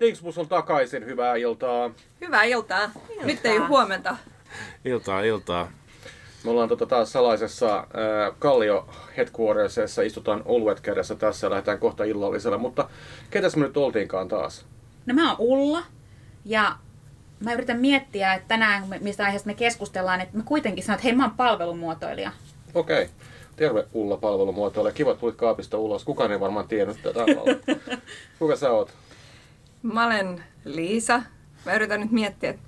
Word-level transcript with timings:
Tinksmus 0.00 0.38
on 0.38 0.48
takaisin, 0.48 1.06
hyvää 1.06 1.36
iltaa. 1.36 1.90
Hyvää 2.20 2.42
iltaa. 2.42 2.84
iltaa. 2.84 3.26
Nyt 3.26 3.46
ei 3.46 3.58
huomenta. 3.58 4.16
Iltaa, 4.84 5.22
iltaa. 5.22 5.72
Me 6.44 6.50
ollaan 6.50 6.68
tota 6.68 6.86
taas 6.86 7.12
salaisessa 7.12 7.76
äh, 7.78 7.86
Kallio 8.38 8.88
headquartersissa, 9.16 10.02
istutaan 10.02 10.42
oluet 10.44 10.80
kädessä 10.80 11.14
tässä 11.14 11.46
ja 11.46 11.50
lähdetään 11.50 11.78
kohta 11.78 12.04
illalliselle, 12.04 12.56
mutta 12.56 12.88
ketäs 13.30 13.56
me 13.56 13.66
nyt 13.66 13.76
oltiinkaan 13.76 14.28
taas? 14.28 14.66
No 15.06 15.14
mä 15.14 15.30
oon 15.30 15.36
Ulla 15.38 15.82
ja 16.44 16.76
mä 17.44 17.52
yritän 17.52 17.80
miettiä, 17.80 18.34
että 18.34 18.48
tänään 18.48 18.84
mistä 19.00 19.24
aiheesta 19.24 19.46
me 19.46 19.54
keskustellaan, 19.54 20.20
että 20.20 20.36
mä 20.36 20.42
kuitenkin 20.46 20.84
sanon, 20.84 20.94
että 20.96 21.04
hei 21.04 21.16
mä 21.16 21.24
oon 21.24 21.36
palvelumuotoilija. 21.36 22.32
Okei. 22.74 23.02
Okay. 23.02 23.14
Terve 23.56 23.86
Ulla 23.92 24.16
palvelumuotoilija. 24.16 24.92
Kiva, 24.92 25.10
että 25.10 25.20
tulit 25.20 25.36
kaapista 25.36 25.78
ulos. 25.78 26.04
Kukaan 26.04 26.32
ei 26.32 26.40
varmaan 26.40 26.68
tiennyt 26.68 27.02
tätä 27.02 27.20
Kuka 28.38 28.56
sä 28.56 28.70
oot? 28.70 28.90
Mä 29.82 30.06
olen 30.06 30.44
Liisa. 30.64 31.22
Mä 31.66 31.74
yritän 31.74 32.00
nyt 32.00 32.10
miettiä, 32.10 32.50
että 32.50 32.62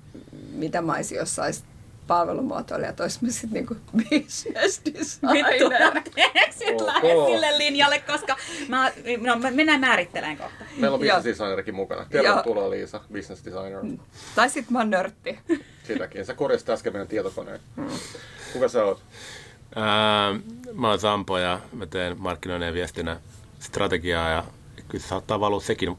mitä 0.51 0.81
mä 0.81 0.93
olisin, 0.93 1.17
jos 1.17 1.35
sais 1.35 1.63
palvelumuotoilija, 2.07 2.93
olisi 2.99 3.25
mä 3.25 3.31
sitten 3.31 3.49
niinku 3.53 3.75
business 4.09 4.81
designer. 4.85 5.33
Vittu, 5.33 6.85
lähde 6.85 7.09
sille 7.25 7.57
linjalle, 7.57 7.99
koska 7.99 8.37
mä, 8.67 8.91
no, 9.21 9.51
mennään 9.51 9.79
määrittelemään 9.79 10.37
kohta. 10.37 10.63
Meillä 10.77 10.95
on 10.95 10.99
business 10.99 11.25
designerikin 11.25 11.75
mukana. 11.75 12.05
Tervetuloa 12.09 12.69
Liisa, 12.69 13.01
business 13.13 13.45
designer. 13.45 13.83
Mm. 13.83 13.99
Tai 14.35 14.49
sitten 14.49 14.73
mä 14.73 14.79
oon 14.79 14.89
nörtti. 14.89 15.39
Sitäkin. 15.83 16.25
Sä 16.25 16.33
korjasit 16.33 16.69
äsken 16.69 16.93
meidän 16.93 17.07
tietokoneen. 17.07 17.59
Hmm. 17.75 17.89
Kuka 18.53 18.67
sä 18.67 18.85
oot? 18.85 19.01
Ää, 19.75 20.33
mä 20.73 20.89
oon 20.89 20.99
Sampo 20.99 21.37
ja 21.37 21.59
mä 21.73 21.85
teen 21.85 22.15
markkinoinnin 22.19 22.67
ja 22.67 22.73
viestinnän 22.73 23.17
strategiaa 23.59 24.29
ja 24.29 24.43
kyllä 24.87 25.03
saattaa 25.03 25.39
valua 25.39 25.61
sekin 25.61 25.97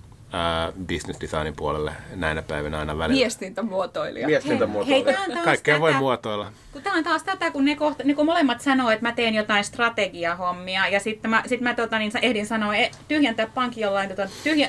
business 0.88 1.20
designin 1.20 1.56
puolelle 1.56 1.92
näinä 2.16 2.42
päivinä 2.42 2.78
aina 2.78 2.98
välillä. 2.98 3.20
Viestintämuotoilija. 3.20 4.26
Viestintämuotoilija. 4.26 5.18
Hei, 5.18 5.34
hei, 5.34 5.44
Kaikkea 5.44 5.80
voi 5.80 5.92
muotoilla. 5.92 6.52
Kun 6.72 6.82
tämä 6.82 6.96
on 6.96 7.04
taas 7.04 7.22
tätä, 7.22 7.50
kun 7.50 7.64
ne 7.64 7.76
kohta, 7.76 8.04
niin 8.04 8.16
kun 8.16 8.26
molemmat 8.26 8.60
sanoo, 8.60 8.90
että 8.90 9.06
mä 9.06 9.12
teen 9.12 9.34
jotain 9.34 9.64
strategiahommia 9.64 10.88
ja 10.88 11.00
sitten 11.00 11.30
mä, 11.30 11.42
sit 11.46 11.60
mä 11.60 11.74
tota, 11.74 11.98
niin, 11.98 12.12
ehdin 12.22 12.46
sanoa, 12.46 12.76
e, 12.76 12.90
tyhjentää 13.08 13.46
pankki 13.54 13.80
jollain 13.80 14.08
tota, 14.08 14.28
tyhjä, 14.44 14.68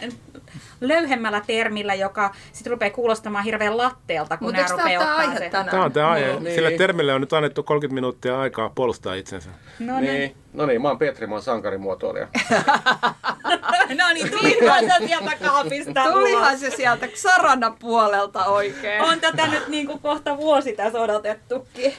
löyhemmällä 0.82 1.42
termillä, 1.48 1.94
joka 1.94 2.32
sitten 2.52 2.72
rupeaa 2.72 2.92
kuulostamaan 2.92 3.44
hirveän 3.44 3.78
latteelta, 3.78 4.38
kun 4.38 4.54
nämä 4.54 4.68
rupeaa 4.72 5.16
ottaa 5.16 5.38
se. 5.38 5.50
Tämä 5.50 5.84
on 5.84 5.92
tämä 5.92 6.10
aihe. 6.10 6.34
No, 6.34 6.40
niin. 6.40 6.56
Sille 6.56 6.72
termille 6.72 7.14
on 7.14 7.22
nyt 7.22 7.34
annettu 7.34 7.64
30 7.64 7.94
minuuttia 7.94 8.40
aikaa 8.40 8.72
puolustaa 8.76 9.14
itsensä. 9.14 9.50
No 9.80 10.00
niin. 10.00 10.14
niin. 10.14 10.36
No 10.54 10.66
niin, 10.66 10.82
mä 10.82 10.88
oon 10.88 10.98
Petri, 10.98 11.28
mä 11.28 11.36
oon 11.36 11.42
sankarimuotoilija. 11.42 12.28
no 13.44 13.55
niin, 13.88 14.32
tulihan 14.32 14.86
se 14.86 15.08
sieltä 15.08 15.32
kaapista 15.44 16.04
Tulihan 16.14 16.60
se 16.60 16.70
sieltä 16.70 17.08
sarana 17.14 17.76
puolelta 17.80 18.46
oikein. 18.46 19.02
On 19.02 19.20
tätä 19.20 19.48
nyt 19.48 19.68
niin 19.68 19.88
kuin 19.88 20.00
kohta 20.00 20.38
vuosi 20.38 20.74
tässä 20.74 21.00
odotettukin. 21.00 21.94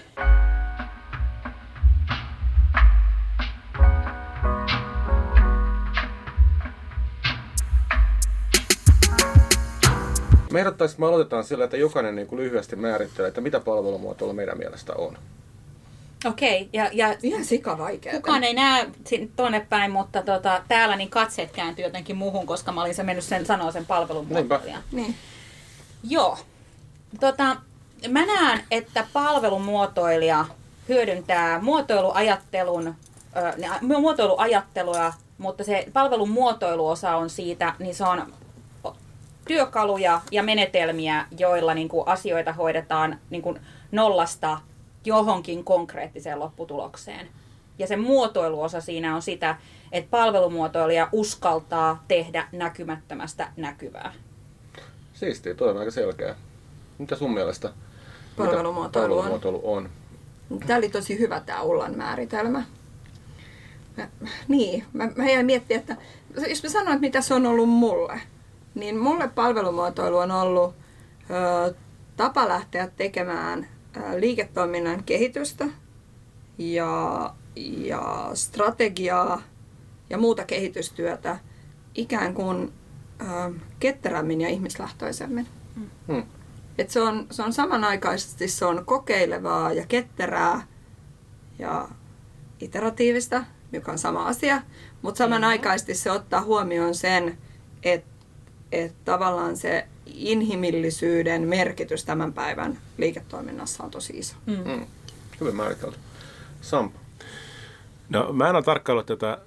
Me 10.53 10.61
ehdottaisin, 10.61 10.95
että 10.95 11.00
me 11.00 11.06
aloitetaan 11.06 11.45
sillä, 11.45 11.65
että 11.65 11.77
jokainen 11.77 12.17
niin 12.17 12.27
kuin 12.27 12.43
lyhyesti 12.43 12.77
määrittelee, 12.77 13.28
että 13.28 13.41
mitä 13.41 13.61
palvelumuotoilu 13.61 14.33
meidän 14.33 14.59
mielestä 14.59 14.93
on. 14.95 15.19
Okei, 16.27 16.62
okay, 16.62 16.69
ja, 16.72 16.91
ja 16.92 17.16
ihan 17.22 17.44
sika 17.44 17.78
vaikea. 17.78 18.12
Kukaan 18.12 18.44
ei 18.44 18.55
näe 18.55 18.86
tuonne 19.36 19.66
päin, 19.69 19.91
mutta 19.91 20.22
tota, 20.22 20.62
täällä 20.69 20.96
niin 20.96 21.10
katseet 21.10 21.52
kääntyy 21.52 21.84
jotenkin 21.84 22.16
muuhun, 22.16 22.46
koska 22.46 22.72
mä 22.72 22.82
olin 22.82 22.94
se 22.94 23.02
mennyt 23.02 23.24
sen 23.24 23.46
sanoa 23.46 23.72
sen 23.72 23.86
palvelun 23.86 24.28
Niin. 24.92 25.14
Joo. 26.04 26.38
Tota, 27.20 27.56
mä 28.08 28.27
näen, 28.27 28.64
että 28.70 29.06
palvelumuotoilija 29.12 30.44
hyödyntää 30.88 31.60
muotoiluajattelun, 31.60 32.94
äh, 33.65 33.81
muotoiluajattelua, 33.82 35.12
mutta 35.38 35.65
se 35.65 35.86
palvelun 35.92 36.31
muotoiluosa 36.31 37.16
on 37.16 37.31
siitä, 37.31 37.75
niin 37.78 37.94
se 37.94 38.04
on 38.04 38.32
työkaluja 39.47 40.20
ja 40.31 40.42
menetelmiä, 40.42 41.26
joilla 41.38 41.75
niin 41.75 41.88
kuin 41.88 42.09
asioita 42.09 42.53
hoidetaan 42.53 43.19
niin 43.31 43.42
kuin 43.42 43.60
nollasta 43.92 44.59
johonkin 45.06 45.65
konkreettiseen 45.65 46.41
lopputulokseen. 46.41 47.28
Ja 47.78 47.87
se 47.87 47.97
muotoiluosa 47.97 48.81
siinä 48.81 49.15
on 49.15 49.22
sitä, 49.22 49.56
että 49.93 50.11
palvelumuotoilija 50.11 51.09
uskaltaa 51.12 52.05
tehdä 52.09 52.49
näkymättömästä 52.53 53.53
näkyvää. 53.56 54.12
Siistiä, 55.15 55.55
toi 55.55 55.71
on 55.71 55.78
aika 55.78 55.91
selkeä. 55.91 56.37
Mitä 56.99 57.16
sun 57.16 57.34
mielestä 57.34 57.72
palvelumuotoilu, 58.37 59.15
palvelumuotoilu 59.15 59.61
on? 59.65 59.91
on? 60.50 60.61
Tämä 60.66 60.78
oli 60.78 60.89
tosi 60.89 61.19
hyvä 61.19 61.41
tämä 61.41 61.62
Ullan 61.62 61.97
määritelmä. 61.97 62.62
Mä, 63.97 64.09
niin, 64.49 64.84
mä, 64.93 65.09
mä 65.16 65.31
jäin 65.31 65.47
miettiä, 65.47 65.78
että 65.78 65.97
jos 66.49 66.62
mä 66.62 66.69
sanon, 66.69 66.89
että 66.89 67.00
mitä 67.00 67.21
se 67.21 67.34
on 67.34 67.47
ollut 67.47 67.69
mulle, 67.69 68.21
niin 68.75 68.99
mulle 68.99 69.28
palvelumuotoilu 69.28 70.16
on 70.16 70.31
ollut 70.31 70.75
ö, 71.31 71.75
tapa 72.16 72.49
lähteä 72.49 72.89
tekemään 72.97 73.69
liiketoiminnan 74.17 75.05
kehitystä 75.05 75.67
ja, 76.59 77.34
ja 77.57 78.31
strategiaa 78.34 79.43
ja 80.11 80.19
muuta 80.19 80.45
kehitystyötä 80.45 81.39
ikään 81.95 82.34
kuin 82.34 82.73
ö, 83.21 83.25
ketterämmin 83.81 84.41
ja 84.41 84.49
ihmislähtöisemmin. 84.49 85.47
Hmm. 86.07 86.23
Et 86.79 86.91
se, 86.91 87.01
on, 87.01 87.27
se 87.31 87.43
on 87.43 87.53
samanaikaisesti 87.53 88.49
se 88.49 88.65
on 88.65 88.87
kokeilevaa 88.87 89.73
ja 89.73 89.87
ketterää 89.87 90.67
ja 91.59 91.89
iteratiivista, 92.61 93.45
joka 93.73 93.93
on 93.93 93.99
sama 93.99 94.27
asia, 94.27 94.63
mutta 95.03 95.19
samanaikaisesti 95.19 95.95
se 95.95 96.11
ottaa 96.11 96.43
huomioon 96.43 96.95
sen, 96.95 97.39
että 97.83 98.17
et 98.73 99.05
tavallaan 99.05 99.57
se 99.57 99.89
inhimillisyyden 100.06 101.43
merkitys 101.43 102.05
tämän 102.05 102.33
päivän 102.33 102.78
liiketoiminnassa 102.99 103.84
on 103.84 103.91
tosi 103.91 104.19
iso. 104.19 104.37
Mm. 104.47 104.56
Mm. 104.65 104.87
Hyvin 105.41 105.56
määritelty. 105.56 105.99
Sampo? 106.61 106.99
No 108.09 108.33
mä 108.33 108.49
en 108.49 108.56
ole 108.56 108.62
tarkkaillut 108.62 109.06
tätä 109.06 109.39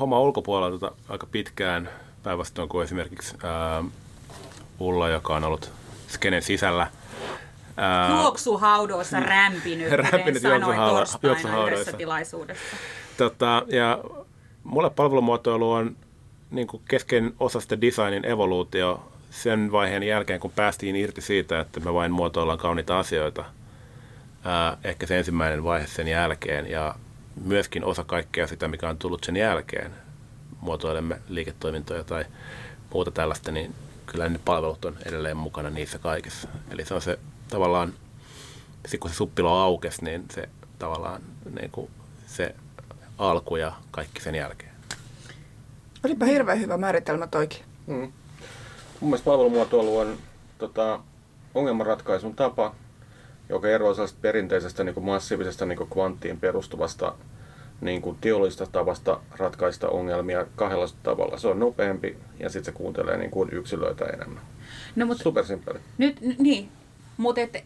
hommaa 0.00 0.20
ulkopuolelta 0.20 0.78
tota 0.78 0.96
aika 1.08 1.26
pitkään 1.26 1.88
päinvastoin 2.22 2.68
kuin 2.68 2.84
esimerkiksi 2.84 3.36
ää, 3.42 3.84
Ulla, 4.78 5.08
joka 5.08 5.36
on 5.36 5.44
ollut 5.44 5.70
skenen 6.08 6.42
sisällä. 6.42 6.86
Ää, 7.76 8.20
juoksuhaudoissa 8.20 9.20
rämpinyt, 9.20 9.92
rämpinyt 10.12 10.42
juoksuhaudoissa. 10.42 11.18
juoksuhaudoissa. 11.22 11.92
tilaisuudessa. 11.92 12.76
Tota, 13.16 13.62
ja 13.68 13.98
mulle 14.64 14.90
palvelumuotoilu 14.90 15.72
on 15.72 15.96
niin 16.50 16.66
kuin 16.66 16.82
keskeinen 16.88 17.34
osa 17.40 17.60
sitä 17.60 17.80
designin 17.80 18.24
evoluutio 18.24 19.12
sen 19.42 19.72
vaiheen 19.72 20.02
jälkeen, 20.02 20.40
kun 20.40 20.50
päästiin 20.50 20.96
irti 20.96 21.20
siitä, 21.20 21.60
että 21.60 21.80
me 21.80 21.94
vain 21.94 22.12
muotoillaan 22.12 22.58
kauniita 22.58 22.98
asioita. 22.98 23.44
Ää, 24.44 24.76
ehkä 24.84 25.06
se 25.06 25.18
ensimmäinen 25.18 25.64
vaihe 25.64 25.86
sen 25.86 26.08
jälkeen 26.08 26.70
ja 26.70 26.94
myöskin 27.44 27.84
osa 27.84 28.04
kaikkea 28.04 28.46
sitä, 28.46 28.68
mikä 28.68 28.88
on 28.88 28.98
tullut 28.98 29.24
sen 29.24 29.36
jälkeen. 29.36 29.90
Muotoilemme 30.60 31.20
liiketoimintoja 31.28 32.04
tai 32.04 32.24
muuta 32.92 33.10
tällaista, 33.10 33.52
niin 33.52 33.74
kyllä 34.06 34.28
ne 34.28 34.40
palvelut 34.44 34.84
on 34.84 34.96
edelleen 35.06 35.36
mukana 35.36 35.70
niissä 35.70 35.98
kaikissa. 35.98 36.48
Eli 36.70 36.84
se 36.84 36.94
on 36.94 37.02
se 37.02 37.18
tavallaan, 37.48 37.92
sit 38.86 39.00
kun 39.00 39.10
se 39.10 39.16
suppilo 39.16 39.58
aukesi, 39.58 40.04
niin 40.04 40.24
se 40.30 40.48
tavallaan 40.78 41.22
niin 41.60 41.70
kuin 41.70 41.90
se 42.26 42.54
alku 43.18 43.56
ja 43.56 43.72
kaikki 43.90 44.20
sen 44.20 44.34
jälkeen. 44.34 44.72
Olipa 46.04 46.26
hirveän 46.26 46.60
hyvä 46.60 46.76
määritelmä 46.76 47.26
toikin. 47.26 47.60
Mm. 47.86 48.12
Mun 49.04 49.10
mielestä 49.10 49.24
palvelumuotoilu 49.24 49.98
on 49.98 50.16
tota, 50.58 51.00
ongelmanratkaisun 51.54 52.34
tapa, 52.34 52.74
joka 53.48 53.68
eroaa 53.68 53.94
sellaisesta 53.94 54.20
perinteisestä 54.22 54.84
niin 54.84 54.94
kuin 54.94 55.04
massiivisesta 55.04 55.66
niin 55.66 55.78
kuin 55.78 55.90
kvanttiin 55.90 56.40
perustuvasta 56.40 57.14
niin 57.80 58.02
kuin 58.02 58.18
teollisesta 58.20 58.66
tavasta 58.66 59.20
ratkaista 59.36 59.88
ongelmia 59.88 60.46
kahdella 60.56 60.86
tavalla. 61.02 61.38
Se 61.38 61.48
on 61.48 61.58
nopeampi 61.58 62.16
ja 62.40 62.50
sitten 62.50 62.72
se 62.72 62.78
kuuntelee 62.78 63.16
niin 63.16 63.30
kuin 63.30 63.48
yksilöitä 63.52 64.04
enemmän. 64.04 64.42
No, 64.96 65.06
mutta 65.06 65.22
Supersimpeli. 65.22 65.78
Nyt, 65.98 66.20
niin, 66.38 66.68
mutta 67.16 67.40
et, 67.40 67.64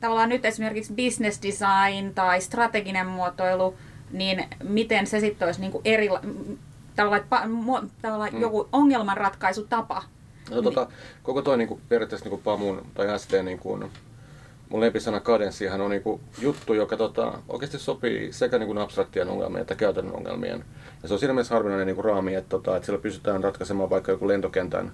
tavallaan 0.00 0.28
nyt 0.28 0.44
esimerkiksi 0.44 0.94
business 0.94 1.42
design 1.42 2.14
tai 2.14 2.40
strateginen 2.40 3.06
muotoilu, 3.06 3.74
niin 4.12 4.44
miten 4.64 5.06
se 5.06 5.20
sitten 5.20 5.46
olisi 5.46 5.60
niin 5.60 5.72
kuin 5.72 5.82
eri, 5.84 6.08
tavallaan, 6.96 7.90
tavallaan 8.02 8.34
mm. 8.34 8.40
joku 8.40 8.68
ongelmanratkaisutapa. 8.72 10.02
No, 10.50 10.62
tota, 10.62 10.88
koko 11.22 11.42
toi 11.42 11.58
niin 11.58 11.68
kuin, 11.68 11.80
periaatteessa 11.88 12.24
niin 12.24 12.30
kuin 12.30 12.42
PAMun 12.42 12.86
tai 12.94 13.18
ST, 13.18 13.32
niin 13.42 13.58
kuin, 13.58 13.90
mun 14.68 14.80
lempisana 14.80 15.20
kadenssihan 15.20 15.80
on 15.80 15.90
kuin, 16.02 16.20
juttu, 16.38 16.74
joka 16.74 16.96
tota, 16.96 17.32
oikeasti 17.48 17.78
sopii 17.78 18.32
sekä 18.32 18.58
niin 18.58 18.66
kuin 18.66 18.78
abstraktien 18.78 19.28
ongelmien 19.28 19.60
että 19.60 19.74
käytännön 19.74 20.16
ongelmien. 20.16 20.64
Ja 21.02 21.08
se 21.08 21.14
on 21.14 21.20
siinä 21.20 21.34
mielessä 21.34 21.54
harvinainen 21.54 21.94
kuin, 21.94 22.04
raami, 22.04 22.34
että, 22.34 22.48
tota, 22.48 22.76
että 22.76 22.86
sillä 22.86 22.98
pystytään 22.98 23.44
ratkaisemaan 23.44 23.90
vaikka 23.90 24.12
joku 24.12 24.28
lentokentän 24.28 24.92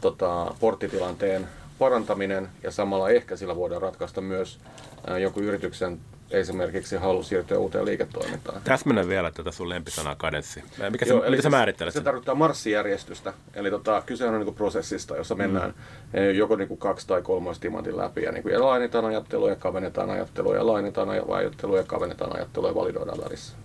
tota, 0.00 0.54
porttitilanteen 0.60 1.48
parantaminen 1.78 2.48
ja 2.62 2.70
samalla 2.70 3.10
ehkä 3.10 3.36
sillä 3.36 3.56
voidaan 3.56 3.82
ratkaista 3.82 4.20
myös 4.20 4.58
ää, 5.06 5.18
jonkun 5.18 5.44
yrityksen 5.44 6.00
esimerkiksi 6.30 6.96
halu 6.96 7.22
siirtyä 7.22 7.58
uuteen 7.58 7.84
liiketoimintaan. 7.84 8.60
Täsmennä 8.64 9.08
vielä 9.08 9.30
tätä 9.30 9.50
sun 9.50 9.68
lempisanaa 9.68 10.14
kadenssi. 10.14 10.64
Mikä 10.90 11.04
se, 11.04 11.10
Joo, 11.10 11.22
Joo, 11.22 11.30
mitä 11.30 11.42
sä 11.42 11.42
siis 11.42 11.50
määrittelet? 11.50 11.92
Se 11.92 11.96
sen? 11.96 12.04
tarkoittaa 12.04 12.34
marssijärjestystä. 12.34 13.32
Eli 13.54 13.70
tota, 13.70 14.02
kyse 14.06 14.26
on 14.26 14.40
niin 14.40 14.54
prosessista, 14.54 15.16
jossa 15.16 15.34
mennään 15.34 15.74
mm. 16.12 16.34
joko 16.34 16.56
niin 16.56 16.68
kuin 16.68 16.78
kaksi 16.78 17.06
tai 17.06 17.22
kolmois 17.22 17.58
timantin 17.58 17.96
läpi. 17.96 18.22
Ja, 18.22 18.32
niin 18.32 18.42
kuin, 18.42 18.52
ja 18.52 18.62
lainetaan 18.62 19.04
ajattelua 19.04 19.50
ja 19.50 19.56
kavennetaan 19.56 20.10
ajattelua 20.10 20.54
ja 20.54 20.66
lainetaan 20.66 21.08
ajattelua 21.28 21.76
ja 21.76 21.84
kavennetaan 21.84 22.36
ajattelua 22.36 22.68
ja 22.68 22.74
validoidaan 22.74 23.20
välissä. 23.24 23.56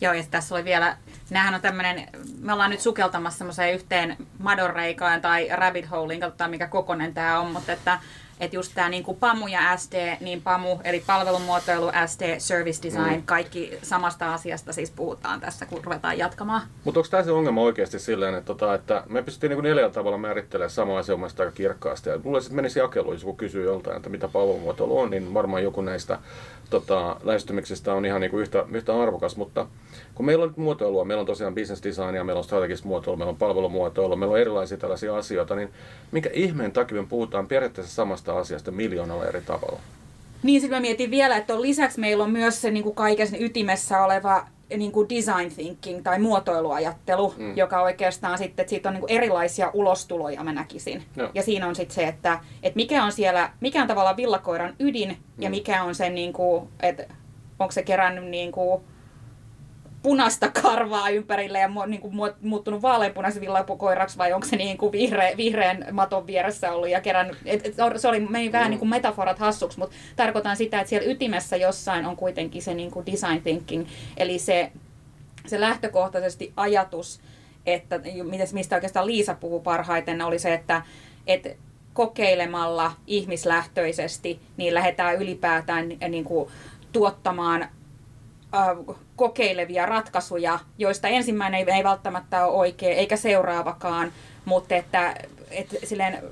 Joo, 0.00 0.12
ja 0.12 0.24
tässä 0.30 0.54
oli 0.54 0.64
vielä, 0.64 0.96
näähän 1.30 1.54
on 1.54 1.60
tämmöinen, 1.60 2.08
me 2.40 2.52
ollaan 2.52 2.70
nyt 2.70 2.80
sukeltamassa 2.80 3.38
semmoiseen 3.38 3.74
yhteen 3.74 4.16
madonreikaan 4.38 5.20
tai 5.20 5.48
rabbit 5.52 5.90
holein, 5.90 6.20
katsotaan 6.20 6.50
mikä 6.50 6.66
kokonen 6.66 7.14
tämä 7.14 7.40
on, 7.40 7.50
mutta 7.50 7.72
että 7.72 7.98
että 8.40 8.56
just 8.56 8.72
tämä 8.74 8.88
niin 8.88 9.04
PAMU 9.20 9.46
ja 9.46 9.76
SD, 9.76 10.16
niin 10.20 10.42
PAMU 10.42 10.80
eli 10.84 11.02
palvelumuotoilu, 11.06 11.90
SD, 12.06 12.34
service 12.38 12.82
design, 12.82 13.14
mm. 13.14 13.22
kaikki 13.24 13.78
samasta 13.82 14.34
asiasta 14.34 14.72
siis 14.72 14.90
puhutaan 14.90 15.40
tässä, 15.40 15.66
kun 15.66 15.84
ruvetaan 15.84 16.18
jatkamaan. 16.18 16.62
Mutta 16.84 17.00
onko 17.00 17.08
tämä 17.10 17.22
se 17.22 17.32
ongelma 17.32 17.60
oikeasti 17.60 17.98
silleen, 17.98 18.34
että, 18.34 18.46
tota, 18.46 18.74
että 18.74 19.04
me 19.08 19.22
pystyttiin 19.22 19.50
niin 19.50 19.62
neljällä 19.62 19.92
tavalla 19.92 20.18
määrittelemään 20.18 20.70
samaa 20.70 20.98
asiaa 20.98 21.18
mun 21.18 21.28
aika 21.38 21.52
kirkkaasti. 21.52 22.10
Ja 22.10 22.18
mulle 22.24 22.40
sitten 22.40 22.56
menisi 22.56 22.78
jakeluun, 22.78 23.14
jos 23.14 23.22
joku 23.22 23.34
kysyy 23.34 23.64
joltain, 23.64 23.96
että 23.96 24.08
mitä 24.08 24.28
palvelumuotoilu 24.28 24.98
on, 24.98 25.10
niin 25.10 25.34
varmaan 25.34 25.62
joku 25.62 25.80
näistä 25.80 26.18
tota, 26.70 27.16
lähestymiksistä 27.22 27.94
on 27.94 28.06
ihan 28.06 28.20
niin 28.20 28.30
kuin 28.30 28.42
yhtä, 28.42 28.64
yhtä 28.72 29.02
arvokas, 29.02 29.36
mutta 29.36 29.66
kun 30.14 30.26
meillä 30.26 30.42
on 30.42 30.48
nyt 30.48 30.56
muotoilua, 30.56 31.04
meillä 31.04 31.20
on 31.20 31.26
tosiaan 31.26 31.54
business 31.54 31.82
designia, 31.82 32.24
meillä 32.24 32.38
on 32.38 32.44
strategista 32.44 32.88
muotoilua, 32.88 33.18
meillä 33.18 33.30
on 33.30 33.36
palvelumuotoilua, 33.36 34.16
meillä 34.16 34.32
on 34.32 34.40
erilaisia 34.40 34.78
tällaisia 34.78 35.16
asioita, 35.16 35.54
niin 35.54 35.68
minkä 36.12 36.30
ihmeen 36.32 36.72
takia 36.72 37.02
me 37.02 37.08
puhutaan 37.08 37.46
periaatteessa 37.46 37.94
samasta 37.94 38.38
asiasta 38.38 38.70
miljoonalla 38.70 39.26
eri 39.26 39.40
tavalla? 39.40 39.80
Niin, 40.42 40.60
sitten 40.60 40.76
mä 40.76 40.80
mietin 40.80 41.10
vielä, 41.10 41.36
että 41.36 41.54
on 41.54 41.62
lisäksi 41.62 42.00
meillä 42.00 42.24
on 42.24 42.30
myös 42.30 42.60
se 42.60 42.70
niin 42.70 42.82
kuin 42.82 42.94
kaiken 42.94 43.26
sen 43.26 43.42
ytimessä 43.42 44.04
oleva 44.04 44.46
niin 44.76 44.92
kuin 44.92 45.08
design 45.08 45.50
thinking 45.54 46.02
tai 46.02 46.18
muotoiluajattelu, 46.18 47.34
mm. 47.36 47.56
joka 47.56 47.82
oikeastaan 47.82 48.38
sitten, 48.38 48.62
että 48.62 48.70
siitä 48.70 48.88
on 48.88 48.92
niin 48.92 49.00
kuin 49.00 49.12
erilaisia 49.12 49.70
ulostuloja 49.74 50.44
mä 50.44 50.52
näkisin. 50.52 51.02
Joo. 51.16 51.30
Ja 51.34 51.42
siinä 51.42 51.66
on 51.66 51.74
sitten 51.74 51.94
se, 51.94 52.02
että, 52.02 52.40
että 52.62 52.76
mikä 52.76 53.04
on 53.04 53.12
siellä, 53.12 53.50
mikä 53.60 53.82
on 53.82 53.88
tavallaan 53.88 54.16
villakoiran 54.16 54.74
ydin 54.78 55.08
mm. 55.08 55.42
ja 55.42 55.50
mikä 55.50 55.82
on 55.82 55.94
sen, 55.94 56.14
niin 56.14 56.32
kuin, 56.32 56.68
että 56.82 57.04
onko 57.58 57.72
se 57.72 57.82
kerännyt 57.82 58.24
niin 58.24 58.52
kuin, 58.52 58.82
punaista 60.04 60.50
karvaa 60.62 61.08
ympärille 61.08 61.58
ja 61.58 61.70
niin 61.86 62.00
kuin 62.00 62.14
muuttunut 62.40 62.82
vaaleanpunaisen 62.82 63.40
villakoiraksi 63.40 64.18
vai 64.18 64.32
onko 64.32 64.46
se 64.46 64.56
niin 64.56 64.78
kuin 64.78 64.92
vihreä, 64.92 65.36
vihreän 65.36 65.86
maton 65.92 66.26
vieressä 66.26 66.72
ollut 66.72 66.88
ja 66.88 67.00
kerännyt, 67.00 67.36
et, 67.44 67.66
et, 67.66 67.74
se 67.96 68.08
oli, 68.08 68.20
meni 68.20 68.52
vähän 68.52 68.70
niin 68.70 68.78
kuin 68.78 68.88
metaforat 68.88 69.38
hassuksi, 69.38 69.78
mutta 69.78 69.96
tarkoitan 70.16 70.56
sitä, 70.56 70.80
että 70.80 70.88
siellä 70.88 71.10
ytimessä 71.10 71.56
jossain 71.56 72.06
on 72.06 72.16
kuitenkin 72.16 72.62
se 72.62 72.74
niin 72.74 72.90
kuin 72.90 73.06
design 73.06 73.42
thinking, 73.42 73.86
eli 74.16 74.38
se, 74.38 74.72
se 75.46 75.60
lähtökohtaisesti 75.60 76.52
ajatus, 76.56 77.20
että 77.66 78.00
mistä 78.52 78.76
oikeastaan 78.76 79.06
Liisa 79.06 79.34
puhuu 79.34 79.60
parhaiten, 79.60 80.22
oli 80.22 80.38
se, 80.38 80.54
että, 80.54 80.82
että 81.26 81.50
kokeilemalla 81.92 82.92
ihmislähtöisesti, 83.06 84.40
niin 84.56 84.74
lähdetään 84.74 85.16
ylipäätään 85.16 85.88
niin 86.08 86.24
kuin 86.24 86.50
tuottamaan 86.92 87.68
kokeilevia 89.16 89.86
ratkaisuja, 89.86 90.58
joista 90.78 91.08
ensimmäinen 91.08 91.68
ei, 91.68 91.74
ei 91.76 91.84
välttämättä 91.84 92.46
ole 92.46 92.56
oikea, 92.56 92.94
eikä 92.94 93.16
seuraavakaan, 93.16 94.12
mutta 94.44 94.74
että, 94.74 95.14
että 95.50 95.76
silleen, 95.84 96.22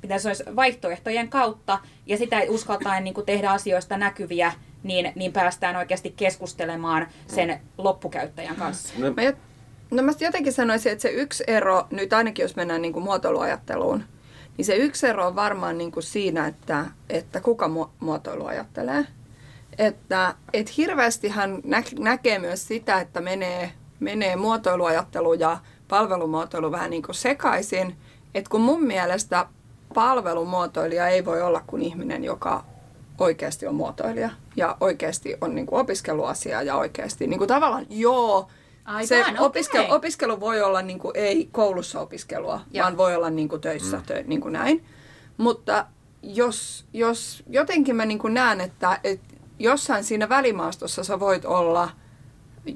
pitäisi 0.00 0.28
olisi 0.28 0.44
vaihtoehtojen 0.56 1.28
kautta, 1.28 1.78
ja 2.06 2.16
sitä 2.16 2.40
ei 2.40 2.48
uskaltaen 2.48 3.04
niin 3.04 3.14
tehdä 3.26 3.50
asioista 3.50 3.96
näkyviä, 3.96 4.52
niin, 4.82 5.12
niin 5.14 5.32
päästään 5.32 5.76
oikeasti 5.76 6.14
keskustelemaan 6.16 7.06
sen 7.26 7.60
loppukäyttäjän 7.78 8.56
kanssa. 8.56 8.94
No, 8.98 9.06
mä, 9.12 9.22
no 9.90 10.02
mä 10.02 10.12
jotenkin 10.20 10.52
sanoisin, 10.52 10.92
että 10.92 11.02
se 11.02 11.08
yksi 11.08 11.44
ero, 11.46 11.86
nyt 11.90 12.12
ainakin 12.12 12.42
jos 12.42 12.56
mennään 12.56 12.82
niin 12.82 12.92
kuin 12.92 13.02
muotoiluajatteluun, 13.02 14.04
niin 14.56 14.64
se 14.64 14.76
yksi 14.76 15.06
ero 15.06 15.26
on 15.26 15.36
varmaan 15.36 15.78
niin 15.78 15.92
kuin 15.92 16.02
siinä, 16.02 16.46
että, 16.46 16.86
että 17.10 17.40
kuka 17.40 17.70
muotoilu 18.00 18.46
ajattelee 18.46 19.06
että 19.80 20.34
et 20.52 20.76
hirveästi 20.76 21.28
hän 21.28 21.60
nä- 21.64 21.82
näkee 21.98 22.38
myös 22.38 22.68
sitä, 22.68 23.00
että 23.00 23.20
menee, 23.20 23.72
menee 24.00 24.36
muotoiluajattelu 24.36 25.34
ja 25.34 25.58
palvelumuotoilu 25.88 26.72
vähän 26.72 26.90
niin 26.90 27.02
kuin 27.02 27.14
sekaisin. 27.14 27.96
Että 28.34 28.50
kun 28.50 28.60
mun 28.60 28.84
mielestä 28.84 29.46
palvelumuotoilija 29.94 31.08
ei 31.08 31.24
voi 31.24 31.42
olla 31.42 31.62
kuin 31.66 31.82
ihminen, 31.82 32.24
joka 32.24 32.64
oikeasti 33.18 33.66
on 33.66 33.74
muotoilija 33.74 34.30
ja 34.56 34.76
oikeasti 34.80 35.36
on 35.40 35.54
niin 35.54 35.66
kuin 35.66 35.80
opiskeluasia 35.80 36.62
ja 36.62 36.76
oikeasti 36.76 37.26
niin 37.26 37.38
kuin 37.38 37.48
tavallaan 37.48 37.86
joo, 37.90 38.48
Aivan, 38.84 39.06
se 39.06 39.20
okay. 39.20 39.34
opiskelu, 39.38 39.92
opiskelu 39.92 40.40
voi 40.40 40.62
olla 40.62 40.82
niin 40.82 40.98
kuin, 40.98 41.16
ei 41.16 41.48
koulussa 41.52 42.00
opiskelua, 42.00 42.60
Joo. 42.70 42.84
vaan 42.84 42.96
voi 42.96 43.14
olla 43.14 43.30
niin 43.30 43.48
kuin 43.48 43.60
töissä, 43.60 43.96
mm. 43.96 44.02
tö, 44.02 44.22
niin 44.26 44.40
kuin 44.40 44.52
näin. 44.52 44.84
Mutta 45.36 45.86
jos, 46.22 46.86
jos 46.92 47.42
jotenkin 47.46 47.96
mä 47.96 48.06
niin 48.06 48.18
kuin 48.18 48.34
näen, 48.34 48.60
että, 48.60 49.00
että 49.04 49.29
jossain 49.60 50.04
siinä 50.04 50.28
välimaastossa 50.28 51.04
sä 51.04 51.20
voit 51.20 51.44
olla 51.44 51.90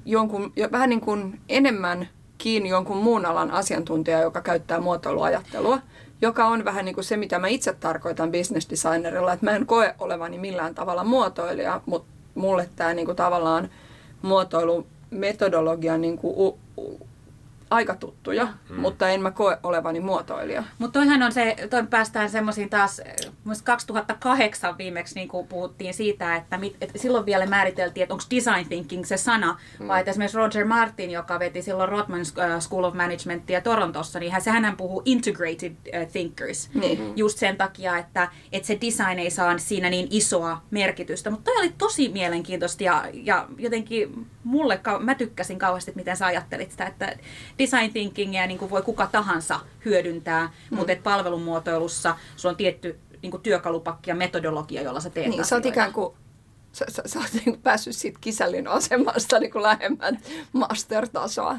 jonkun, 0.04 0.52
vähän 0.72 0.90
niin 0.90 1.00
kuin 1.00 1.40
enemmän 1.48 2.08
kiinni 2.38 2.68
jonkun 2.68 2.96
muun 2.96 3.26
alan 3.26 3.50
asiantuntija, 3.50 4.20
joka 4.20 4.40
käyttää 4.40 4.80
muotoiluajattelua, 4.80 5.78
joka 6.22 6.44
on 6.44 6.64
vähän 6.64 6.84
niin 6.84 6.94
kuin 6.94 7.04
se, 7.04 7.16
mitä 7.16 7.38
mä 7.38 7.48
itse 7.48 7.72
tarkoitan 7.72 8.32
business 8.32 8.70
designerilla, 8.70 9.32
että 9.32 9.46
mä 9.46 9.56
en 9.56 9.66
koe 9.66 9.94
olevani 9.98 10.38
millään 10.38 10.74
tavalla 10.74 11.04
muotoilija, 11.04 11.80
mutta 11.86 12.08
mulle 12.34 12.68
tämä 12.76 12.94
niin 12.94 13.06
kuin 13.06 13.16
tavallaan 13.16 13.68
muotoilumetodologia 14.22 15.98
niin 15.98 16.18
kuin 16.18 16.34
u, 16.36 16.58
aika 17.74 17.94
tuttuja, 17.94 18.48
mm. 18.70 18.80
mutta 18.80 19.08
en 19.08 19.22
mä 19.22 19.30
koe 19.30 19.58
olevani 19.62 20.00
muotoilija. 20.00 20.64
Mutta 20.78 21.00
toihan 21.00 21.22
on 21.22 21.32
se, 21.32 21.56
toi 21.70 21.86
päästään 21.86 22.30
semmoisiin 22.30 22.70
taas, 22.70 23.00
mun 23.44 23.54
2008 23.64 24.78
viimeksi 24.78 25.14
niin 25.14 25.28
puhuttiin 25.48 25.94
siitä, 25.94 26.36
että, 26.36 26.58
mit, 26.58 26.76
että 26.80 26.98
silloin 26.98 27.26
vielä 27.26 27.46
määriteltiin, 27.46 28.02
että 28.02 28.14
onko 28.14 28.24
design 28.30 28.68
thinking 28.68 29.04
se 29.04 29.16
sana, 29.16 29.58
mm. 29.78 29.88
vai 29.88 30.00
että 30.00 30.10
esimerkiksi 30.10 30.38
Roger 30.38 30.64
Martin, 30.64 31.10
joka 31.10 31.38
veti 31.38 31.62
silloin 31.62 31.88
Rotman 31.88 32.20
äh, 32.20 32.60
School 32.60 32.84
of 32.84 32.94
Managementia 32.94 33.60
Torontossa, 33.60 34.18
niin 34.18 34.32
hän, 34.32 34.42
sehän 34.42 34.76
puhuu 34.76 35.02
integrated 35.04 35.72
uh, 35.72 36.08
thinkers, 36.12 36.70
mm. 36.74 36.82
just 37.16 37.38
sen 37.38 37.56
takia, 37.56 37.98
että, 37.98 38.28
että 38.52 38.66
se 38.66 38.78
design 38.80 39.18
ei 39.18 39.30
saa 39.30 39.58
siinä 39.58 39.90
niin 39.90 40.08
isoa 40.10 40.62
merkitystä, 40.70 41.30
mutta 41.30 41.44
toi 41.44 41.60
oli 41.60 41.74
tosi 41.78 42.08
mielenkiintoista 42.08 42.84
ja, 42.84 43.04
ja 43.12 43.48
jotenkin 43.58 44.26
mulle, 44.44 44.80
mä 45.00 45.14
tykkäsin 45.14 45.58
kauheasti, 45.58 45.92
miten 45.94 46.16
sä 46.16 46.26
ajattelit 46.26 46.70
sitä, 46.70 46.86
että 46.86 47.16
design 47.64 47.92
thinkingia 47.92 48.46
niin 48.46 48.58
kuin 48.58 48.70
voi 48.70 48.82
kuka 48.82 49.08
tahansa 49.12 49.60
hyödyntää, 49.84 50.50
mm. 50.70 50.76
mutta 50.76 50.92
palvelumuotoilussa 51.02 52.16
sulla 52.36 52.52
on 52.52 52.56
tietty 52.56 52.98
niin 53.22 53.30
kuin 53.30 53.42
työkalupakki 53.42 54.10
ja 54.10 54.14
metodologia, 54.14 54.82
jolla 54.82 55.00
sä 55.00 55.10
teet 55.10 55.28
niin, 55.28 55.44
sä 55.44 55.56
oot 55.56 55.66
ikään 55.66 55.92
kuin 55.92 56.14
sä, 56.72 56.84
sä, 56.88 57.02
sä 57.06 57.18
oot 57.18 57.30
niin 57.44 57.60
päässyt 57.62 57.96
siitä 57.96 58.18
kisällin 58.20 58.68
asemasta 58.68 59.38
niin 59.38 59.52
kuin 59.52 59.62
lähemmän 59.62 60.18
master-tasoa. 60.52 61.56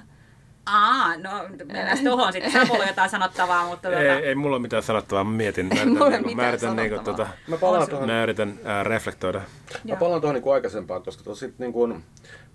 Aa, 0.65 1.17
no 1.17 1.31
mennään 1.65 2.00
tuohon 2.03 2.33
sitten. 2.33 2.51
Sä 2.51 2.67
voi 2.69 2.88
jotain 2.88 3.09
sanottavaa, 3.09 3.67
mutta... 3.67 3.89
Tuota... 3.89 4.03
Ei, 4.03 4.09
ei 4.09 4.35
mulla 4.35 4.55
ole 4.55 4.62
mitään 4.62 4.83
sanottavaa, 4.83 5.24
mä 5.24 5.31
mietin. 5.31 5.65
Mä 5.65 5.74
yritän, 5.74 5.93
mulla 5.93 6.09
niin, 6.09 6.38
mä 6.38 6.50
yritän, 6.50 6.75
niin 6.75 6.89
kuin, 6.89 7.03
tuota, 7.03 7.27
mä, 7.47 7.57
palaan 7.57 7.89
tuohon, 7.89 8.07
mä 8.07 8.24
yritän 8.24 8.59
ää, 8.63 8.83
reflektoida. 8.83 9.41
Mä 9.89 9.95
palaan 9.95 10.21
tuohon 10.21 10.41
niin 10.41 10.53
aikaisempaan, 10.53 11.03
koska 11.03 11.24
tuossa 11.24 11.45
niin 11.57 11.74
kuin, 11.74 12.03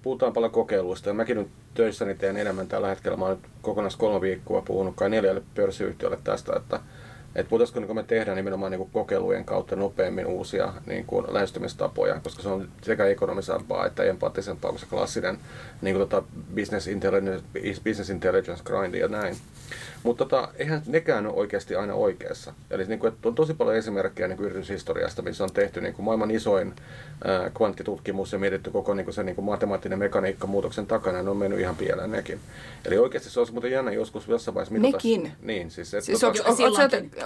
puhutaan 0.03 0.33
paljon 0.33 0.53
kokeiluista 0.53 1.09
ja 1.09 1.15
mäkin 1.15 1.37
nyt 1.37 1.49
töissäni 1.75 2.15
teen 2.15 2.37
enemmän 2.37 2.67
tällä 2.69 2.89
hetkellä. 2.89 3.17
Mä 3.17 3.25
oon 3.25 3.37
nyt 3.37 3.51
kokonaan 3.63 3.93
kolme 3.99 4.21
viikkoa 4.21 4.63
puhunut 4.63 4.97
kai 4.97 5.11
neljälle 5.11 5.43
pörssiyhtiölle 5.55 6.19
tästä, 6.25 6.53
että 6.57 6.81
että 7.35 7.51
voitaisiinko 7.51 7.81
niin 7.81 7.97
me 7.97 8.03
tehdä 8.03 8.35
nimenomaan 8.35 8.73
niin 8.73 8.91
kokeilujen 8.93 9.45
kautta 9.45 9.77
nopeammin 9.77 10.27
uusia 10.27 10.73
niin 10.87 11.05
kuin 11.05 11.27
lähestymistapoja, 11.29 12.21
koska 12.23 12.43
se 12.43 12.49
on 12.49 12.69
sekä 12.83 13.07
ekonomisempaa 13.07 13.87
että 13.87 14.03
empaattisempaa 14.03 14.71
kuin 14.71 14.81
se 14.81 14.87
klassinen 14.87 15.39
niin 15.83 15.97
kuin 15.97 16.09
tota 16.09 16.27
business, 16.55 16.87
intelligence, 16.87 17.45
business 17.85 18.11
intelligence 18.11 18.65
grind 18.65 18.95
ja 18.95 19.09
näin. 19.09 19.37
Mutta 20.03 20.25
tota, 20.25 20.49
eihän 20.57 20.83
nekään 20.87 21.27
ole 21.27 21.35
oikeasti 21.35 21.77
aina 21.77 21.95
oikeassa. 21.95 22.53
Eli 22.71 22.85
niin 22.85 22.99
kuin, 22.99 23.13
että 23.13 23.29
on 23.29 23.35
tosi 23.35 23.55
paljon 23.55 23.77
esimerkkejä 23.77 24.29
niin 24.29 24.37
kuin 24.37 24.47
yrityshistoriasta, 24.47 25.23
missä 25.23 25.45
on 25.45 25.53
tehty 25.53 25.81
niin 25.81 25.95
kuin 25.95 26.05
maailman 26.05 26.31
isoin 26.31 26.75
ää, 27.25 27.51
kvanttitutkimus 27.51 28.33
ja 28.33 28.39
mietitty 28.39 28.71
koko 28.71 28.95
niin 28.95 29.05
kuin 29.05 29.15
se 29.15 29.23
niin 29.23 29.35
kuin 29.35 29.45
matemaattinen 29.45 29.99
mekaniikka 29.99 30.47
muutoksen 30.47 30.87
takana, 30.87 31.17
ja 31.17 31.23
ne 31.23 31.31
on 31.31 31.37
mennyt 31.37 31.61
ihan 31.61 31.77
pieleen 31.77 32.11
nekin. 32.11 32.41
Eli 32.85 32.99
oikeasti 32.99 33.31
se 33.31 33.41
olisi 33.41 33.53
muuten 33.53 33.71
jännä 33.71 33.93
joskus 33.93 34.29
jossain 34.29 34.55
vaiheessa 34.55 34.75
mitata. 34.75 34.97
Nekin? 34.97 35.33
Niin, 35.43 35.71
siis, 35.71 35.95
että 35.95 36.07
siis 36.07 36.21
tota, 36.21 36.43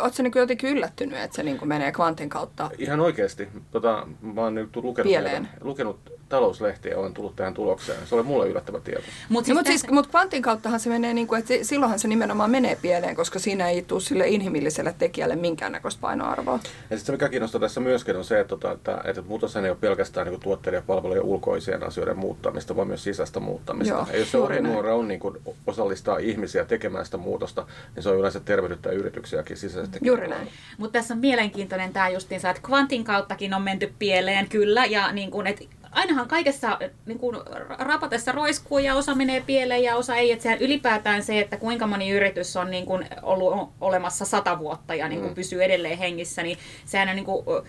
Oletko 0.01 0.23
niin 0.23 0.33
jotenkin 0.37 0.71
yllättynyt, 0.71 1.19
että 1.19 1.37
se 1.37 1.43
niin 1.43 1.59
kuin 1.59 1.69
menee 1.69 1.93
kvantin 1.93 2.29
kautta? 2.29 2.71
Ihan 2.79 3.01
oikeasti. 3.01 3.49
Tota, 3.71 4.07
mä 4.23 4.41
oon 4.41 4.55
nyt 4.55 4.77
lukenut, 4.77 5.09
Pieleen. 5.11 5.49
lukenut 5.61 6.13
talouslehtiä 6.35 6.99
olen 6.99 7.14
tullut 7.14 7.37
tähän 7.37 7.55
tulokseen. 7.55 8.07
Se 8.07 8.14
oli 8.14 8.23
mulle 8.23 8.49
yllättävä 8.49 8.81
tieto. 8.81 9.03
Mutta 9.29 9.47
siis, 9.47 9.55
no, 9.55 9.61
mut 9.61 9.67
siis, 9.67 9.91
mut 9.91 10.07
kvantin 10.07 10.43
kauttahan 10.43 10.81
se 10.81 10.91
menee, 10.91 11.14
niin 11.14 11.26
kuin, 11.26 11.38
että 11.38 11.49
se, 11.49 11.64
silloinhan 11.64 11.99
se 11.99 12.09
nimenomaan 12.09 12.50
menee 12.50 12.76
pieleen, 12.83 13.17
koska 13.17 13.38
siinä 13.38 13.69
ei 13.69 13.83
tule 13.83 14.00
sille 14.00 14.29
inhimilliselle 14.29 14.95
tekijälle 14.99 15.37
minkäännäköistä 15.37 16.00
painoarvoa. 16.00 16.55
Ja 16.55 16.97
sitten 16.97 16.99
se 17.07 17.12
mikä 17.12 17.29
kiinnostaa 17.29 17.61
tässä 17.61 17.81
myöskin 17.81 18.17
on 18.17 18.25
se, 18.25 18.41
että, 18.41 18.49
tota, 18.49 18.73
että, 18.73 18.93
että, 18.93 19.11
että 19.11 19.23
muutos 19.23 19.57
ei 19.57 19.71
ole 19.71 19.76
pelkästään 19.81 20.26
niin 20.26 20.41
tuotteiden 20.41 20.79
ja 20.79 20.83
palvelujen 20.87 21.23
ulkoisien 21.23 21.85
asioiden 21.85 22.19
muuttamista, 22.19 22.76
vaan 22.76 22.88
myös 22.88 23.05
sisäistä 23.05 23.41
muuttamista. 23.41 23.95
Joo, 23.95 24.07
ja 24.12 24.19
jos 24.19 24.31
se 24.31 24.38
ohjenuora 24.38 24.95
on 24.95 25.09
niin 25.09 25.21
kuin 25.21 25.38
osallistaa 25.67 26.19
ihmisiä 26.19 26.64
tekemään 26.64 27.05
sitä 27.05 27.17
muutosta, 27.17 27.67
niin 27.95 28.03
se 28.03 28.09
on 28.09 28.19
yleensä 28.19 28.41
tervehdyttää 28.41 28.93
yrityksiäkin 28.93 29.57
sisäisesti. 29.57 29.99
Juuri 30.03 30.29
näin. 30.29 30.49
Mutta 30.79 30.99
tässä 30.99 31.14
on 31.14 31.21
mielenkiintoinen 31.21 31.93
tämä 31.93 32.09
justiinsa, 32.09 32.50
että 32.50 32.62
kvantin 32.67 33.05
kauttakin 33.05 33.55
on 33.55 33.62
menty 33.62 33.95
pieleen, 33.99 34.49
kyllä, 34.49 34.85
ja 34.85 35.12
niin 35.12 35.31
kun, 35.31 35.47
et 35.47 35.69
ainahan 35.95 36.29
kaikessa 36.29 36.79
niin 37.07 37.19
kun, 37.19 37.43
rapatessa 37.79 38.33
roiskuu 38.33 38.79
ja 38.79 38.95
osa 38.95 39.15
menee 39.15 39.41
pieleen 39.47 39.83
ja 39.83 39.97
osa 39.97 40.17
ei. 40.17 40.33
Että 40.33 40.43
sehän 40.43 40.59
ylipäätään 40.61 41.23
se, 41.23 41.41
että 41.41 41.57
kuinka 41.57 41.87
moni 41.87 42.11
yritys 42.11 42.57
on 42.57 42.71
niin 42.71 42.87
kun, 42.87 43.05
ollut 43.23 43.69
olemassa 43.81 44.25
sata 44.25 44.59
vuotta 44.59 44.95
ja 44.95 45.09
niin 45.09 45.21
kun, 45.21 45.29
Mm. 45.31 45.35
pysyy 45.35 45.65
edelleen 45.65 45.99
hengissä, 45.99 46.43
niin 46.43 46.59
sehän 46.85 47.09
on 47.09 47.17
niin 47.17 47.25
kun, 47.27 47.45
ö, 47.49 47.63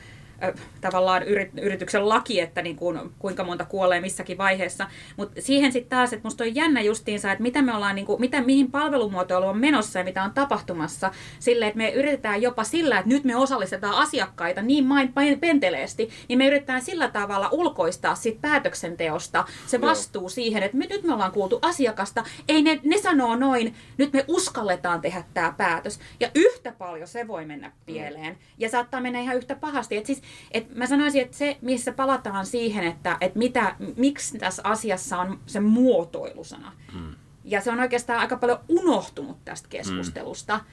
tavallaan 0.81 1.21
yrit- 1.23 1.61
yrityksen 1.61 2.09
laki, 2.09 2.39
että 2.39 2.61
niin 2.61 2.75
kuin, 2.75 2.99
kuinka 3.19 3.43
monta 3.43 3.65
kuolee 3.65 4.01
missäkin 4.01 4.37
vaiheessa. 4.37 4.87
Mutta 5.17 5.41
siihen 5.41 5.71
sitten 5.71 5.97
taas, 5.97 6.13
että 6.13 6.27
musta 6.27 6.43
on 6.43 6.55
jännä 6.55 6.81
justiinsa, 6.81 7.31
että 7.31 7.41
mitä 7.41 7.61
me 7.61 7.75
ollaan, 7.75 7.95
niin 7.95 8.05
kuin, 8.05 8.21
mitä, 8.21 8.41
mihin 8.41 8.71
palvelumuotoilu 8.71 9.47
on 9.47 9.57
menossa 9.57 9.99
ja 9.99 10.05
mitä 10.05 10.23
on 10.23 10.31
tapahtumassa. 10.33 11.11
Sille, 11.39 11.67
että 11.67 11.77
me 11.77 11.89
yritetään 11.89 12.41
jopa 12.41 12.63
sillä, 12.63 12.99
että 12.99 13.09
nyt 13.09 13.23
me 13.23 13.35
osallistetaan 13.35 13.95
asiakkaita 13.95 14.61
niin 14.61 14.85
main 14.85 15.13
penteleesti, 15.39 16.09
niin 16.29 16.37
me 16.37 16.47
yritetään 16.47 16.81
sillä 16.81 17.07
tavalla 17.07 17.49
ulkoistaa 17.51 18.15
siitä 18.15 18.39
päätöksenteosta 18.41 19.45
se 19.67 19.77
Joo. 19.77 19.89
vastuu 19.89 20.29
siihen, 20.29 20.63
että 20.63 20.77
me, 20.77 20.85
nyt 20.89 21.03
me 21.03 21.13
ollaan 21.13 21.31
kuultu 21.31 21.59
asiakasta, 21.61 22.23
ei 22.47 22.61
ne, 22.61 22.79
ne 22.83 22.97
sanoo 22.97 23.35
noin, 23.35 23.75
nyt 23.97 24.13
me 24.13 24.25
uskalletaan 24.27 25.01
tehdä 25.01 25.23
tämä 25.33 25.53
päätös. 25.57 25.99
Ja 26.19 26.31
yhtä 26.35 26.71
paljon 26.77 27.07
se 27.07 27.27
voi 27.27 27.45
mennä 27.45 27.71
pieleen. 27.85 28.37
Ja 28.57 28.69
saattaa 28.69 29.01
mennä 29.01 29.19
ihan 29.19 29.37
yhtä 29.37 29.55
pahasti. 29.55 29.97
Et 29.97 30.05
siis, 30.05 30.21
et 30.51 30.75
mä 30.75 30.87
sanoisin, 30.87 31.21
että 31.21 31.37
se, 31.37 31.57
missä 31.61 31.91
palataan 31.91 32.45
siihen, 32.45 32.83
että 32.83 33.17
et 33.21 33.35
mitä, 33.35 33.75
miksi 33.97 34.37
tässä 34.37 34.61
asiassa 34.65 35.17
on 35.17 35.39
se 35.45 35.59
muotoilusana. 35.59 36.71
Hmm. 36.93 37.15
Ja 37.43 37.61
se 37.61 37.71
on 37.71 37.79
oikeastaan 37.79 38.19
aika 38.19 38.37
paljon 38.37 38.59
unohtunut 38.69 39.37
tästä 39.45 39.69
keskustelusta. 39.69 40.57
Hmm. 40.57 40.67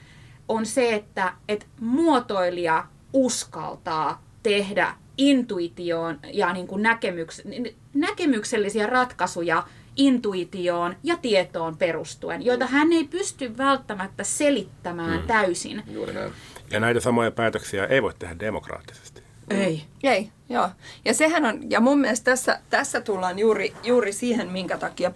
On 0.47 0.65
se, 0.65 0.93
että 0.93 1.33
et 1.47 1.67
muotoilija 1.79 2.85
uskaltaa 3.13 4.23
tehdä 4.43 4.95
intuitioon 5.17 6.19
ja 6.33 6.53
niin 6.53 6.67
kuin 6.67 6.83
näkemyks, 6.83 7.41
näkemyksellisiä 7.93 8.87
ratkaisuja 8.87 9.67
intuitioon 9.95 10.95
ja 11.03 11.17
tietoon 11.17 11.77
perustuen, 11.77 12.45
joita 12.45 12.67
hän 12.67 12.93
ei 12.93 13.03
pysty 13.03 13.57
välttämättä 13.57 14.23
selittämään 14.23 15.21
mm. 15.21 15.27
täysin. 15.27 15.83
Juuri 15.91 16.13
näin. 16.13 16.31
Ja 16.71 16.79
näitä 16.79 16.99
samoja 16.99 17.31
päätöksiä 17.31 17.85
ei 17.85 18.03
voi 18.03 18.13
tehdä 18.19 18.39
demokraattisesti. 18.39 19.12
Ei. 19.49 19.85
Ei, 20.03 20.31
joo. 20.49 20.69
Ja 21.05 21.13
sehän 21.13 21.45
on, 21.45 21.71
ja 21.71 21.79
mun 21.79 21.99
mielestä 21.99 22.31
tässä, 22.31 22.59
tässä 22.69 23.01
tullaan 23.01 23.39
juuri, 23.39 23.73
juuri 23.83 24.13
siihen, 24.13 24.51
minkä 24.51 24.77
takia 24.77 25.11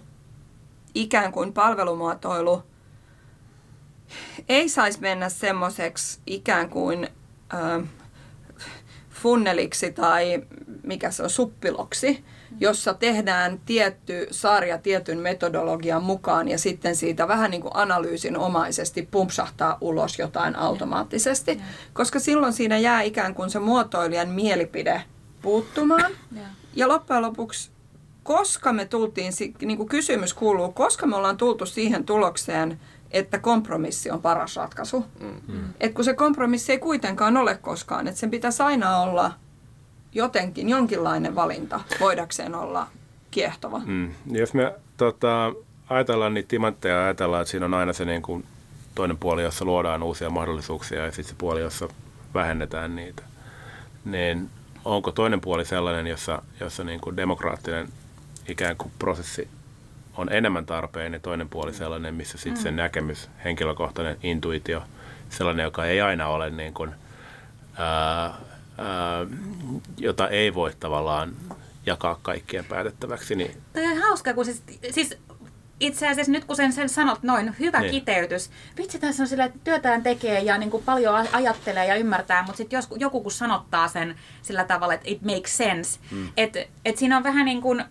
ikään 0.94 1.32
kuin 1.32 1.52
palvelumuotoilu 1.52 2.62
ei 4.48 4.68
saisi 4.68 5.00
mennä 5.00 5.28
semmoiseksi 5.28 6.20
ikään 6.26 6.70
kuin 6.70 7.08
ö, 7.54 7.86
funneliksi 9.10 9.92
tai 9.92 10.42
mikä 10.82 11.10
se 11.10 11.22
on, 11.22 11.30
suppiloksi, 11.30 12.24
jossa 12.60 12.94
tehdään 12.94 13.60
tietty 13.66 14.26
sarja 14.30 14.78
tietyn 14.78 15.18
metodologian 15.18 16.02
mukaan 16.02 16.48
ja 16.48 16.58
sitten 16.58 16.96
siitä 16.96 17.28
vähän 17.28 17.50
niin 17.50 17.62
kuin 17.62 17.72
analyysin 17.74 18.36
omaisesti 18.36 19.08
pumpsahtaa 19.10 19.78
ulos 19.80 20.18
jotain 20.18 20.56
automaattisesti, 20.56 21.60
koska 21.92 22.18
silloin 22.18 22.52
siinä 22.52 22.78
jää 22.78 23.02
ikään 23.02 23.34
kuin 23.34 23.50
se 23.50 23.58
muotoilijan 23.58 24.28
mielipide 24.28 25.02
puuttumaan. 25.42 26.12
Joo. 26.36 26.44
Ja 26.74 26.88
loppujen 26.88 27.22
lopuksi, 27.22 27.70
koska 28.22 28.72
me 28.72 28.84
tultiin, 28.84 29.32
niin 29.60 29.76
kuin 29.76 29.88
kysymys 29.88 30.34
kuuluu, 30.34 30.72
koska 30.72 31.06
me 31.06 31.16
ollaan 31.16 31.36
tultu 31.36 31.66
siihen 31.66 32.04
tulokseen, 32.04 32.80
että 33.10 33.38
kompromissi 33.38 34.10
on 34.10 34.22
paras 34.22 34.56
ratkaisu. 34.56 35.04
Mm. 35.20 35.64
Et 35.80 35.94
kun 35.94 36.04
se 36.04 36.14
kompromissi 36.14 36.72
ei 36.72 36.78
kuitenkaan 36.78 37.36
ole 37.36 37.54
koskaan, 37.56 38.08
että 38.08 38.20
sen 38.20 38.30
pitäisi 38.30 38.62
aina 38.62 38.98
olla 38.98 39.32
jotenkin 40.18 40.68
jonkinlainen 40.68 41.34
valinta, 41.34 41.80
voidakseen 42.00 42.54
olla 42.54 42.86
kiehtova. 43.30 43.80
Mm. 43.86 44.14
Jos 44.30 44.54
me 44.54 44.74
tota, 44.96 45.52
ajatellaan 45.88 46.34
niitä 46.34 46.48
timantteja 46.48 46.94
ja 46.94 47.04
ajatellaan, 47.04 47.42
että 47.42 47.50
siinä 47.50 47.66
on 47.66 47.74
aina 47.74 47.92
se 47.92 48.04
niin 48.04 48.22
kuin 48.22 48.44
toinen 48.94 49.18
puoli, 49.18 49.42
jossa 49.42 49.64
luodaan 49.64 50.02
uusia 50.02 50.30
mahdollisuuksia 50.30 51.04
ja 51.04 51.12
sitten 51.12 51.30
se 51.30 51.34
puoli, 51.38 51.60
jossa 51.60 51.88
vähennetään 52.34 52.96
niitä, 52.96 53.22
niin 54.04 54.50
onko 54.84 55.12
toinen 55.12 55.40
puoli 55.40 55.64
sellainen, 55.64 56.06
jossa, 56.06 56.42
jossa 56.60 56.84
niin 56.84 57.00
kuin 57.00 57.16
demokraattinen 57.16 57.88
ikään 58.48 58.76
kuin 58.76 58.92
prosessi 58.98 59.48
on 60.16 60.32
enemmän 60.32 60.66
tarpeen 60.66 61.12
ja 61.12 61.20
toinen 61.20 61.48
puoli 61.48 61.74
sellainen, 61.74 62.14
missä 62.14 62.38
sitten 62.38 62.62
se 62.62 62.70
näkemys, 62.70 63.30
henkilökohtainen 63.44 64.16
intuitio, 64.22 64.82
sellainen, 65.30 65.64
joka 65.64 65.84
ei 65.84 66.00
aina 66.00 66.28
ole 66.28 66.50
niin 66.50 66.74
kuin, 66.74 66.90
ää, 67.76 68.34
ää, 68.78 69.26
jota 69.96 70.28
ei 70.28 70.54
voi 70.54 70.72
tavallaan 70.80 71.32
jakaa 71.86 72.18
kaikkien 72.22 72.64
päätettäväksi, 72.64 73.34
niin 73.34 73.62
Toi 73.72 73.84
on 73.86 73.98
hauska, 73.98 74.34
kun 74.34 74.44
siis, 74.44 74.62
siis 74.90 75.18
itse 75.80 76.08
asiassa 76.08 76.32
nyt 76.32 76.44
kun 76.44 76.56
sen, 76.56 76.72
sen 76.72 76.88
sanot 76.88 77.22
noin, 77.22 77.54
hyvä 77.60 77.80
Niin. 77.80 77.90
kiteytys. 77.90 78.50
Vitsi, 78.76 78.98
tässä 78.98 79.22
on 79.22 79.26
sillä, 79.28 79.44
että 79.44 79.58
työtään 79.64 80.02
tekee 80.02 80.40
ja 80.40 80.58
niin 80.58 80.70
kuin 80.70 80.82
paljon 80.82 81.26
ajattelee 81.32 81.86
ja 81.86 81.94
ymmärtää, 81.96 82.42
mutta 82.42 82.56
sitten 82.56 82.82
joku 82.96 83.20
kun 83.22 83.32
sanottaa 83.32 83.88
sen 83.88 84.16
sillä 84.42 84.64
tavalla, 84.64 84.94
että 84.94 85.10
it 85.10 85.22
makes 85.22 85.56
sense. 85.56 85.98
Mm. 86.10 86.28
Että 86.36 86.64
et 86.84 86.96
siinä 86.98 87.16
on 87.16 87.22
vähän 87.22 87.44
niin 87.44 87.62
kuin 87.62 87.84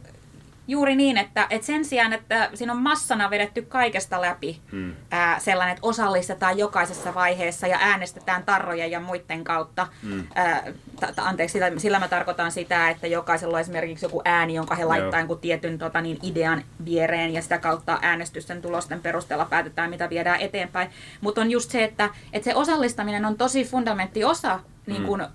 juuri 0.68 0.96
niin, 0.96 1.18
että 1.18 1.48
et 1.50 1.64
sen 1.64 1.86
sijaan, 1.86 2.14
että 2.14 2.50
siinä 2.54 2.74
on 2.74 2.82
massana 2.82 3.30
vedetty 3.30 3.62
kaikesta 3.62 4.22
läpi 4.22 4.62
mm. 4.72 4.94
ää, 5.12 5.40
sellainen, 5.40 5.74
että 5.74 5.88
osallistetaan 5.88 6.58
jokaisessa 6.58 7.14
vaiheessa 7.14 7.68
ja 7.68 7.78
äänestetään 7.82 8.44
tarrojen 8.44 8.92
ja 8.92 9.00
muiden 9.00 9.44
kautta. 9.44 9.88
Mm. 10.04 10.24
Ää, 10.36 10.64
ta, 11.00 11.08
ta, 11.16 11.24
anteeksi, 11.24 11.54
sillä, 11.54 11.72
sillä 11.78 12.00
mä 12.00 12.08
tarkoitan 12.08 12.52
sitä, 12.52 12.90
että 12.90 13.08
jokaisella 13.08 13.58
on 13.58 13.62
esimerkiksi 13.62 14.06
joku 14.06 14.22
ääni, 14.26 14.54
jonka 14.54 14.76
he 14.76 14.86
laittaa 14.86 15.20
jonkun 15.20 15.40
tietyn 15.40 15.78
tota, 15.78 16.02
niin, 16.02 16.20
idean 16.24 16.64
viereen 16.86 17.34
ja 17.34 17.42
sitä 17.42 17.58
kautta 17.58 18.00
äänestysten 18.02 18.62
tulosten 18.62 19.02
perusteella 19.02 19.46
päätetään, 19.46 19.90
mitä 19.90 20.10
viedään 20.10 20.42
eteenpäin. 20.42 20.90
Mutta 21.22 21.42
on 21.42 21.52
just 21.52 21.72
se, 21.72 21.84
että, 21.84 22.10
että 22.34 22.46
se 22.46 22.56
osallistaminen 22.56 23.26
on 23.26 23.38
tosi 23.38 23.66
fundamentti 23.66 24.24
osa 24.24 24.60
niin 24.88 25.04
kun, 25.04 25.22
ä, 25.22 25.30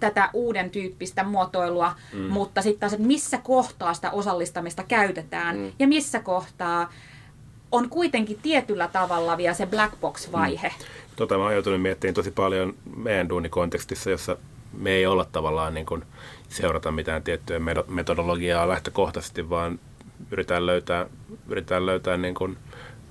tätä 0.00 0.30
uuden 0.32 0.70
tyyppistä 0.70 1.24
muotoilua, 1.24 1.94
mm. 2.12 2.20
mutta 2.20 2.62
sitten 2.62 2.80
taas, 2.80 2.92
että 2.92 3.06
missä 3.06 3.38
kohtaa 3.38 3.94
sitä 3.94 4.10
osallistamista 4.10 4.82
käytetään 4.82 5.56
mm. 5.56 5.72
ja 5.78 5.88
missä 5.88 6.20
kohtaa 6.20 6.92
on 7.72 7.88
kuitenkin 7.88 8.38
tietyllä 8.42 8.88
tavalla 8.88 9.36
vielä 9.36 9.54
se 9.54 9.66
black 9.66 10.00
box-vaihe. 10.00 10.68
Mm. 10.68 10.84
Tota 11.16 11.38
mä 11.38 11.44
oon 11.44 11.52
joutunut 11.52 11.82
miettimään 11.82 12.14
tosi 12.14 12.30
paljon 12.30 12.74
meidän 12.96 13.28
duunikontekstissa, 13.28 14.10
jossa 14.10 14.36
me 14.72 14.90
ei 14.90 15.06
olla 15.06 15.24
tavallaan 15.24 15.74
niin 15.74 15.86
kuin 15.86 16.04
seurata 16.48 16.92
mitään 16.92 17.22
tiettyä 17.22 17.60
metodologiaa 17.88 18.68
lähtökohtaisesti, 18.68 19.50
vaan 19.50 19.80
yritetään 20.30 20.66
löytää, 20.66 21.06
yritetään 21.48 21.86
löytää 21.86 22.16
niin 22.16 22.34
kuin 22.34 22.58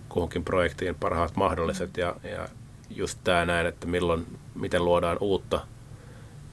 kuhunkin 0.09 0.43
projektiin 0.43 0.95
parhaat 0.95 1.35
mahdolliset 1.35 1.97
ja, 1.97 2.15
ja 2.23 2.49
just 2.89 3.19
tämä 3.23 3.45
näin, 3.45 3.67
että 3.67 3.87
milloin, 3.87 4.25
miten 4.55 4.85
luodaan 4.85 5.17
uutta, 5.19 5.67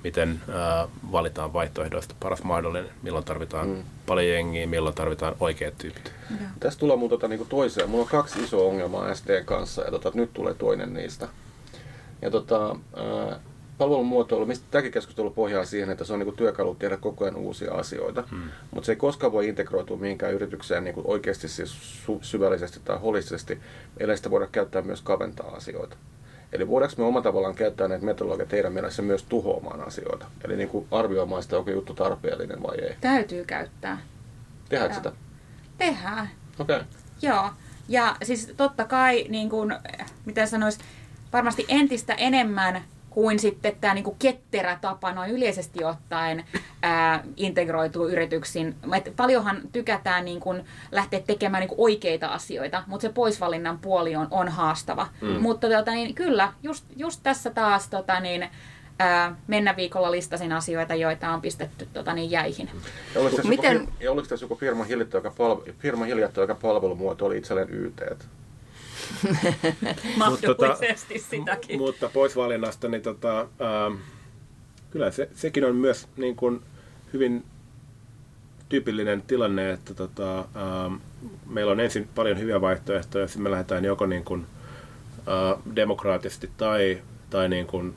miten 0.04 0.40
ää, 0.52 0.88
valitaan 1.12 1.52
vaihtoehdoista 1.52 2.14
paras 2.20 2.42
mahdollinen, 2.42 2.90
milloin 3.02 3.24
tarvitaan 3.24 3.68
mm. 3.68 3.82
paljon 4.06 4.28
jengiä, 4.28 4.66
milloin 4.66 4.94
tarvitaan 4.94 5.36
oikeat 5.40 5.78
tyypit. 5.78 6.12
Tässä 6.60 6.78
tulee 6.78 6.96
mun 6.96 7.10
tota, 7.10 7.28
niinku 7.28 7.44
toiseen. 7.44 7.90
Mulla 7.90 8.04
on 8.04 8.10
kaksi 8.10 8.42
isoa 8.42 8.68
ongelmaa 8.68 9.14
SDn 9.14 9.44
kanssa 9.44 9.82
ja 9.82 9.90
tota, 9.90 10.10
nyt 10.14 10.32
tulee 10.32 10.54
toinen 10.54 10.94
niistä. 10.94 11.28
Ja 12.22 12.30
tota, 12.30 12.76
ää, 12.96 13.40
palvelun 13.78 14.06
muotoilu, 14.06 14.46
mistä 14.46 14.64
tämäkin 14.70 14.92
keskustelu 14.92 15.30
pohjaa 15.30 15.64
siihen, 15.64 15.90
että 15.90 16.04
se 16.04 16.12
on 16.12 16.18
niinku 16.18 16.34
työkalu 16.36 16.74
tehdä 16.74 16.96
koko 16.96 17.24
ajan 17.24 17.36
uusia 17.36 17.74
asioita. 17.74 18.24
Hmm. 18.30 18.42
Mutta 18.70 18.86
se 18.86 18.92
ei 18.92 18.96
koskaan 18.96 19.32
voi 19.32 19.48
integroitua 19.48 19.96
mihinkään 19.96 20.34
yritykseen 20.34 20.84
niinku 20.84 21.02
oikeasti 21.04 21.48
siis 21.48 21.72
su- 22.08 22.18
syvällisesti 22.22 22.80
tai 22.84 22.98
holistisesti, 22.98 23.58
ellei 24.00 24.16
sitä 24.16 24.30
voida 24.30 24.46
käyttää 24.46 24.82
myös 24.82 25.02
kaventaa 25.02 25.50
asioita. 25.50 25.96
Eli 26.54 26.68
voidaanko 26.68 26.94
me 26.98 27.04
omalla 27.04 27.22
tavallaan 27.22 27.54
käyttää 27.54 27.88
näitä 27.88 28.04
metodologiaa 28.04 28.48
teidän 28.48 28.72
mielessä 28.72 29.02
myös 29.02 29.22
tuhoamaan 29.22 29.80
asioita? 29.86 30.26
Eli 30.44 30.56
niinku 30.56 30.86
arvioimaan 30.90 31.42
sitä, 31.42 31.58
onko 31.58 31.70
juttu 31.70 31.94
tarpeellinen 31.94 32.62
vai 32.62 32.76
ei. 32.78 32.96
Täytyy 33.00 33.44
käyttää. 33.44 33.98
Tehdäänkö 34.68 34.96
sitä? 34.96 35.12
Tehdään. 35.78 36.30
Okei. 36.58 36.76
Okay. 36.76 36.88
Joo, 37.22 37.50
ja 37.88 38.16
siis 38.22 38.52
totta 38.56 38.84
kai, 38.84 39.26
niin 39.28 39.50
kuin, 39.50 39.76
miten 40.24 40.48
sanois, 40.48 40.78
varmasti 41.32 41.64
entistä 41.68 42.14
enemmän 42.14 42.84
kuin 43.14 43.38
sitten 43.38 43.76
tämä 43.80 43.94
niin 43.94 44.04
kuin 44.04 44.16
ketterä 44.18 44.78
tapa 44.80 45.12
noin 45.12 45.30
yleisesti 45.30 45.84
ottaen 45.84 46.44
ää, 46.82 47.24
integroituu 47.36 48.08
yrityksiin. 48.08 48.74
Et 48.96 49.12
paljonhan 49.16 49.60
tykätään 49.72 50.24
niin 50.24 50.40
kuin 50.40 50.64
lähteä 50.92 51.20
tekemään 51.20 51.60
niin 51.60 51.68
kuin 51.68 51.80
oikeita 51.80 52.26
asioita, 52.26 52.82
mutta 52.86 53.02
se 53.02 53.12
poisvalinnan 53.12 53.78
puoli 53.78 54.16
on, 54.16 54.28
on 54.30 54.48
haastava. 54.48 55.06
Mm. 55.20 55.40
Mutta 55.40 55.68
tota, 55.68 55.90
niin, 55.90 56.14
kyllä, 56.14 56.52
just, 56.62 56.84
just 56.96 57.20
tässä 57.22 57.50
taas 57.50 57.88
tota, 57.88 58.20
niin, 58.20 58.48
ää, 58.98 59.36
mennä 59.46 59.76
viikolla 59.76 60.10
listasin 60.10 60.52
asioita, 60.52 60.94
joita 60.94 61.30
on 61.30 61.40
pistetty 61.40 61.88
tota, 61.92 62.12
niin 62.14 62.30
jäihin. 62.30 62.70
Ja 63.14 63.20
oliko 63.20 63.36
tässä 63.36 63.48
Miten- 63.48 63.80
joku, 63.80 63.92
ja 64.00 64.12
oliko 64.12 64.28
tässä 64.28 64.44
joku 64.44 64.56
firma 64.56 64.84
hiljattu, 64.84 65.16
joka, 65.16 65.30
palve, 65.30 65.72
firma 65.78 66.04
hiljattu, 66.04 66.40
joka 66.40 66.54
palvelumuoto 66.54 67.26
oli 67.26 67.38
itselleen 67.38 67.68
YT? 67.70 68.02
Mahdollisesti 70.16 71.18
sitäkin. 71.18 71.78
Mutta 71.78 72.08
pois 72.08 72.36
valinnasta, 72.36 72.88
niin 72.88 73.02
tota, 73.02 73.40
ähm, 73.40 73.94
kyllä 74.90 75.10
se, 75.10 75.28
sekin 75.34 75.64
on 75.64 75.76
myös 75.76 76.08
niin 76.16 76.36
kuin 76.36 76.62
hyvin 77.12 77.44
tyypillinen 78.68 79.22
tilanne, 79.22 79.70
että 79.70 79.94
tota, 79.94 80.38
ähm, 80.38 80.94
meillä 81.46 81.72
on 81.72 81.80
ensin 81.80 82.08
paljon 82.14 82.38
hyviä 82.38 82.60
vaihtoehtoja, 82.60 83.26
sitten 83.26 83.42
me 83.42 83.50
lähdetään 83.50 83.84
joko 83.84 84.06
niin 84.06 84.24
kuin, 84.24 84.46
äh, 85.18 85.62
demokraattisesti 85.76 86.50
tai, 86.56 87.02
tai 87.30 87.48
niin 87.48 87.66
kuin, 87.66 87.94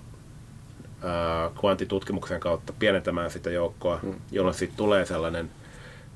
äh, 1.04 1.52
kvantitutkimuksen 1.60 2.40
kautta 2.40 2.74
pienentämään 2.80 3.32
sitä 3.32 3.50
joukkoa, 3.50 4.00
mm. 4.04 4.16
jolloin 4.32 4.56
siitä 4.56 4.74
tulee 4.78 5.06
sellainen 5.06 5.50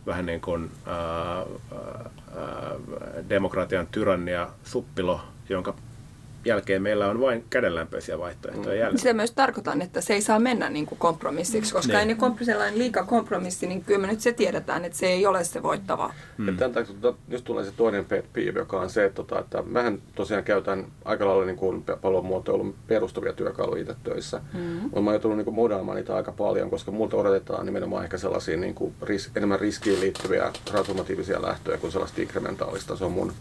vähän 0.05 0.25
niin 0.25 0.41
kuin 0.41 0.72
äh, 0.88 1.39
äh, 1.39 3.29
demokratian 3.29 3.88
tyrannia 3.88 4.48
suppilo, 4.63 5.22
jonka 5.50 5.74
jälkeen 6.46 6.82
meillä 6.82 7.08
on 7.08 7.22
vain 7.22 7.46
kädenlämpöisiä 7.50 8.20
vaihtoehtoja 8.20 8.76
jäljellä. 8.76 8.98
Sitä 8.98 9.14
myös 9.14 9.32
tarkoitan, 9.32 9.82
että 9.82 10.02
se 10.02 10.14
ei 10.14 10.22
saa 10.22 10.40
mennä 10.40 10.70
niin 10.70 10.86
kuin 10.86 11.00
kompromissiksi, 11.00 11.74
koska 11.74 11.94
Niin. 11.98 12.12
ennen 12.12 12.46
sellainen 12.46 12.78
liika 12.80 13.04
kompromissi, 13.04 13.68
niin 13.68 13.84
kyllä 13.84 14.00
me 14.00 14.08
nyt 14.08 14.22
se 14.22 14.32
tiedetään, 14.34 14.86
että 14.86 14.98
se 14.98 15.06
ei 15.08 15.26
ole 15.26 15.44
se 15.44 15.64
voittava. 15.64 16.14
Mm. 16.38 16.50
Että 16.50 16.60
tämän 16.60 16.72
takia 16.74 16.96
tota, 17.02 17.18
just 17.30 17.46
tulee 17.46 17.64
se 17.64 17.72
toinen 17.78 18.06
pet 18.06 18.34
peeve, 18.34 18.60
joka 18.60 18.80
on 18.80 18.90
se, 18.90 19.06
että, 19.06 19.16
tota, 19.16 19.40
että 19.40 19.64
mähän 19.66 20.02
tosiaan 20.16 20.44
käytän 20.44 20.86
aika 21.06 21.28
lailla 21.28 21.46
niin 21.46 21.56
kuin 21.58 21.84
palvelumuotoilun 22.02 22.76
perustuvia 22.88 23.34
työkaluja 23.34 23.82
itse 23.82 23.96
töissä. 24.04 24.42
Mm. 24.54 24.60
Mutta 24.62 25.02
mä 25.02 25.10
oon 25.10 25.14
joutunut 25.14 25.38
niin 25.38 25.46
kuin 25.46 25.56
modaamaan 25.56 25.96
niitä 25.96 26.16
aika 26.16 26.32
paljon, 26.32 26.70
koska 26.70 26.92
multa 26.92 27.18
odotetaan 27.18 27.66
nimenomaan 27.66 28.04
ehkä 28.04 28.18
sellaisia 28.18 28.58
niin 28.58 28.74
kuin 28.76 28.94
ris- 29.04 29.32
enemmän 29.36 29.60
riskiin 29.60 30.00
liittyviä 30.00 30.52
transformatiivisia 30.66 31.42
lähtöjä 31.42 31.78
kuin 31.78 31.92
sellaista 31.92 32.22
inkrementaalista. 32.22 32.96
Se 32.96 33.06
on 33.06 33.12
mun 33.12 33.34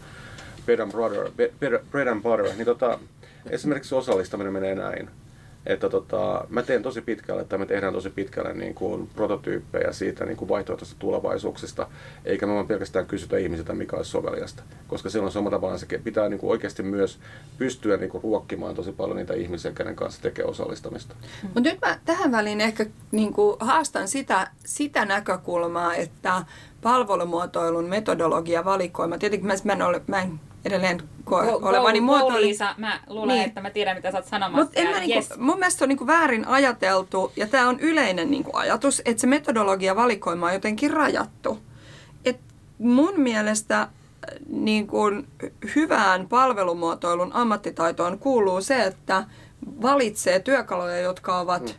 bread 0.65 0.79
and 0.79 0.91
butter. 0.91 1.31
Bread 1.91 2.07
and 2.07 2.21
butter. 2.21 2.45
Niin 2.55 2.65
tota, 2.65 2.99
esimerkiksi 3.49 3.95
osallistaminen 3.95 4.53
menee 4.53 4.75
näin 4.75 5.09
että 5.65 5.89
tota, 5.89 6.45
mä 6.49 6.63
teen 6.63 6.83
tosi 6.83 7.01
pitkälle, 7.01 7.43
tai 7.43 7.59
me 7.59 7.65
tehdään 7.65 7.93
tosi 7.93 8.09
pitkälle 8.09 8.53
niin 8.53 8.75
kuin 8.75 9.09
prototyyppejä 9.15 9.91
siitä 9.91 10.25
niin 10.25 10.37
kuin 10.37 10.49
vaihtoehtoisista 10.49 10.99
tulevaisuuksista, 10.99 11.87
eikä 12.25 12.45
me 12.45 12.53
vaan 12.53 12.67
pelkästään 12.67 13.05
kysytä 13.05 13.37
ihmisiltä, 13.37 13.73
mikä 13.73 13.95
olisi 13.95 14.11
soveliasta. 14.11 14.63
Koska 14.87 15.09
silloin 15.09 15.37
on 15.37 15.51
tavallaan 15.51 15.79
se 15.79 15.99
pitää 16.03 16.29
niin 16.29 16.39
kuin 16.39 16.51
oikeasti 16.51 16.83
myös 16.83 17.19
pystyä 17.57 17.97
niin 17.97 18.09
kuin 18.09 18.23
ruokkimaan 18.23 18.75
tosi 18.75 18.91
paljon 18.91 19.17
niitä 19.17 19.33
ihmisiä, 19.33 19.71
kenen 19.71 19.95
kanssa 19.95 20.21
tekee 20.21 20.45
osallistamista. 20.45 21.15
Mutta 21.43 21.59
nyt 21.59 21.81
mä 21.81 21.99
tähän 22.05 22.31
väliin 22.31 22.61
ehkä 22.61 22.85
niin 23.11 23.33
kuin 23.33 23.57
haastan 23.59 24.07
sitä, 24.07 24.47
sitä 24.65 25.05
näkökulmaa, 25.05 25.95
että 25.95 26.45
palvelumuotoilun 26.81 27.85
metodologia 27.85 28.65
valikoima, 28.65 29.17
tietenkin 29.17 29.47
mä, 29.47 29.53
mä, 29.63 29.73
en, 29.73 29.81
ole, 29.81 30.01
mä 30.07 30.21
en 30.21 30.39
edelleen 30.65 31.01
koe 31.23 31.45
Go- 31.45 31.59
olevani 31.69 31.99
go- 31.99 32.01
go, 32.01 32.05
muotoilija. 32.05 32.41
Liisa, 32.47 32.75
mä 32.77 32.99
luulen, 33.07 33.35
Niin. 33.35 33.47
että 33.47 33.61
mä 33.61 33.69
tiedän, 33.69 33.95
mitä 33.95 34.11
sä 34.11 34.17
oot 34.17 34.25
sanomassa. 34.27 34.63
Mutta 34.65 34.79
en 34.79 34.87
mä 34.89 34.99
niinku, 34.99 35.15
yes. 35.15 35.37
mun 35.39 35.59
mielestä 35.59 35.77
se 35.77 35.85
on 35.85 35.89
niinku 35.89 36.07
väärin 36.07 36.47
ajateltu, 36.47 37.31
ja 37.35 37.47
tämä 37.47 37.69
on 37.69 37.79
yleinen 37.79 38.31
niinku 38.31 38.51
ajatus, 38.53 39.01
että 39.05 39.21
se 39.21 39.27
metodologia 39.27 39.95
valikoima 39.95 40.45
on 40.47 40.53
jotenkin 40.53 40.91
rajattu. 40.91 41.59
Et 42.25 42.39
mun 42.77 43.13
mielestä 43.19 43.81
äh, 43.81 43.89
niinku, 44.49 44.99
hyvään 45.75 46.27
palvelumuotoilun 46.27 47.33
ammattitaitoon 47.33 48.19
kuuluu 48.19 48.61
se, 48.61 48.83
että 48.83 49.23
valitsee 49.81 50.39
työkaluja, 50.39 50.99
jotka 50.99 51.39
ovat 51.39 51.61
Mm. 51.63 51.73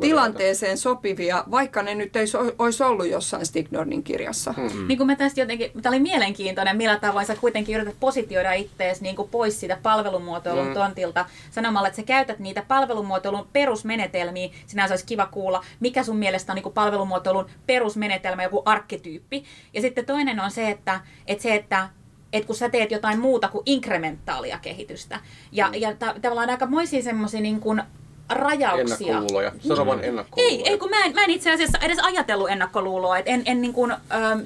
Tilanteeseen 0.00 0.78
sopivia, 0.78 1.44
vaikka 1.50 1.82
ne 1.82 1.94
nyt 1.94 2.16
ei 2.16 2.26
so- 2.26 2.52
olisi 2.58 2.82
ollut 2.82 3.08
jossain 3.08 3.46
Stignornin 3.46 4.02
kirjassa. 4.02 4.54
Mm. 4.56 4.88
Niin 4.88 4.98
kuin 4.98 5.06
mä 5.06 5.16
tästä 5.16 5.40
jotenkin, 5.40 5.70
tämä 5.82 5.94
oli 5.94 6.02
mielenkiintoinen, 6.02 6.76
millä 6.76 6.98
tavoin 6.98 7.26
sä 7.26 7.36
kuitenkin 7.36 7.76
yrität 7.76 7.96
positioida 8.00 8.52
ittees 8.52 9.00
niin 9.00 9.16
kuin 9.16 9.28
pois 9.28 9.60
siitä 9.60 9.78
palvelumuotoilun 9.82 10.66
Mm. 10.66 10.74
tontilta 10.74 11.26
sanomalla, 11.50 11.88
että 11.88 11.96
sä 11.96 12.02
käytät 12.02 12.38
niitä 12.38 12.64
palvelumuotoilun 12.68 13.48
perusmenetelmiä. 13.52 14.48
Sinänsä 14.66 14.92
olisi 14.92 15.06
kiva 15.06 15.26
kuulla, 15.26 15.64
mikä 15.80 16.02
sun 16.02 16.16
mielestä 16.16 16.52
on 16.52 16.54
niin 16.54 16.62
kuin 16.62 16.72
palvelumuotoilun 16.72 17.46
perusmenetelmä, 17.66 18.42
joku 18.42 18.62
arkkityyppi. 18.64 19.44
Ja 19.74 19.80
sitten 19.80 20.06
toinen 20.06 20.40
on 20.40 20.50
se, 20.50 20.70
että, 20.70 21.00
että 21.26 21.42
se, 21.42 21.54
että 21.54 21.88
että 22.32 22.46
kun 22.46 22.56
sä 22.56 22.68
teet 22.68 22.90
jotain 22.90 23.20
muuta 23.20 23.48
kuin 23.48 23.62
inkrementaalia 23.66 24.58
kehitystä. 24.62 25.20
Ja, 25.52 25.70
ja 25.76 25.94
ta- 25.94 26.14
tavallaan 26.22 26.50
aika 26.50 26.66
moisia 26.66 27.02
semmoisia 27.02 27.40
niin 27.40 27.60
kuin 27.60 27.82
rajauksia. 28.28 29.06
Ennakkoluuloja. 29.06 29.52
Sano 29.68 29.86
vaan 29.86 30.04
ennakkoluuloja. 30.04 30.64
Ei, 30.64 30.68
ei 30.70 30.78
kun 30.78 30.90
mä 30.90 31.04
en, 31.04 31.14
mä 31.14 31.24
en 31.24 31.30
itse 31.30 31.52
asiassa 31.52 31.78
edes 31.78 31.98
ajatellut 31.98 32.50
ennakkoluuloa, 32.50 33.18
että 33.18 33.30
en, 33.30 33.42
en 33.46 33.60
niin 33.60 33.72
kuin, 33.72 33.90
ähm, 33.90 34.40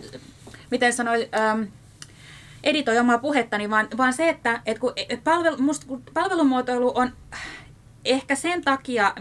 miten 0.71 0.93
sanoi, 0.93 1.29
ähm, 1.39 1.63
editoi 2.65 2.99
omaa 2.99 3.19
puhettani, 3.19 3.71
vaan, 3.71 3.89
vaan 3.97 4.13
se, 4.13 4.29
että 4.29 4.61
et 4.67 4.79
kun 4.79 4.93
palvelu, 5.25 5.57
musta, 5.59 5.87
kun 5.87 6.03
palvelumuotoilu 6.15 6.93
on 6.95 7.13
ehkä 8.05 8.35
sen 8.35 8.65
takia, 8.65 9.15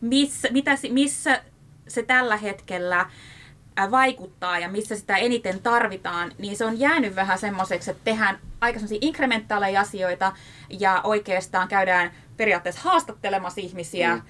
missä, 0.00 0.48
mitä, 0.50 0.70
missä 0.90 1.42
se 1.88 2.02
tällä 2.02 2.36
hetkellä 2.36 3.00
äh, 3.00 3.90
vaikuttaa 3.90 4.58
ja 4.58 4.68
missä 4.68 4.96
sitä 4.96 5.16
eniten 5.16 5.62
tarvitaan, 5.62 6.32
niin 6.38 6.56
se 6.56 6.64
on 6.64 6.80
jäänyt 6.80 7.16
vähän 7.16 7.38
semmoiseksi, 7.38 7.90
että 7.90 8.04
tehdään 8.04 8.38
aika 8.60 8.78
semmoisia 8.78 8.98
inkrementaaleja 9.00 9.80
asioita 9.80 10.32
ja 10.70 11.00
oikeastaan 11.04 11.68
käydään 11.68 12.10
periaatteessa 12.40 12.80
haastattelemassa 12.84 13.60
ihmisiä. 13.60 14.14
Mm. 14.14 14.22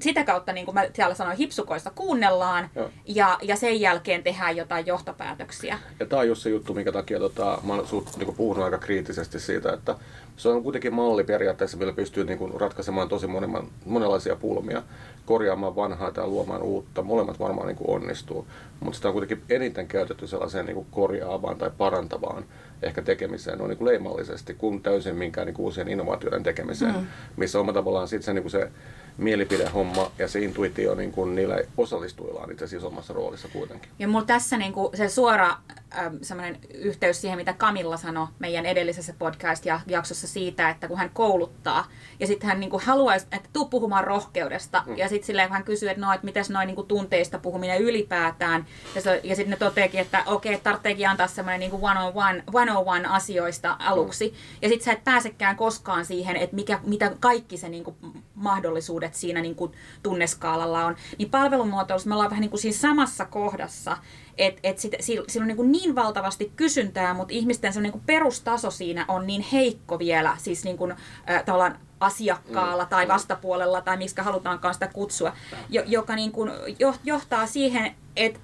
Sitä 0.00 0.24
kautta, 0.24 0.52
niin 0.52 0.64
kuin 0.64 0.74
mä 0.74 0.86
siellä 0.94 1.14
sanoin, 1.14 1.36
hipsukoissa 1.36 1.90
kuunnellaan 1.90 2.70
Joo. 2.74 2.90
ja, 3.06 3.38
ja 3.42 3.56
sen 3.56 3.80
jälkeen 3.80 4.22
tehdään 4.22 4.56
jotain 4.56 4.86
johtopäätöksiä. 4.86 5.78
Ja 6.00 6.06
tämä 6.06 6.20
on 6.20 6.28
just 6.28 6.42
se 6.42 6.50
juttu, 6.50 6.74
minkä 6.74 6.92
takia 6.92 7.18
tota, 7.18 7.58
mä 7.62 7.74
oon 7.74 7.86
sut, 7.86 8.16
niinku, 8.16 8.32
puhunut 8.32 8.64
aika 8.64 8.78
kriittisesti 8.78 9.40
siitä, 9.40 9.72
että 9.72 9.96
se 10.36 10.48
on 10.48 10.62
kuitenkin 10.62 10.94
malli 10.94 11.24
periaatteessa, 11.24 11.76
millä 11.76 11.92
pystyy 11.92 12.24
niinku, 12.24 12.58
ratkaisemaan 12.58 13.08
tosi 13.08 13.26
monen, 13.26 13.50
monenlaisia 13.84 14.36
pulmia, 14.36 14.82
korjaamaan 15.26 15.76
vanhaa 15.76 16.10
tai 16.10 16.26
luomaan 16.26 16.62
uutta. 16.62 17.02
Molemmat 17.02 17.38
varmaan 17.38 17.66
niinku, 17.66 17.92
onnistuu, 17.92 18.46
mutta 18.80 18.96
sitä 18.96 19.08
on 19.08 19.14
kuitenkin 19.14 19.42
eniten 19.50 19.86
käytetty 19.86 20.26
sellaiseen 20.26 20.66
niinku, 20.66 20.86
korjaavaan 20.90 21.58
tai 21.58 21.70
parantavaan 21.78 22.44
ehkä 22.82 23.02
tekemiseen 23.02 23.60
on 23.60 23.68
niinku, 23.68 23.84
leimallisesti, 23.84 24.54
kuin 24.54 24.82
täysin 24.82 25.16
minkään 25.16 25.46
niinku, 25.46 25.64
uusien 25.64 25.88
innovaatioiden 25.88 26.42
tekemiseen, 26.42 26.94
mm. 26.94 27.06
missä 27.36 27.60
on 27.60 27.74
tavallaan 27.74 28.08
sit 28.08 28.22
se, 28.22 28.32
niinku, 28.32 28.48
se 28.48 28.70
mielipidehomma 29.18 30.10
ja 30.18 30.28
se 30.28 30.40
intuitio 30.40 30.94
niin 30.94 31.12
kuin 31.12 31.34
niillä 31.34 31.58
osallistujilla 31.76 32.40
on 32.40 32.52
itse 32.52 32.64
asiassa 32.64 32.86
isommassa 32.86 33.14
roolissa 33.14 33.48
kuitenkin. 33.48 33.90
Ja 33.98 34.08
mulla 34.08 34.24
tässä 34.24 34.56
niinku 34.56 34.90
se 34.94 35.08
suora 35.08 35.56
ähm, 35.98 36.16
semmoinen 36.22 36.58
yhteys 36.74 37.20
siihen, 37.20 37.38
mitä 37.38 37.52
Kamilla 37.52 37.96
sanoi 37.96 38.26
meidän 38.38 38.66
edellisessä 38.66 39.14
podcast-jaksossa 39.18 40.26
siitä, 40.26 40.70
että 40.70 40.88
kun 40.88 40.98
hän 40.98 41.10
kouluttaa 41.10 41.88
ja 42.20 42.26
sitten 42.26 42.48
hän 42.48 42.60
niinku 42.60 42.80
haluaisi, 42.84 43.26
että 43.32 43.48
tuu 43.52 43.68
puhumaan 43.68 44.04
rohkeudesta 44.04 44.82
mm. 44.86 44.96
ja 44.96 45.08
sitten 45.08 45.26
silleen 45.26 45.52
hän 45.52 45.64
kysyy, 45.64 45.88
että 45.88 46.06
no, 46.06 46.12
että 46.12 46.24
mitäs 46.24 46.50
noin 46.50 46.66
niinku 46.66 46.82
tunteista 46.82 47.38
puhuminen 47.38 47.82
ylipäätään 47.82 48.66
ja, 48.94 49.00
se, 49.00 49.20
ja 49.24 49.36
sitten 49.36 49.50
ne 49.50 49.56
toteekin, 49.56 50.00
että 50.00 50.22
okei, 50.26 50.54
okay, 50.54 50.62
tarvitseekin 50.62 51.08
antaa 51.08 51.26
semmoinen 51.26 51.60
niinku 51.60 51.86
one 51.86 52.00
on 52.00 52.12
one, 52.14 52.42
one 52.52 52.72
on 52.72 52.86
one 52.86 53.08
asioista 53.08 53.76
aluksi 53.78 54.28
mm. 54.28 54.58
ja 54.62 54.68
sitten 54.68 54.84
sä 54.84 54.92
et 54.92 55.04
pääsekään 55.04 55.56
koskaan 55.56 56.04
siihen, 56.04 56.36
että 56.36 56.56
mikä, 56.56 56.80
mitä 56.86 57.12
kaikki 57.20 57.56
se 57.56 57.68
niinku 57.68 57.96
mahdollisuudet 58.34 59.14
siinä 59.14 59.40
niinku 59.40 59.72
tunneskaalalla 60.02 60.84
on. 60.84 60.96
Niin 61.18 61.30
palvelumuotoilussa 61.30 62.08
me 62.08 62.14
ollaan 62.14 62.30
vähän 62.30 62.40
niinku 62.40 62.56
siinä 62.56 62.76
samassa 62.76 63.24
kohdassa, 63.24 63.96
että 64.38 64.60
et 64.62 64.78
sit, 64.78 64.92
sillä 65.00 65.42
on 65.42 65.46
niin, 65.46 65.56
kuin 65.56 65.72
niin 65.72 65.94
valtavasti 65.94 66.52
kysyntää, 66.56 67.14
mutta 67.14 67.34
ihmisten 67.34 67.72
se 67.72 67.80
niin 67.80 67.92
kuin 67.92 68.02
perustaso 68.06 68.70
siinä 68.70 69.04
on 69.08 69.26
niin 69.26 69.44
heikko 69.52 69.98
vielä, 69.98 70.36
siis 70.38 70.64
niin 70.64 70.76
kuin, 70.76 70.90
äh, 71.30 71.44
tavallaan 71.44 71.78
asiakkaalla 72.00 72.84
Mm. 72.84 72.88
tai 72.88 73.08
vastapuolella 73.08 73.80
tai 73.80 73.96
miksi 73.96 74.20
halutaankaan 74.20 74.74
sitä 74.74 74.86
kutsua, 74.86 75.32
jo, 75.68 75.82
joka 75.86 76.14
niin 76.16 76.32
kuin 76.32 76.50
jo, 76.78 76.94
johtaa 77.04 77.46
siihen, 77.46 77.94
että 78.16 78.40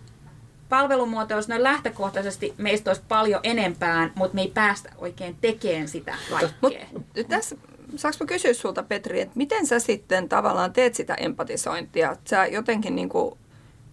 palvelumuotoilussa 0.69 1.53
noin 1.53 1.63
lähtökohtaisesti 1.63 2.55
meistä 2.59 2.91
olisi 2.91 3.03
paljon 3.09 3.41
enempään, 3.43 4.13
mutta 4.15 4.35
me 4.35 4.41
ei 4.43 4.51
päästä 4.55 4.93
oikein 4.99 5.37
tekemään 5.41 5.89
sitä 5.89 6.15
kaikkea. 6.31 6.87
Mut 6.93 7.29
tässä, 7.29 7.57
saanko 7.97 8.17
mä 8.21 8.27
kysyä 8.27 8.53
sulta 8.55 8.83
Petri, 8.83 9.21
että 9.21 9.33
miten 9.37 9.67
sä 9.67 9.79
sitten 9.79 10.29
tavallaan 10.29 10.73
teet 10.73 10.95
sitä 10.95 11.15
empatisointia? 11.15 12.17
Sä 12.25 12.47
jotenkin 12.47 12.97
niin 12.97 13.09
kuin, 13.09 13.39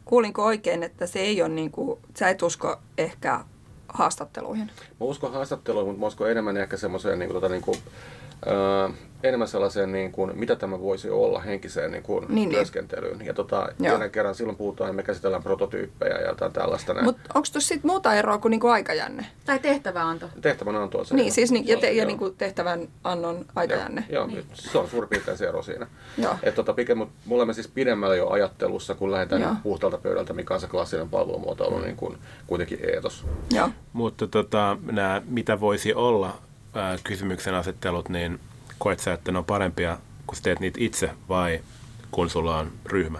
kuulinko 0.06 0.46
oikein, 0.46 0.84
että 0.84 1.08
se 1.08 1.20
ei 1.20 1.42
ole 1.42 1.50
niin 1.50 1.72
kuin, 1.72 2.00
sä 2.18 2.30
et 2.30 2.42
usko 2.42 2.78
ehkä 2.98 3.40
haastatteluihin? 3.88 4.66
Mä 4.68 5.06
uskon 5.06 5.34
haastatteluun, 5.34 5.86
mutta 5.86 6.00
mä 6.00 6.08
uskon 6.08 6.32
enemmän 6.32 6.58
ehkä 6.58 6.78
semmoiseen 6.78 7.20
niin 7.20 7.30
kuin, 7.30 7.42
tota, 7.42 7.54
niin 7.54 7.62
kuin, 7.62 7.78
öö, 8.48 8.90
enemmän 9.24 9.48
sellaiseen, 9.48 9.92
niin 9.92 10.12
kuin, 10.12 10.40
mitä 10.40 10.56
tämä 10.56 10.80
voisi 10.80 11.10
olla 11.10 11.40
henkiseen 11.40 11.92
niin 11.92 12.04
kuin, 12.04 12.26
Niin, 12.28 12.36
niin. 12.36 12.50
työskentelyyn. 12.50 13.26
Ja 13.26 13.34
tota, 13.34 13.70
jälleen 13.80 14.12
kerran 14.12 14.36
silloin 14.36 14.58
puhutaan, 14.58 14.88
että 14.90 14.96
me 14.96 15.04
käsitellään 15.04 15.44
prototyyppejä 15.44 16.16
ja 16.16 16.28
jotain 16.28 16.54
tällaista. 16.54 16.94
näin. 16.94 17.06
Mutta 17.06 17.22
onko 17.34 17.48
tuossa 17.54 17.68
sitten 17.68 17.92
muuta 17.92 18.14
eroa 18.14 18.38
kuin 18.38 18.50
niinku 18.50 18.68
aikajänne? 18.68 19.26
Tai 19.46 19.60
tehtäväanto. 19.60 20.30
Tehtävänä 20.42 20.80
on 20.80 21.06
se. 21.06 21.16
Niin, 21.16 21.32
siis 21.32 21.52
niin, 21.52 21.68
ja, 21.68 21.78
te, 21.78 21.88
ja 21.88 21.94
Joo. 21.94 22.08
niinku 22.08 22.30
tehtävän 22.30 22.88
annon 23.04 23.46
aikajänne. 23.56 24.06
Joo, 24.10 24.28
joo 24.28 24.44
se 24.54 24.78
on 24.78 24.88
suurin 24.90 25.10
piirtein 25.10 25.38
se 25.38 25.48
ero 25.48 25.62
siinä. 25.64 25.88
Et 26.44 26.56
tota, 26.56 26.74
pikem, 26.74 26.98
mut 26.98 27.10
me 27.26 27.36
olemme 27.36 27.54
siis 27.54 27.68
pidemmällä 27.68 28.16
jo 28.16 28.30
ajattelussa, 28.30 28.96
kun 28.96 29.12
lähdetään 29.12 29.42
Joo. 29.42 29.52
niin 29.52 29.62
puhtaalta 29.64 29.98
pöydältä, 29.98 30.34
mikä 30.34 30.54
on 30.54 30.60
se 30.60 30.68
klassinen 30.68 31.10
palvelumuotoilu, 31.10 31.80
niin 31.80 31.96
kuin, 31.96 32.18
kuitenkin 32.48 32.80
eetos. 32.94 33.26
Joo. 33.54 33.70
Mutta 33.94 34.28
tota, 34.28 34.78
nämä 34.92 35.22
mitä 35.28 35.60
voisi 35.60 35.94
olla 35.94 36.38
kysymyksen 37.04 37.54
asettelut, 37.56 38.10
niin 38.10 38.40
koet 38.82 39.00
sä, 39.00 39.14
että 39.14 39.32
ne 39.32 39.38
on 39.38 39.46
parempia, 39.46 39.98
kun 40.28 40.36
sä 40.36 40.44
teet 40.44 40.60
niitä 40.60 40.78
itse 40.82 41.10
vai 41.30 41.60
kun 42.12 42.30
sulla 42.30 42.58
on 42.58 42.72
ryhmä? 42.86 43.20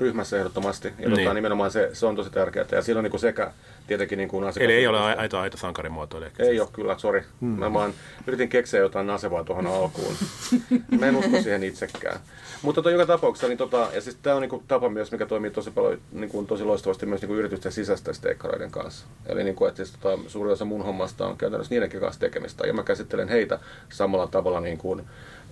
Ryhmässä 0.00 0.38
ehdottomasti. 0.38 0.88
Ja 0.98 1.08
Niin. 1.08 1.18
tota, 1.20 1.34
nimenomaan 1.34 1.70
se, 1.70 1.90
se 1.92 2.06
on 2.06 2.16
tosi 2.16 2.30
tärkeää. 2.30 2.66
Ja 2.72 2.82
on 2.98 3.04
niin 3.04 3.10
kuin 3.10 3.20
sekä 3.20 3.52
tietenkin 3.90 4.16
niin 4.18 4.28
kuin 4.28 4.44
asiakas- 4.44 4.64
Eli 4.64 4.72
ei 4.72 4.86
ole 4.86 4.98
aito, 5.00 5.38
aito 5.38 5.56
sankarimuotoilija. 5.56 6.30
Ei 6.38 6.60
ole 6.60 6.68
kyllä, 6.72 6.98
sori. 6.98 7.22
Hmm. 7.40 7.48
Mä 7.48 7.72
vaan 7.72 7.92
yritin 8.26 8.48
keksiä 8.48 8.80
jotain 8.80 9.06
nasevaa 9.06 9.44
tuohon 9.44 9.66
alkuun. 9.66 10.14
Mä 11.00 11.06
en 11.06 11.16
usko 11.16 11.42
siihen 11.42 11.62
itsekään. 11.64 12.20
Mutta 12.62 12.78
tota, 12.82 12.90
joka 12.90 13.06
tapauksessa, 13.06 13.48
niin 13.48 13.58
tota, 13.58 13.88
ja 13.94 14.00
siis 14.00 14.16
tämä 14.22 14.36
on 14.36 14.42
niinku 14.42 14.62
tapa 14.68 14.88
myös, 14.88 15.12
mikä 15.12 15.26
toimii 15.26 15.50
tosi 15.50 15.70
paljon, 15.70 15.98
niinku, 16.12 16.42
tosi 16.44 16.64
loistavasti 16.64 17.06
myös 17.06 17.20
niinku 17.20 17.34
yritysten 17.34 17.72
sisäisten 17.72 18.14
steikkareiden 18.14 18.70
kanssa. 18.70 19.06
Eli 19.26 19.44
niinku, 19.44 19.66
että 19.66 19.84
siis, 19.84 19.96
tota, 20.00 20.22
suurin 20.28 20.52
osa 20.52 20.64
mun 20.64 20.84
hommasta 20.84 21.26
on 21.26 21.36
käytännössä 21.36 21.74
niidenkin 21.74 22.00
kanssa 22.00 22.20
tekemistä, 22.20 22.66
ja 22.66 22.72
mä 22.72 22.82
käsittelen 22.82 23.28
heitä 23.28 23.58
samalla 23.92 24.26
tavalla 24.26 24.60
niin 24.60 24.78
kuin 24.78 25.02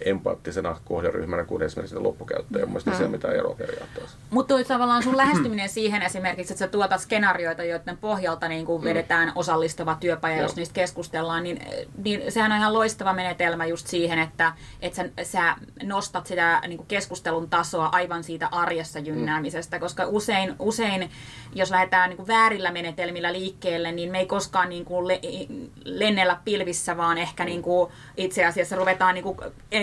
empaattisena 0.05 0.81
kohderyhmänä 0.85 1.45
kuin 1.45 1.63
esimerkiksi 1.63 1.99
loppukäyttäjä. 1.99 2.65
Mun 2.65 2.73
mielestä 2.73 2.91
se 2.91 2.97
ei 2.97 3.03
ole 3.05 3.11
mitään 3.11 3.35
eroa 3.35 3.55
periaatteessa. 3.55 4.17
Mutta 4.31 4.55
tavallaan 4.69 5.03
sun 5.03 5.17
lähestyminen 5.23 5.69
siihen 5.69 6.03
esimerkiksi, 6.03 6.53
että 6.53 6.59
sä 6.65 6.69
tuotat 6.69 7.01
skenaarioita, 7.01 7.65
joiden 7.65 7.97
pohjalta 7.97 8.49
niin 8.49 8.67
kuin 8.67 8.85
vedetään 8.85 9.33
osallistava 9.35 9.97
työpaja, 10.01 10.37
jos 10.37 10.49
Mm. 10.49 10.49
Joo. 10.49 10.57
niistä 10.57 10.75
keskustellaan, 10.75 11.43
niin, 11.43 11.61
niin 12.05 12.33
sehän 12.33 12.53
on 12.53 12.59
ihan 12.59 12.75
loistava 12.75 13.13
menetelmä 13.13 13.67
just 13.67 13.87
siihen, 13.87 14.19
että, 14.19 14.53
että 14.83 14.97
sä, 14.97 15.11
sä 15.23 15.55
nostat 15.83 16.27
sitä 16.27 16.61
niin 16.67 16.77
kuin 16.77 16.87
keskustelun 16.87 17.51
tasoa 17.51 17.87
aivan 17.87 18.25
siitä 18.25 18.49
arjessa 18.53 18.99
jynnäämisestä, 18.99 19.79
koska 19.79 20.07
usein, 20.07 20.55
usein 20.59 21.11
jos 21.55 21.71
lähdetään 21.71 22.11
niin 22.11 22.17
kuin 22.17 22.27
väärillä 22.27 22.71
menetelmillä 22.71 23.33
liikkeelle, 23.33 23.93
niin 23.93 24.13
me 24.13 24.19
ei 24.19 24.27
koskaan 24.27 24.69
niin 24.69 24.85
kuin 24.85 25.09
le, 25.09 25.21
lennellä 25.85 26.39
pilvissä, 26.45 26.97
vaan 26.97 27.19
ehkä 27.19 27.45
niin 27.45 27.63
kuin 27.63 27.93
itse 28.17 28.45
asiassa 28.45 28.77
ruvetaan 28.77 29.15
niin 29.15 29.25
kuin 29.25 29.39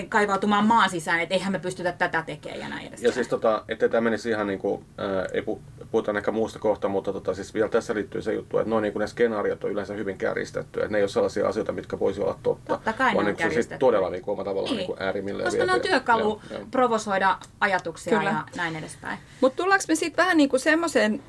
kaivautumaan 0.10 0.68
maan 0.68 0.90
sisään, 0.90 1.20
että 1.20 1.36
eihän 1.36 1.52
me 1.52 1.60
pystytä 1.60 1.92
tätä 1.92 2.24
tekemään 2.26 2.60
ja 2.62 2.70
näin 2.70 2.88
edespäin. 2.88 3.04
Ja 3.10 3.12
siis 3.12 3.28
tota, 3.28 3.64
ettei 3.70 3.90
tämä 3.90 4.02
menisi 4.02 4.30
ihan 4.30 4.48
niin 4.48 4.60
kuin, 4.60 4.86
ää, 4.98 5.26
ei 5.34 5.42
pu, 5.42 5.62
puhutaan 5.92 6.18
ehkä 6.18 6.32
muusta 6.32 6.60
kohta, 6.60 6.88
mutta 6.88 7.14
tota, 7.14 7.34
siis 7.34 7.54
vielä 7.54 7.70
tässä 7.70 7.94
liittyy 7.96 8.22
se 8.22 8.34
juttu, 8.34 8.58
että 8.58 8.70
noin 8.70 8.82
niin 8.82 8.94
kuin 8.94 9.02
ne 9.02 9.08
skenaariot 9.08 9.64
on 9.64 9.72
yleensä 9.72 9.94
hyvin 9.94 10.18
kärjistetty, 10.18 10.80
että 10.80 10.92
ne 10.92 10.98
ei 10.98 11.04
ole 11.04 11.10
sellaisia 11.10 11.48
asioita, 11.48 11.72
mitkä 11.72 12.00
voisi 12.00 12.22
olla 12.22 12.40
totta, 12.44 12.74
Totta 12.74 12.94
kai 12.94 13.10
ne 13.10 13.16
vaan 13.16 13.26
on 13.26 13.26
niin 13.26 13.36
kuin 13.36 13.44
se 13.52 13.58
on 13.58 13.64
siis 13.64 13.80
todella 13.80 14.10
niin 14.10 14.22
kuin 14.22 14.34
oma 14.34 14.44
tavallaan 14.44 14.76
Niin. 14.76 14.78
niin. 14.78 14.98
kuin 14.98 15.02
äärimmilleen 15.02 15.48
Koska 15.48 15.66
ne 15.66 15.74
on 15.74 15.82
työkalu 15.82 16.22
Joo, 16.24 16.42
joo. 16.52 16.68
provosoida 16.72 17.38
ajatuksia 17.60 18.18
Kyllä. 18.18 18.30
ja 18.32 18.44
näin 18.56 18.76
edespäin. 18.76 19.20
Mutta 19.42 19.64
tullaanko 19.64 19.86
me 19.88 19.96
sitten 19.96 20.24
vähän 20.24 20.38
niin 20.38 20.50
kuin 20.50 20.60
semmoiseen, 20.60 21.24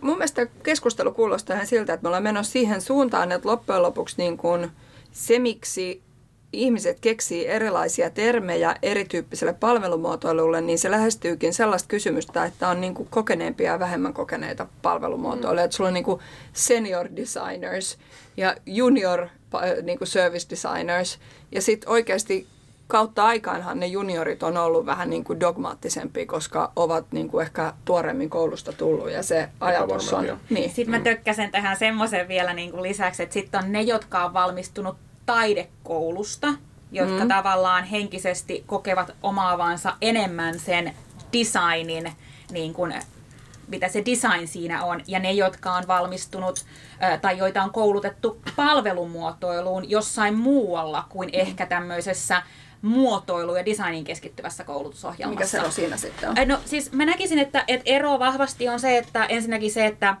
mun 0.00 0.16
mielestä 0.16 0.46
keskustelu 0.46 1.12
kuulostaa 1.12 1.54
ihan 1.54 1.66
siltä, 1.66 1.92
että 1.92 2.02
me 2.04 2.08
ollaan 2.08 2.22
menossa 2.22 2.52
siihen 2.52 2.80
suuntaan, 2.80 3.32
että 3.32 3.48
loppujen 3.48 3.82
lopuksi 3.82 4.14
niin 4.18 4.36
kuin 4.36 4.70
se, 5.12 5.38
miksi 5.38 6.02
ihmiset 6.52 7.00
keksii 7.00 7.46
erilaisia 7.46 8.10
termejä 8.10 8.76
erityyppiselle 8.82 9.52
palvelumuotoilulle, 9.52 10.60
niin 10.60 10.78
se 10.78 10.90
lähestyykin 10.90 11.54
sellaista 11.54 11.88
kysymystä, 11.88 12.44
että 12.44 12.68
on 12.68 12.80
niin 12.80 12.94
kuin 12.94 13.08
kokeneempia 13.10 13.72
ja 13.72 13.78
vähemmän 13.78 14.12
kokeneita 14.12 14.66
palvelumuotoiluja. 14.82 15.62
Mm. 15.62 15.64
Että 15.64 15.76
sulla 15.76 15.88
on 15.88 15.94
niin 15.94 16.04
kuin 16.04 16.20
senior 16.52 17.08
designers 17.16 17.98
ja 18.36 18.56
junior 18.66 19.26
pa- 19.26 19.82
niin 19.82 19.98
kuin 19.98 20.08
service 20.08 20.46
designers 20.50 21.18
ja 21.52 21.62
sitten 21.62 21.90
oikeasti 21.90 22.46
kautta 22.86 23.24
aikaanhan 23.24 23.80
ne 23.80 23.86
juniorit 23.86 24.42
on 24.42 24.56
ollut 24.56 24.86
vähän 24.86 25.10
niin 25.10 25.24
kuin 25.24 25.40
dogmaattisempia, 25.40 26.26
koska 26.26 26.72
ovat 26.76 27.12
niin 27.12 27.28
kuin 27.28 27.42
ehkä 27.42 27.72
tuoreemmin 27.84 28.30
koulusta 28.30 28.72
tullut 28.72 29.10
ja 29.10 29.22
se 29.22 29.48
ajatus 29.60 30.12
on... 30.12 30.38
Niin. 30.50 30.70
Sitten 30.70 30.90
mä 30.90 31.00
tökkäsen 31.00 31.50
tähän 31.50 31.76
semmoisen 31.76 32.28
vielä 32.28 32.54
niin 32.54 32.70
kuin 32.70 32.82
lisäksi, 32.82 33.22
että 33.22 33.32
sitten 33.32 33.64
on 33.64 33.72
ne, 33.72 33.82
jotka 33.82 34.24
on 34.24 34.34
valmistunut 34.34 34.96
taidekoulusta, 35.30 36.48
jotka 36.92 37.22
mm. 37.22 37.28
tavallaan 37.28 37.84
henkisesti 37.84 38.64
kokevat 38.66 39.10
omaavansa 39.22 39.96
enemmän 40.00 40.58
sen 40.58 40.94
designin, 41.32 42.12
niin 42.52 42.74
kuin, 42.74 42.94
mitä 43.68 43.88
se 43.88 44.02
design 44.04 44.48
siinä 44.48 44.84
on, 44.84 45.00
ja 45.06 45.18
ne, 45.18 45.32
jotka 45.32 45.72
on 45.72 45.86
valmistunut 45.86 46.64
tai 47.22 47.38
joita 47.38 47.62
on 47.62 47.70
koulutettu 47.70 48.40
palvelumuotoiluun 48.56 49.90
jossain 49.90 50.34
muualla 50.34 51.04
kuin 51.08 51.28
mm. 51.28 51.40
ehkä 51.40 51.66
tämmöisessä 51.66 52.42
muotoilu- 52.82 53.56
ja 53.56 53.66
designin 53.66 54.04
keskittyvässä 54.04 54.64
koulutusohjelmassa. 54.64 55.40
Mikä 55.40 55.46
se 55.46 55.60
on 55.60 55.72
siinä 55.72 55.96
sitten 55.96 56.28
on? 56.28 56.48
No 56.48 56.58
siis 56.64 56.92
mä 56.92 57.04
näkisin, 57.04 57.38
että, 57.38 57.64
että 57.68 57.90
ero 57.90 58.18
vahvasti 58.18 58.68
on 58.68 58.80
se, 58.80 58.98
että 58.98 59.24
ensinnäkin 59.24 59.70
se, 59.70 59.86
että, 59.86 60.16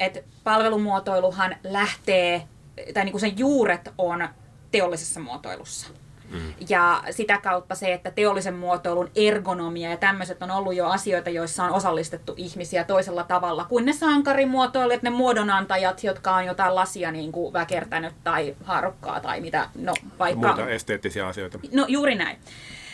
että 0.00 0.20
palvelumuotoiluhan 0.44 1.56
lähtee, 1.64 2.48
tai 2.94 3.04
niin 3.04 3.12
kuin 3.12 3.20
sen 3.20 3.38
juuret 3.38 3.88
on 3.98 4.28
teollisessa 4.72 5.20
muotoilussa. 5.20 5.86
Mm. 6.32 6.52
Ja 6.68 7.02
sitä 7.10 7.38
kautta 7.38 7.74
se, 7.74 7.92
että 7.92 8.10
teollisen 8.10 8.54
muotoilun 8.54 9.10
ergonomia 9.14 9.90
ja 9.90 9.96
tämmöiset 9.96 10.42
on 10.42 10.50
ollut 10.50 10.74
jo 10.74 10.86
asioita, 10.86 11.30
joissa 11.30 11.64
on 11.64 11.72
osallistettu 11.72 12.34
ihmisiä 12.36 12.84
toisella 12.84 13.24
tavalla 13.24 13.64
kuin 13.64 13.84
ne 13.84 13.92
sankarimuotoilijat, 13.92 15.02
ne 15.02 15.10
muodonantajat, 15.10 16.04
jotka 16.04 16.34
on 16.34 16.44
jotain 16.44 16.74
lasia 16.74 17.12
niin 17.12 17.32
kuin 17.32 17.52
väkertänyt 17.52 18.14
tai 18.24 18.56
haarukkaa 18.64 19.20
tai 19.20 19.40
mitä, 19.40 19.68
no 19.74 19.94
vaikka... 20.18 20.46
Muita 20.46 20.70
esteettisiä 20.70 21.26
asioita. 21.26 21.58
No 21.72 21.86
juuri 21.88 22.14
näin. 22.14 22.36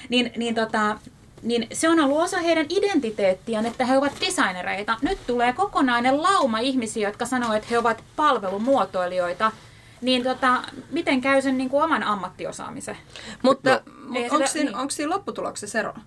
Niin, 0.08 0.32
niin, 0.36 0.54
tota, 0.54 0.98
niin 1.42 1.66
se 1.72 1.88
on 1.88 2.00
ollut 2.00 2.20
osa 2.20 2.38
heidän 2.38 2.66
identiteettiään, 2.68 3.66
että 3.66 3.86
he 3.86 3.98
ovat 3.98 4.12
designereita. 4.20 4.96
Nyt 5.02 5.18
tulee 5.26 5.52
kokonainen 5.52 6.22
lauma 6.22 6.58
ihmisiä, 6.58 7.08
jotka 7.08 7.26
sanoo, 7.26 7.52
että 7.52 7.68
he 7.70 7.78
ovat 7.78 8.04
palvelumuotoilijoita. 8.16 9.52
Niin 10.00 10.22
tota, 10.22 10.62
miten 10.90 11.20
käy 11.20 11.42
sen 11.42 11.58
niin 11.58 11.70
kuin 11.70 11.84
oman 11.84 12.02
ammattiosaamisen? 12.02 12.96
Mutta 13.42 13.70
No, 13.70 13.80
mut 14.08 14.16
ei 14.16 14.22
onko 14.24 14.37
sitä- 14.37 14.46
siinä, 14.48 14.70
niin. 14.70 14.78
onko 14.78 14.90
siinä 14.90 15.11
lopputuloksessa 15.14 15.78
eroa? 15.78 15.98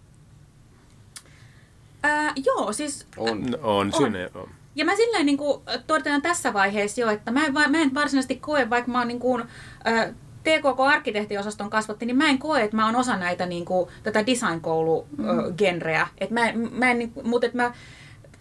Ää, 2.03 2.33
joo, 2.45 2.73
siis 2.73 3.07
On. 3.17 3.41
No, 3.51 3.57
on, 3.61 3.77
On. 3.77 3.93
sinne 3.93 4.29
on. 4.35 4.49
Ja 4.75 4.85
mä 4.85 4.95
silleen 4.95 5.25
niin 5.25 5.37
kuin, 5.37 5.61
todetaan 5.87 6.21
tässä 6.21 6.53
vaiheessa 6.53 7.01
jo, 7.01 7.09
että 7.09 7.31
mä 7.31 7.45
en, 7.45 7.53
mä 7.53 7.81
en 7.81 7.93
varsinaisesti 7.93 8.35
koe, 8.35 8.69
vaikka 8.69 8.91
mä 8.91 8.97
oon 8.99 9.07
niin 9.07 9.19
kuin, 9.19 9.41
ä, 9.87 10.13
TKK-arkkitehtiosaston 10.43 11.69
kasvatti, 11.69 12.05
niin 12.05 12.17
mä 12.17 12.29
en 12.29 12.37
koe, 12.39 12.61
että 12.63 12.75
mä 12.75 12.85
oon 12.85 12.95
osa 12.95 13.17
näitä 13.17 13.45
niin 13.45 13.65
kuin, 13.65 13.89
tätä 14.03 14.25
design-koulu-genreä. 14.25 16.07
Et 16.17 16.29
mä, 16.31 16.41
mä 16.71 16.91
en, 16.91 16.99
niin 16.99 17.13
mutta 17.23 17.47
et 17.47 17.53
mä 17.53 17.73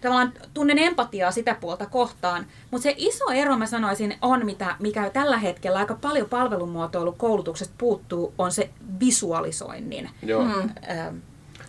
tavallaan 0.01 0.33
tunnen 0.55 0.79
empatiaa 0.79 1.31
sitä 1.31 1.55
puolta 1.55 1.87
kohtaan. 1.87 2.47
Mutta 2.71 2.83
se 2.83 2.95
iso 2.97 3.25
ero, 3.31 3.57
mä 3.57 3.67
sanoisin, 3.67 4.19
on, 4.23 4.47
mitä, 4.47 4.77
mikä 4.79 5.11
tällä 5.11 5.39
hetkellä 5.39 5.79
aika 5.79 5.95
paljon 5.95 6.29
palvelumuotoilukoulutuksesta 6.29 7.75
puuttuu, 7.79 8.35
on 8.39 8.53
se 8.53 8.71
visualisoinnin. 9.01 10.11
Joo. 10.23 10.45
Mm. 10.45 10.71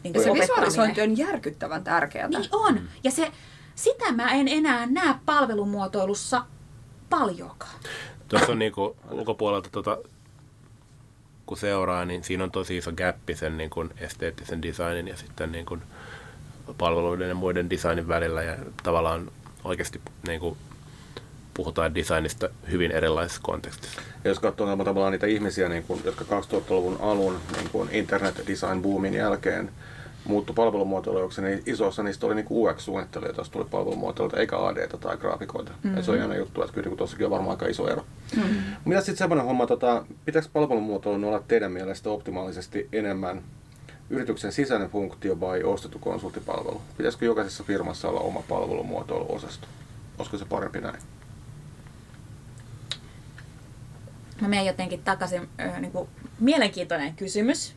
Niin 0.03 0.13
kuin 0.13 0.23
Se 0.23 0.33
visualisointi 0.33 1.01
on 1.01 1.17
järkyttävän 1.17 1.83
tärkeää. 1.83 2.27
Niin 2.27 2.49
on. 2.51 2.81
Ja 3.03 3.11
se, 3.11 3.31
sitä 3.75 4.11
mä 4.11 4.31
en 4.31 4.47
enää 4.47 4.85
näe 4.85 5.15
palvelumuotoilussa 5.25 6.45
paljoakaan. 7.09 7.79
Tuossa 8.27 8.51
on 8.51 8.59
niinku 8.59 8.95
ulkopuolelta 9.11 9.69
tota, 9.71 9.97
kun 11.45 11.57
seuraa, 11.57 12.05
niin 12.05 12.23
siinä 12.23 12.43
on 12.43 12.51
tosi 12.51 12.77
iso 12.77 12.91
gappi 12.91 13.35
sen 13.35 13.57
niin 13.57 13.69
kuin 13.69 13.89
esteettisen 13.97 14.61
designin 14.61 15.07
ja 15.07 15.17
sitten 15.17 15.51
niin 15.51 15.65
kuin 15.65 15.81
palveluiden 16.77 17.29
ja 17.29 17.35
muiden 17.35 17.69
designin 17.69 18.07
välillä 18.07 18.43
ja 18.43 18.55
tavallaan 18.83 19.31
oikeasti 19.63 20.01
niin 20.27 20.39
kuin 20.39 20.57
puhutaan 21.53 21.95
designista 21.95 22.49
hyvin 22.71 22.91
erilaisessa 22.91 23.41
kontekstissa. 23.43 24.01
Ja 24.23 24.29
jos 24.29 24.39
katsoo 24.39 24.67
tavallaan- 24.67 24.85
tavallaan 24.85 25.11
niitä 25.11 25.27
ihmisiä, 25.27 25.69
niin 25.69 25.83
kuin, 25.83 26.01
jotka 26.05 26.25
2000-luvun 26.25 26.97
alun 27.01 27.39
niin 27.57 27.69
kuin 27.71 27.89
internet 27.91 28.43
design 28.47 28.81
boomin 28.81 29.13
jälkeen 29.13 29.71
muuttui 30.25 30.55
palvelumuotoilijoiksi, 30.55 31.41
niin 31.41 31.63
iso 31.65 31.87
osa 31.87 32.03
niistä 32.03 32.25
oli 32.25 32.35
niin 32.35 32.47
UX-suunnittelijoita, 32.49 33.41
jos 33.41 33.49
tuli 33.49 33.65
palvelumuotoilijoita, 33.71 34.39
eikä 34.39 34.57
AD 34.57 34.87
tai 34.87 35.17
graafikoita. 35.17 35.71
Mm-hmm. 35.71 35.97
Et 35.97 36.05
se 36.05 36.11
on 36.11 36.17
jännä 36.17 36.35
juttu, 36.35 36.61
että 36.61 36.73
kyllä 36.73 36.87
niin 36.87 36.97
tuossakin 36.97 37.25
on 37.25 37.31
varmaan 37.31 37.51
aika 37.51 37.67
iso 37.67 37.89
ero. 37.89 38.05
Mm-hmm. 38.35 38.55
Mitä 38.85 39.01
sitten 39.01 39.17
semmoinen 39.17 39.45
homma, 39.45 39.67
tota, 39.67 40.05
pitääkö 40.25 40.47
palvelumuotoilun 40.53 41.23
olla 41.23 41.43
teidän 41.47 41.71
mielestä 41.71 42.09
optimaalisesti 42.09 42.89
enemmän 42.93 43.41
yrityksen 44.11 44.51
sisäinen 44.51 44.89
funktio 44.89 45.39
vai 45.39 45.63
ostettu 45.63 45.99
konsulttipalvelu? 45.99 46.81
Pitäisikö 46.97 47.25
jokaisessa 47.25 47.63
firmassa 47.63 48.09
olla 48.09 48.19
oma 48.19 48.41
palvelumuotoiluosasto? 48.49 49.67
Olisiko 50.17 50.37
se 50.37 50.45
parempi 50.45 50.81
näin? 50.81 50.99
Mä 54.41 54.47
menen 54.47 54.65
jotenkin 54.65 55.03
takaisin, 55.03 55.49
äh, 55.61 55.81
niin 55.81 55.91
kuin, 55.91 56.09
mielenkiintoinen 56.39 57.15
kysymys. 57.15 57.75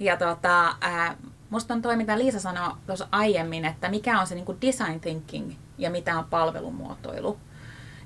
Ja 0.00 0.16
tota, 0.16 0.76
ää, 0.80 1.16
musta 1.50 1.74
on 1.74 1.82
toi, 1.82 1.96
mitä 1.96 2.18
Liisa 2.18 2.40
sanoi 2.40 2.72
tuossa 2.86 3.08
aiemmin, 3.12 3.64
että 3.64 3.88
mikä 3.88 4.20
on 4.20 4.26
se 4.26 4.34
niin 4.34 4.44
kuin 4.44 4.60
design 4.60 5.00
thinking 5.00 5.52
ja 5.78 5.90
mitä 5.90 6.18
on 6.18 6.24
palvelumuotoilu. 6.24 7.38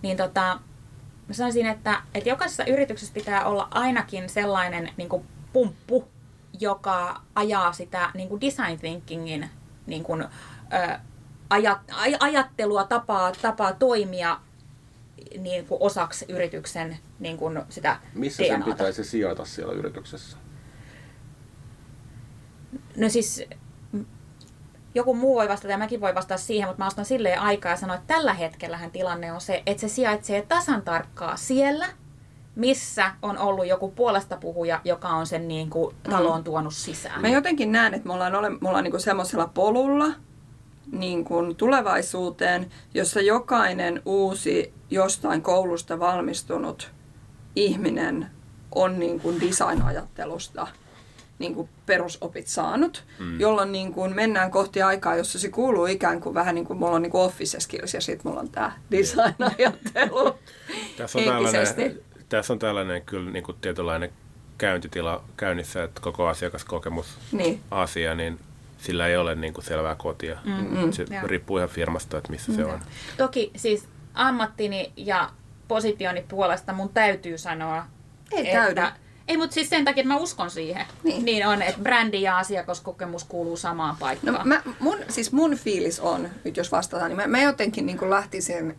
Niin 0.03 0.17
tota, 0.17 0.61
mä 1.29 1.35
sanoisin, 1.35 1.67
että, 1.67 2.03
että 2.15 2.29
jokaisessa 2.29 2.65
yrityksessä 2.65 3.15
pitää 3.15 3.45
olla 3.45 3.69
ainakin 3.71 4.29
sellainen 4.29 4.91
niin 4.97 5.09
kuin 5.09 5.25
pumppu, 5.53 6.09
joka 6.61 7.21
ajaa 7.35 7.73
sitä 7.73 8.11
niin 8.15 8.29
kuin 8.29 8.41
design 8.41 8.79
thinkingin 8.79 9.51
niin 9.87 10.05
kuin, 10.05 10.23
ö, 10.23 10.99
ajat, 11.51 11.79
aj, 11.93 12.15
ajattelua, 12.21 12.85
tapaa, 12.85 13.33
tapaa 13.33 13.73
toimia 13.73 14.41
niin 15.39 15.67
kuin 15.67 15.83
osaksi 15.83 16.25
yrityksen 16.29 16.99
niin 17.19 17.37
kuin 17.37 17.63
sitä 17.69 17.97
Missä 18.15 18.37
sen 18.43 18.57
DNAta. 18.57 18.71
pitäisi 18.71 19.05
sijaita 19.05 19.45
siellä 19.45 19.73
yrityksessä? 19.73 20.37
No 22.97 23.09
siis 23.09 23.45
joku 24.95 25.15
muu 25.15 25.35
voi 25.35 25.49
vastata 25.49 25.73
ja 25.73 25.79
mäkin 25.79 26.01
voi 26.01 26.15
vastata 26.15 26.41
siihen, 26.41 26.69
mutta 26.69 26.83
mä 26.83 26.87
ostan 26.87 27.05
silleen 27.05 27.41
aikaa 27.41 27.73
ja 27.73 27.77
sanoa, 27.77 27.97
että 27.97 28.15
tällä 28.15 28.35
hetkellähän 28.35 28.91
tilanne 28.91 29.33
on 29.33 29.41
se, 29.41 29.63
että 29.67 29.81
se 29.81 29.89
sijaitsee 29.89 30.43
tasan 30.43 30.83
tarkkaa 30.83 31.37
siellä, 31.37 31.87
missä 32.61 33.13
on 33.23 33.39
ollut 33.39 33.67
joku 33.67 33.91
puolesta 33.91 34.37
puhuja, 34.37 34.81
joka 34.85 35.09
on 35.09 35.27
sen 35.27 35.49
niin 35.49 35.71
kuin 35.71 35.97
taloon 36.03 36.45
tuonut 36.45 36.75
sisään. 36.75 37.21
Mä 37.21 37.29
jotenkin 37.29 37.73
näen, 37.73 37.95
että 37.95 38.07
me 38.07 38.15
ollaan, 38.15 38.35
ole, 38.35 38.51
me 38.51 38.69
ollaan 38.69 38.85
niinku 38.85 38.99
semmoisella 38.99 39.51
polulla 39.55 40.07
niin 40.93 41.25
kuin 41.25 41.57
tulevaisuuteen, 41.57 42.71
jossa 42.95 43.21
jokainen 43.21 44.03
uusi 44.05 44.75
jostain 44.91 45.43
koulusta 45.43 45.99
valmistunut 45.99 46.93
ihminen 47.57 48.27
on 48.75 48.99
niin 48.99 49.21
kuin 49.21 49.41
design-ajattelusta 49.41 50.67
niin 51.39 51.55
kuin 51.55 51.69
perusopit 51.87 52.47
saanut, 52.47 53.05
mm. 53.19 53.41
jolloin 53.41 53.73
niin 53.73 53.93
kuin 53.93 54.15
mennään 54.15 54.51
kohti 54.51 54.83
aikaa, 54.83 55.17
jossa 55.17 55.39
se 55.39 55.49
kuuluu 55.49 55.87
ikään 55.87 56.21
kuin 56.21 56.35
vähän 56.35 56.55
niin 56.55 56.67
kuin 56.67 56.79
mulla 56.79 56.97
on 56.97 57.03
niin 57.03 57.11
kuin 57.11 57.23
office 57.23 57.61
skills 57.61 57.95
ja 57.95 58.01
sitten 58.01 58.31
mulla 58.31 58.41
on 58.41 58.51
tämä 58.51 58.73
design-ajattelu 58.91 60.39
Tässä 60.97 61.19
on 61.19 61.25
tällainen, 61.25 62.01
tässä 62.31 62.53
on 62.53 62.59
tällainen 62.59 63.03
kyllä 63.03 63.31
niin 63.31 63.45
kuin 63.45 63.57
tietynlainen 63.61 64.13
käyntitila 64.59 65.25
käynnissä, 65.37 65.83
että 65.85 66.01
koko 66.01 66.27
asiakaskokemus 66.27 67.07
Niin. 67.33 67.61
asia, 67.71 68.15
niin 68.15 68.39
sillä 68.79 69.07
ei 69.07 69.17
ole 69.17 69.35
niin 69.35 69.55
kuin 69.55 69.65
selvää 69.65 69.95
kotia. 69.95 70.39
Mm. 70.45 70.93
Se 70.93 71.07
Joo. 71.11 71.27
riippuu 71.27 71.57
ihan 71.57 71.69
firmasta, 71.69 72.19
että 72.19 72.31
missä 72.31 72.53
se 72.53 72.65
on. 72.65 72.81
Toki 73.17 73.51
siis 73.57 73.89
ammattini 74.15 74.93
ja 74.97 75.31
positioni 75.69 76.25
puolesta 76.29 76.73
mun 76.73 76.89
täytyy 76.89 77.39
sanoa, 77.39 77.85
Ei 78.33 78.51
että... 78.51 78.61
täydy. 78.75 78.81
Ei, 79.29 79.37
mutta 79.37 79.55
siis 79.55 79.71
sen 79.71 79.85
takia, 79.85 80.01
että 80.01 80.15
mä 80.15 80.21
uskon 80.21 80.51
siihen. 80.51 80.87
Niin. 81.05 81.25
niin 81.25 81.47
on, 81.47 81.63
että 81.63 81.81
brändi 81.83 82.23
ja 82.23 82.39
asiakaskokemus 82.39 83.25
kuuluu 83.25 83.57
samaan 83.57 83.97
paikkaan. 83.97 84.35
No, 84.35 84.41
mä, 84.45 84.63
mun, 84.81 84.99
siis 85.09 85.33
mun 85.33 85.55
fiilis 85.57 86.01
on, 86.01 86.29
nyt 86.45 86.57
jos 86.57 86.73
vastataan, 86.73 87.09
niin 87.11 87.17
mä, 87.17 87.27
mä 87.27 87.43
jotenkin 87.43 87.87
niin 87.87 88.11
lähtisin, 88.11 88.77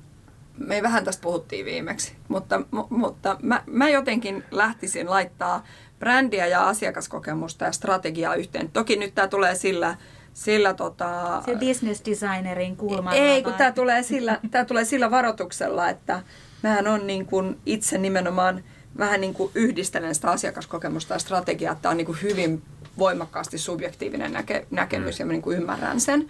me 0.58 0.82
vähän 0.82 1.06
tästä 1.06 1.22
puhuttiin 1.22 1.66
viimeksi, 1.66 2.14
mutta, 2.28 2.62
mu, 2.72 2.86
mutta 2.90 3.38
mä, 3.42 3.64
mä 3.68 3.90
jotenkin 3.90 4.44
lähtisin 4.52 5.10
laittaa 5.10 5.64
brändiä 6.00 6.48
ja 6.48 6.68
asiakaskokemusta 6.68 7.66
ja 7.66 7.72
strategiaa 7.72 8.36
yhteen. 8.36 8.72
Toki 8.72 8.96
nyt 8.96 9.16
tämä 9.16 9.28
tulee 9.28 9.56
sillä, 9.56 9.96
sillä 10.34 10.74
tota, 10.74 11.42
Se 11.46 11.56
business 11.56 12.02
designerin 12.06 12.76
kulmalla. 12.76 13.20
ei, 13.20 13.44
kun 13.44 13.54
tämä 13.54 13.72
tulee, 13.72 14.04
sillä, 14.04 14.40
tää 14.52 14.66
tulee 14.66 14.86
sillä 14.86 15.12
varoituksella, 15.12 15.90
että 15.90 16.22
mähän 16.64 16.88
on 16.88 17.08
niin 17.08 17.26
kuin 17.26 17.60
itse 17.66 17.98
nimenomaan 17.98 18.64
vähän 18.98 19.22
niin 19.22 19.34
kuin 19.34 19.52
yhdistelen 19.56 20.16
sitä 20.16 20.32
asiakaskokemusta 20.32 21.14
ja 21.14 21.20
strategiaa. 21.20 21.76
Tämä 21.76 21.92
on 21.92 21.98
niin 21.98 22.06
kuin 22.06 22.22
hyvin 22.22 22.62
voimakkaasti 22.98 23.58
subjektiivinen 23.58 24.34
näke, 24.34 24.68
näkemys 24.72 25.20
ja 25.20 25.26
mä 25.26 25.32
niin 25.32 25.42
kuin 25.42 25.58
ymmärrän 25.58 26.00
sen. 26.00 26.30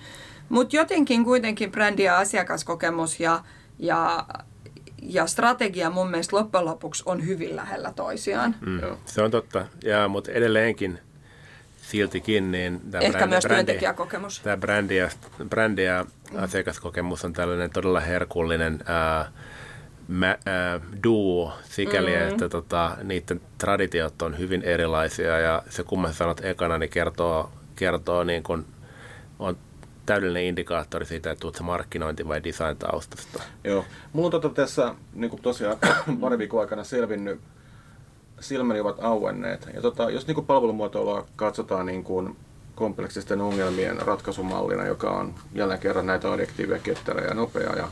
Mutta 0.50 0.76
jotenkin 0.76 1.24
kuitenkin 1.24 1.72
brändi 1.72 2.04
ja 2.04 2.18
asiakaskokemus 2.18 3.20
ja, 3.20 3.44
ja, 3.82 4.26
ja 5.02 5.28
strategia 5.28 5.89
mun 5.89 6.12
mielestä 6.12 6.36
loppujen 6.36 6.65
lopuksi 6.65 7.04
on 7.06 7.26
hyvin 7.26 7.56
lähellä 7.56 7.94
toisiaan. 7.96 8.56
Mm. 8.62 8.80
Joo. 8.80 8.98
Se 9.06 9.22
on 9.22 9.32
totta, 9.32 9.65
ja, 9.84 10.08
mutta 10.08 10.32
edelleenkin 10.32 11.00
siltikin, 11.82 12.52
niin 12.52 12.82
tämä 12.91 13.04
Ehkä 13.04 13.28
myös 13.28 13.46
työntekijäkokemus. 13.48 14.39
Tämä 14.39 14.58
brändi 14.58 14.98
ja, 14.98 15.10
brändi 15.50 15.84
ja 15.84 16.06
asiakaskokemus 16.36 17.26
on 17.26 17.34
tällainen 17.34 17.70
todella 17.70 18.00
herkullinen 18.00 18.80
ää, 18.86 19.32
mä, 20.08 20.38
ää, 20.46 20.80
duo 21.04 21.54
sikäli, 21.63 22.15
mm. 22.15 22.28
että 22.28 22.50
tota, 22.50 22.98
niiden 23.04 23.41
traditiot 23.58 24.22
on 24.22 24.38
hyvin 24.38 24.62
erilaisia 24.62 25.39
ja 25.39 25.63
se 25.70 25.84
kun 25.84 26.02
mä 26.02 26.12
sanot 26.12 26.46
ekana, 26.46 26.78
niin 26.78 26.89
kertoo, 26.89 27.52
kertoo 27.76 28.24
niin 28.24 28.44
kuin, 28.44 28.65
täydellinen 30.12 30.43
indikaattori 30.43 31.06
siitä, 31.06 31.32
että 31.32 31.47
sä 31.58 31.63
markkinointi 31.63 32.28
vai 32.28 32.43
design 32.43 32.78
taustasta. 32.78 33.43
Joo. 33.63 33.86
Mulla 34.13 34.28
on 34.28 34.32
tota 34.32 34.50
tässä 34.50 34.95
niin 35.13 35.30
kuin 35.30 35.41
tosiaan 35.41 35.78
pari 36.21 36.38
viikon 36.38 36.62
aikana 36.62 36.84
selvinnyt, 36.84 37.41
silmäni 38.39 38.80
ovat 38.80 38.97
auenneet. 39.02 39.69
Ja 39.74 39.82
tota, 39.82 40.10
jos 40.10 40.28
niin 40.28 40.45
palvelumuotoilua 40.45 41.28
katsotaan 41.36 41.86
niin 41.86 42.04
kuin 42.04 42.36
kompleksisten 42.76 43.41
ongelmien 43.41 44.02
ratkaisumallina, 44.02 44.86
joka 44.86 45.10
on 45.10 45.34
jälleen 45.54 45.80
kerran 45.80 46.06
näitä 46.06 46.32
adjektiiveja 46.32 46.80
ketterä 46.80 47.26
ja 47.28 47.34
nopea 47.34 47.76
ja 47.76 47.88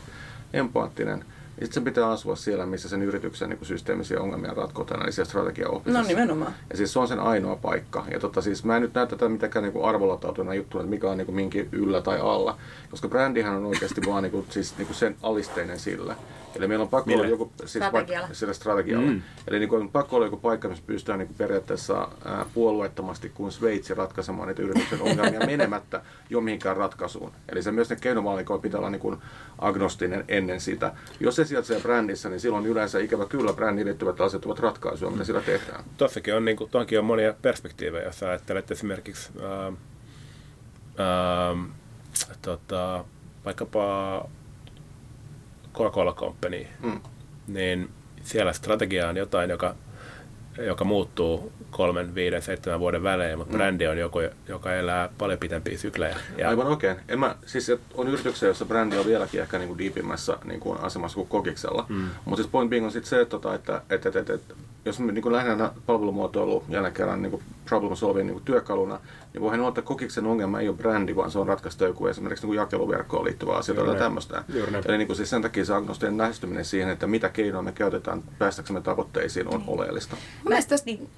empaattinen, 0.52 1.24
sitten 1.66 1.74
sen 1.74 1.84
pitää 1.84 2.10
asua 2.10 2.36
siellä, 2.36 2.66
missä 2.66 2.88
sen 2.88 3.02
yrityksen 3.02 3.48
niin 3.48 3.58
kuin 3.58 3.68
systeemisiä 3.68 4.20
ongelmia 4.20 4.54
ratkotaan, 4.54 5.02
eli 5.02 5.12
siellä 5.12 5.28
strategiaohjelmassa. 5.28 6.02
No 6.02 6.08
nimenomaan. 6.08 6.54
Ja 6.70 6.76
siis 6.76 6.92
se 6.92 6.98
on 6.98 7.08
sen 7.08 7.20
ainoa 7.20 7.56
paikka. 7.56 8.04
Ja 8.10 8.20
tota, 8.20 8.42
siis 8.42 8.64
mä 8.64 8.76
en 8.76 8.82
nyt 8.82 8.94
näe 8.94 9.06
tätä 9.06 9.28
mitenkään 9.28 9.62
niinku 9.62 9.84
arvolatautuina 9.84 10.54
juttuna, 10.54 10.82
että 10.84 10.90
mikä 10.90 11.10
on 11.10 11.16
niinku 11.18 11.32
minkin 11.32 11.68
yllä 11.72 12.02
tai 12.02 12.20
alla. 12.20 12.58
Koska 12.90 13.08
brändihän 13.08 13.56
on 13.56 13.64
oikeasti 13.64 14.00
vaan 14.06 14.22
niinku, 14.22 14.46
siis 14.50 14.74
niinku 14.78 14.94
sen 14.94 15.16
alisteinen 15.22 15.78
sillä. 15.78 16.16
Eli 16.56 16.68
meillä 16.68 16.82
on 16.82 16.88
pakko 16.88 17.06
Mille? 17.06 17.22
olla 17.22 17.30
joku... 17.30 17.52
Siis 17.58 17.84
Strategialle. 17.84 18.28
Paik- 18.28 18.34
sillä 18.34 18.52
strategialle. 18.52 19.10
Mm. 19.10 19.22
Eli 19.48 19.58
niinku 19.58 19.76
on 19.76 19.90
pakko 19.90 20.16
olla 20.16 20.26
joku 20.26 20.36
paikka, 20.36 20.68
missä 20.68 20.84
pystytään 20.86 21.18
niinku 21.18 21.34
periaatteessa 21.38 22.08
ää, 22.24 22.46
puolueettomasti 22.54 23.28
kuin 23.28 23.52
Sveitsi 23.52 23.94
ratkaisemaan 23.94 24.48
niitä 24.48 24.62
yrityksen 24.62 25.02
ongelmia 25.02 25.46
menemättä 25.46 26.02
jo 26.30 26.40
mihinkään 26.40 26.76
ratkaisuun. 26.76 27.32
Eli 27.48 27.62
se 27.62 27.72
myös 27.72 27.90
ne 27.90 27.96
keinovalikoit 27.96 28.62
pitää 28.62 28.78
olla 28.78 28.90
niinku 28.90 29.16
agnostinen 29.58 30.24
ennen 30.28 30.60
sitä. 30.60 30.92
Jos 31.20 31.36
se 31.36 31.44
sijaitsee 31.44 31.80
brändissä, 31.80 32.28
niin 32.28 32.40
silloin 32.40 32.66
yleensä 32.66 32.98
ikävä 32.98 33.26
kyllä 33.26 33.52
brändiin 33.52 33.86
liittyvät 33.86 34.20
asiat 34.20 34.46
ovat 34.46 34.58
ratkaisuja, 34.58 35.10
mitä 35.10 35.24
sillä 35.24 35.40
tehdään. 35.40 35.84
Tossakin 35.96 36.34
on, 36.34 36.44
niin 36.44 36.56
kuin, 36.56 36.70
tuonkin 36.70 36.98
on 36.98 37.04
monia 37.04 37.34
perspektiivejä, 37.42 38.04
jos 38.04 38.22
ajattelet 38.22 38.70
esimerkiksi 38.70 39.30
ää, 39.42 39.72
ää, 40.98 41.56
tota, 42.42 43.04
vaikkapa 43.44 44.24
Coca-Cola 45.74 46.12
Company, 46.12 46.66
Mm. 46.82 47.00
niin 47.46 47.88
siellä 48.22 48.52
strategia 48.52 49.08
on 49.08 49.16
jotain, 49.16 49.50
joka, 49.50 49.74
joka 50.58 50.84
muuttuu 50.84 51.52
kolmen, 51.70 52.14
viiden, 52.14 52.42
seitsemän 52.42 52.80
vuoden 52.80 53.02
välein, 53.02 53.38
mutta 53.38 53.52
mm. 53.52 53.56
brändi 53.56 53.86
on 53.86 53.98
joku, 53.98 54.18
joka 54.48 54.74
elää 54.74 55.08
paljon 55.18 55.38
pitempiä 55.38 55.78
syklejä. 55.78 56.16
Ja. 56.36 56.48
Aivan 56.48 56.66
oikein. 56.66 56.96
En 57.08 57.18
mä, 57.20 57.34
siis 57.46 57.72
on 57.94 58.08
yrityksiä, 58.08 58.48
joissa 58.48 58.64
brändi 58.64 58.98
on 58.98 59.06
vieläkin 59.06 59.40
ehkä 59.40 59.58
niinku 59.58 59.78
diipimmässä 59.78 60.38
niinku 60.44 60.72
asemassa 60.72 61.14
kuin 61.16 61.28
kokiksella. 61.28 61.86
Mm. 61.88 62.08
Mutta 62.24 62.42
siis 62.42 62.52
point 62.52 62.70
being 62.70 62.86
on 62.86 62.92
sit 62.92 63.04
se, 63.04 63.20
että, 63.20 63.30
tota, 63.30 63.54
että 63.54 63.82
et, 63.90 64.06
et, 64.06 64.16
et, 64.16 64.30
et, 64.30 64.42
jos 64.84 65.00
me 65.00 65.12
niinku 65.12 65.32
lähdetään 65.32 65.70
palvelumuotoilu 65.86 66.64
jälleen 66.68 66.94
kerran 66.94 67.22
niinku 67.22 67.42
problem 67.64 67.96
solving 67.96 68.26
niinku 68.26 68.42
työkaluna, 68.44 69.00
niin 69.32 69.42
voihan 69.42 69.60
olla, 69.60 69.68
että 69.68 69.82
kokiksen 69.82 70.26
ongelma 70.26 70.60
ei 70.60 70.68
ole 70.68 70.76
brändi, 70.76 71.16
vaan 71.16 71.30
se 71.30 71.38
on 71.38 71.48
ratkaista 71.48 71.84
joku 71.84 72.06
esimerkiksi 72.06 72.46
niinku 72.46 72.60
jakeluverkkoon 72.60 73.24
liittyvä 73.24 73.52
asia 73.52 73.74
tai 73.74 73.96
tämmöistä. 73.96 74.44
Eli 74.84 74.98
niinku 74.98 75.14
siis 75.14 75.30
sen 75.30 75.42
takia 75.42 75.64
se 75.64 75.74
agnostinen 75.74 76.18
lähestyminen 76.18 76.64
siihen, 76.64 76.90
että 76.90 77.06
mitä 77.06 77.28
keinoja 77.28 77.62
me 77.62 77.72
käytetään 77.72 78.22
päästäksemme 78.38 78.80
tavoitteisiin 78.80 79.48
on 79.54 79.64
oleellista. 79.66 80.16
Mun 80.16 80.48
mielestä 80.48 80.70
tästä, 80.70 80.90
Niin, 80.90 81.08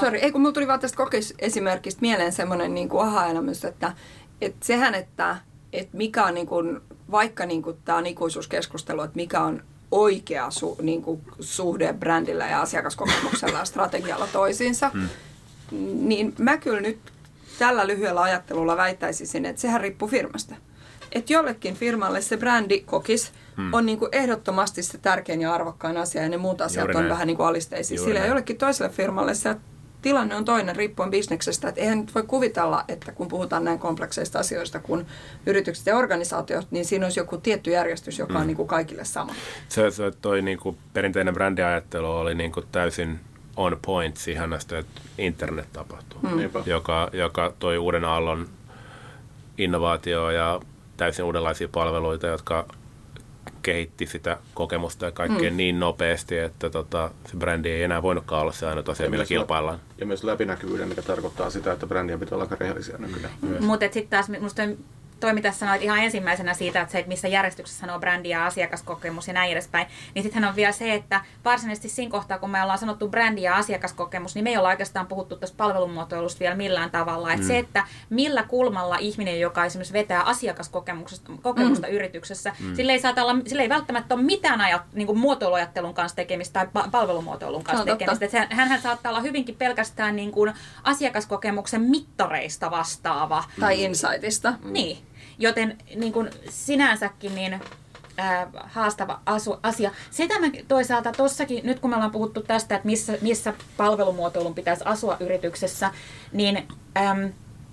Sori, 0.00 0.18
ei 0.18 0.32
kun 0.32 0.40
mulla 0.40 0.52
tuli 0.52 0.66
vaan 0.66 0.80
tästä 0.80 0.96
kokisesimerkistä 0.96 2.00
mieleen 2.00 2.32
semmoinen 2.32 2.74
niin 2.74 2.88
kuin 2.88 3.06
aha-elämys, 3.06 3.64
että, 3.64 3.92
että 4.40 4.66
sehän, 4.66 4.94
että, 4.94 5.36
että 5.72 5.96
mikä 5.96 6.24
on 6.24 6.34
niin 6.34 6.46
kuin, 6.46 6.80
vaikka 7.10 7.46
niin 7.46 7.62
kuin 7.62 7.76
tämä 7.84 7.98
on 7.98 8.06
ikuisuuskeskustelu, 8.06 9.02
että 9.02 9.16
mikä 9.16 9.40
on 9.40 9.62
oikea 9.90 10.50
su, 10.50 10.76
niin 10.82 11.02
kuin 11.02 11.20
suhde 11.40 11.92
brändillä 11.92 12.46
ja 12.46 12.60
asiakaskokemuksella 12.60 13.58
ja 13.58 13.64
strategialla 13.64 14.28
toisiinsa, 14.32 14.88
hmm. 14.88 15.08
niin 16.08 16.34
mä 16.38 16.56
kyllä 16.56 16.80
nyt 16.80 16.98
tällä 17.58 17.86
lyhyellä 17.86 18.22
ajattelulla 18.22 18.76
väittäisin, 18.76 19.46
että 19.46 19.62
sehän 19.62 19.80
riippuu 19.80 20.08
firmasta. 20.08 20.54
Että 21.12 21.32
jollekin 21.32 21.74
firmalle 21.74 22.20
se 22.20 22.36
brändi 22.36 22.80
kokis 22.80 23.32
hmm. 23.56 23.74
on 23.74 23.86
niin 23.86 23.98
kuin 23.98 24.08
ehdottomasti 24.12 24.82
se 24.82 24.98
tärkein 24.98 25.40
ja 25.40 25.54
arvokkain 25.54 25.96
asia 25.96 26.22
ja 26.22 26.28
ne 26.28 26.36
muut 26.36 26.60
asiat 26.60 26.82
Juuri 26.82 26.94
on 26.94 27.02
näin. 27.02 27.12
vähän 27.12 27.26
niin 27.26 27.36
kuin 27.36 27.46
alisteisia. 27.46 28.00
Sillä 28.00 28.20
jollekin 28.20 28.58
toiselle 28.58 28.92
firmalle 28.92 29.34
se 29.34 29.56
tilanne 30.06 30.36
on 30.36 30.44
toinen 30.44 30.76
riippuen 30.76 31.10
bisneksestä. 31.10 31.68
Että 31.68 31.80
eihän 31.80 31.98
nyt 31.98 32.14
voi 32.14 32.22
kuvitella, 32.22 32.84
että 32.88 33.12
kun 33.12 33.28
puhutaan 33.28 33.64
näin 33.64 33.78
komplekseista 33.78 34.38
asioista 34.38 34.78
kuin 34.78 35.06
yritykset 35.46 35.86
ja 35.86 35.96
organisaatiot, 35.96 36.66
niin 36.70 36.84
siinä 36.84 37.06
olisi 37.06 37.20
joku 37.20 37.38
tietty 37.38 37.70
järjestys, 37.70 38.18
joka 38.18 38.38
on 38.38 38.46
niin 38.46 38.56
kuin 38.56 38.68
kaikille 38.68 39.04
sama. 39.04 39.34
Se, 39.68 39.90
se 39.90 40.12
toi 40.22 40.42
niin 40.42 40.58
kuin 40.58 40.78
perinteinen 40.92 41.34
brändiajattelu 41.34 42.10
oli 42.10 42.34
niin 42.34 42.52
kuin 42.52 42.66
täysin 42.72 43.20
on 43.56 43.78
point 43.86 44.16
siihen 44.16 44.50
näistä, 44.50 44.78
että 44.78 45.00
internet 45.18 45.72
tapahtuu, 45.72 46.20
mm. 46.22 46.50
Joka, 46.66 47.10
joka 47.12 47.52
toi 47.58 47.78
uuden 47.78 48.04
aallon 48.04 48.48
innovaatio 49.58 50.30
ja 50.30 50.60
täysin 50.96 51.24
uudenlaisia 51.24 51.68
palveluita, 51.68 52.26
jotka 52.26 52.66
kehitti 53.66 54.06
sitä 54.06 54.38
kokemusta 54.54 55.04
ja 55.06 55.12
kaikkea 55.12 55.50
mm. 55.50 55.56
niin 55.56 55.80
nopeasti, 55.80 56.38
että 56.38 56.70
tota, 56.70 57.10
se 57.30 57.36
brändi 57.36 57.70
ei 57.70 57.82
enää 57.82 58.02
voinutkaan 58.02 58.42
olla 58.42 58.52
se 58.52 58.66
ainoa 58.66 58.84
asia, 58.88 59.10
millä 59.10 59.24
kilpaillaan. 59.24 59.78
Ja 59.98 60.06
myös 60.06 60.24
läpinäkyvyyden, 60.24 60.88
mikä 60.88 61.02
tarkoittaa 61.02 61.50
sitä, 61.50 61.72
että 61.72 61.86
brändien 61.86 62.20
pitää 62.20 62.36
olla 62.36 62.44
aika 62.44 62.56
rehellisiä 62.60 62.98
nykyään. 62.98 63.34
myös. 63.42 63.60
Mutta 63.60 63.84
sitten 63.84 64.08
taas 64.08 64.28
minusta 64.28 64.62
toi, 65.20 65.32
mitä 65.32 65.52
sanoit 65.52 65.82
ihan 65.82 65.98
ensimmäisenä 65.98 66.54
siitä, 66.54 66.80
että 66.80 66.92
se, 66.92 66.98
että 66.98 67.08
missä 67.08 67.28
järjestyksessä 67.28 67.80
sanoo 67.80 67.98
brändi 67.98 68.28
ja 68.28 68.46
asiakaskokemus 68.46 69.28
ja 69.28 69.34
näin 69.34 69.52
edespäin, 69.52 69.86
niin 70.14 70.22
sittenhän 70.22 70.50
on 70.50 70.56
vielä 70.56 70.72
se, 70.72 70.94
että 70.94 71.20
varsinaisesti 71.44 71.88
siinä 71.88 72.10
kohtaa, 72.10 72.38
kun 72.38 72.50
me 72.50 72.62
ollaan 72.62 72.78
sanottu 72.78 73.08
brändi 73.08 73.42
ja 73.42 73.56
asiakaskokemus, 73.56 74.34
niin 74.34 74.44
me 74.44 74.50
ei 74.50 74.56
olla 74.56 74.68
oikeastaan 74.68 75.06
puhuttu 75.06 75.36
tästä 75.36 75.56
palvelumuotoilusta 75.56 76.38
vielä 76.40 76.54
millään 76.54 76.90
tavalla. 76.90 77.28
Että 77.32 77.42
Mm. 77.42 77.46
se, 77.46 77.58
että 77.58 77.84
millä 78.10 78.42
kulmalla 78.42 78.96
ihminen, 78.96 79.40
joka 79.40 79.64
esimerkiksi 79.64 79.92
vetää 79.92 80.22
asiakaskokemusta 80.22 81.32
kokemusta 81.42 81.86
yrityksessä, 81.86 82.52
sillä, 82.74 82.92
ei 82.92 82.98
saata 83.00 83.22
olla, 83.24 83.36
sillä 83.46 83.62
ei 83.62 83.68
välttämättä 83.68 84.14
ole 84.14 84.22
mitään 84.22 84.60
ajat, 84.60 84.82
niin 84.92 85.06
kuin 85.06 85.18
muotoiluajattelun 85.18 85.94
kanssa 85.94 86.16
tekemistä 86.16 86.66
tai 86.72 86.84
pa- 86.84 86.90
palvelumuotoilun 86.90 87.64
kanssa 87.64 87.84
totta. 87.84 87.98
tekemistä. 87.98 88.24
Että 88.24 88.38
hän, 88.38 88.48
hänhän 88.50 88.82
saattaa 88.82 89.10
olla 89.10 89.20
hyvinkin 89.20 89.56
pelkästään 89.56 90.16
niin 90.16 90.32
kuin 90.32 90.52
asiakaskokemuksen 90.84 91.80
mittareista 91.82 92.70
vastaava 92.70 93.44
Tai 93.60 93.82
insightista. 93.84 94.54
niin, 94.64 94.98
joten 95.38 95.78
niin 95.96 96.12
kuin 96.12 96.30
sinänsäkin 96.50 97.34
niin 97.34 97.60
ää, 98.16 98.48
haastava 98.64 99.20
asu, 99.26 99.56
asia. 99.62 99.90
Sitä 100.10 100.40
mä 100.40 100.46
toisaalta 100.68 101.12
tossakin, 101.12 101.66
nyt 101.66 101.78
kun 101.78 101.90
me 101.90 101.96
ollaan 101.96 102.10
puhuttu 102.10 102.42
tästä, 102.42 102.76
että 102.76 102.86
missä, 102.86 103.18
missä 103.20 103.54
palvelumuotoilun 103.76 104.54
pitäisi 104.54 104.84
asua 104.84 105.16
yrityksessä, 105.20 105.90
niin 106.32 106.68
äm, 106.96 107.32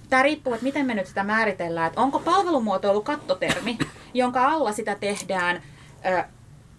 tämä 0.10 0.23
riippuu, 0.23 0.54
että 0.54 0.63
miten 0.63 0.86
me 0.86 0.93
nyt 0.93 1.08
sitä 1.08 1.23
määritellään. 1.23 1.88
Että 1.88 2.02
onko 2.02 2.19
palvelumuotoilu 2.19 3.02
kattotermi, 3.02 3.78
jonka 4.13 4.47
alla 4.47 4.71
sitä 4.71 4.95
tehdään 4.95 5.62
ää, 6.04 6.30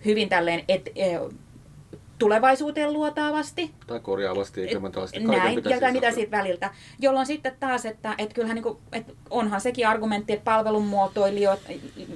hyvin 0.05 0.29
tälleen 0.29 0.65
et, 0.69 0.83
ää, 0.87 1.44
tulevaisuuteen 2.19 2.93
luotaavasti, 2.93 3.71
Tai 3.87 4.01
korjaavasti, 4.01 4.63
incrementaalisesti. 4.63 5.25
kaiken 5.25 5.45
näin, 5.45 5.63
ja 5.65 5.81
tai 5.81 5.93
mitä 5.93 6.11
siitä 6.11 6.37
väliltä. 6.37 6.71
Jolloin 6.99 7.27
sitten 7.27 7.57
taas, 7.61 7.87
että, 7.87 8.15
että 8.19 8.35
kyllähän 8.35 8.55
niin 8.55 8.63
kuin, 8.63 8.79
että 8.93 9.13
onhan 9.31 9.61
sekin 9.61 9.89
argumentti, 9.89 10.33
että 10.33 10.45
palvelumuotoilijat 10.45 11.61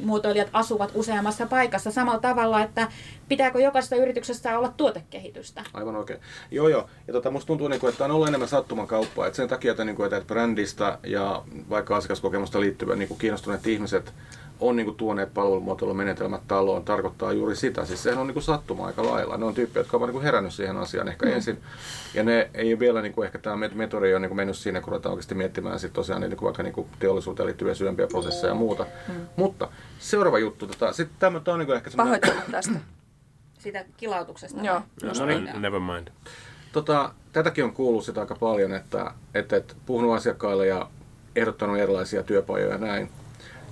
muotoilijat 0.00 0.48
asuvat 0.52 0.90
useammassa 0.94 1.46
paikassa 1.46 1.90
samalla 1.90 2.20
tavalla, 2.20 2.62
että 2.62 2.88
pitääkö 3.28 3.60
jokaisessa 3.60 3.96
yrityksessä 3.96 4.58
olla 4.58 4.74
tuotekehitystä. 4.76 5.64
Aivan 5.74 5.96
oikein. 5.96 6.20
Joo, 6.50 6.68
joo. 6.68 6.88
Ja 7.06 7.12
tota, 7.12 7.30
musta 7.30 7.46
tuntuu, 7.46 7.68
niinku, 7.68 7.86
että 7.86 8.04
on 8.04 8.10
ollut 8.10 8.28
enemmän 8.28 8.48
sattuman 8.48 8.86
kauppaa. 8.86 9.26
Et 9.26 9.34
sen 9.34 9.48
takia, 9.48 9.70
että, 9.70 9.84
niinku, 9.84 10.02
että 10.02 10.20
brändistä 10.20 10.98
ja 11.06 11.42
vaikka 11.70 11.96
asiakaskokemusta 11.96 12.60
liittyvät 12.60 12.98
niinku, 12.98 13.14
kiinnostuneet 13.14 13.66
ihmiset 13.66 14.12
on 14.60 14.76
niinku, 14.76 14.92
tuoneet 14.92 15.34
palvelumuotoilumenetelmät 15.34 16.42
taloon, 16.48 16.84
tarkoittaa 16.84 17.32
juuri 17.32 17.56
sitä. 17.56 17.84
Siis 17.84 18.02
sehän 18.02 18.18
on 18.18 18.26
niinku, 18.26 18.40
sattuma 18.40 18.86
aika 18.86 19.06
lailla. 19.06 19.36
Ne 19.36 19.44
on 19.44 19.54
tyyppejä, 19.54 19.80
jotka 19.80 19.96
ovat 19.96 20.08
niinku, 20.08 20.22
herännyt 20.22 20.52
siihen 20.52 20.76
asiaan 20.76 21.08
ehkä 21.08 21.26
mm. 21.26 21.32
ensin. 21.32 21.58
Ja 22.14 22.22
ne 22.22 22.50
ei 22.54 22.78
vielä, 22.78 23.02
niinku, 23.02 23.22
ehkä 23.22 23.38
tämä 23.38 23.68
metodi 23.74 24.06
ei 24.06 24.14
ole 24.14 24.20
niinku, 24.20 24.34
mennyt 24.34 24.56
siinä, 24.56 24.80
kun 24.80 24.92
ruvetaan 24.92 25.12
oikeasti 25.12 25.34
miettimään 25.34 25.80
sit 25.80 25.92
tosiaan 25.92 26.20
niinku, 26.20 26.44
vaikka 26.44 26.62
niinku, 26.62 26.88
teollisuuteen 26.98 27.46
liittyviä 27.46 27.74
syvempiä 27.74 28.06
prosesseja 28.06 28.50
ja 28.50 28.54
muuta. 28.54 28.86
Mm. 29.08 29.14
Mutta 29.36 29.68
seuraava 29.98 30.38
juttu. 30.38 30.66
Tota, 30.66 30.92
sitten 30.92 31.18
tämä 31.18 31.52
on 31.52 31.58
niinku, 31.58 31.72
ehkä 31.72 31.90
semmoinen... 31.90 32.20
Pahoittelut 32.20 32.50
tästä. 32.52 32.78
Sitä 33.58 33.84
kilautuksesta. 33.96 34.60
Joo. 34.62 34.82
No, 35.02 35.26
niin. 35.26 35.50
Never 35.54 35.80
mind. 35.80 36.08
Tota, 36.72 37.14
tätäkin 37.32 37.64
on 37.64 37.72
kuullut 37.72 38.04
sitä 38.04 38.20
aika 38.20 38.34
paljon, 38.34 38.74
että, 38.74 39.12
että, 39.34 39.56
että 39.56 39.74
puhunut 39.86 40.14
asiakkaille 40.14 40.66
ja 40.66 40.90
ehdottanut 41.36 41.78
erilaisia 41.78 42.22
työpajoja 42.22 42.72
ja 42.72 42.78
näin. 42.78 43.10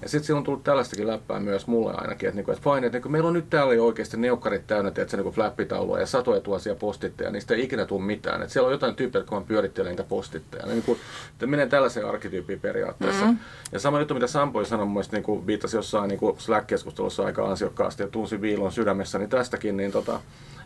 Ja 0.03 0.09
sitten 0.09 0.27
siellä 0.27 0.39
on 0.39 0.45
tullut 0.45 0.65
tällaistakin 0.65 1.07
läppää 1.07 1.41
myös 1.41 1.67
mulle 1.67 1.95
ainakin, 1.95 2.29
että, 2.29 2.37
niinku, 2.37 2.51
että 2.51 2.71
fine, 2.71 2.87
että 2.87 2.97
niinku, 2.97 3.09
meillä 3.09 3.29
on 3.29 3.35
nyt 3.35 3.51
täällä 3.51 3.75
jo 3.75 3.87
oikeasti 3.87 4.17
neukkarit 4.17 4.67
täynnä, 4.67 4.89
että 4.89 5.07
se 5.09 5.17
niinku 5.17 5.33
flappitaulua 5.33 6.01
ja 6.01 6.07
satoja 6.07 6.41
tuhansia 6.41 6.75
postitteja, 6.75 7.31
niistä 7.31 7.55
ei 7.55 7.65
ikinä 7.65 7.85
tule 7.85 8.03
mitään. 8.03 8.43
Et 8.43 8.51
siellä 8.51 8.67
on 8.67 8.73
jotain 8.73 8.95
tyyppejä, 8.95 9.21
jotka 9.21 9.33
vaan 9.37 9.45
pyörittelee 9.45 9.93
niitä 9.93 10.05
postitteja. 10.05 10.67
Ne, 10.67 10.73
niinku, 10.73 10.99
että 11.33 11.47
menee 11.47 11.67
tällaiseen 11.67 12.07
arkkityyppiin 12.07 12.61
periaatteessa. 12.61 13.25
Mm-hmm. 13.25 13.39
Ja 13.73 13.79
sama 13.79 13.99
juttu, 13.99 14.15
mitä 14.15 14.27
Sampoi 14.27 14.67
sanoi, 14.67 14.87
mun 14.87 15.05
niinku, 15.13 15.47
viittasi 15.47 15.77
jossain 15.77 16.09
niinku 16.09 16.37
Slack-keskustelussa 16.39 17.25
aika 17.27 17.47
ansiokkaasti 17.47 18.03
ja 18.03 18.09
tunsi 18.09 18.41
viilon 18.41 18.73
sydämessä, 18.73 19.19
niin 19.19 19.31
tästäkin, 19.31 19.77
niin 19.77 19.93
tota, 19.93 20.21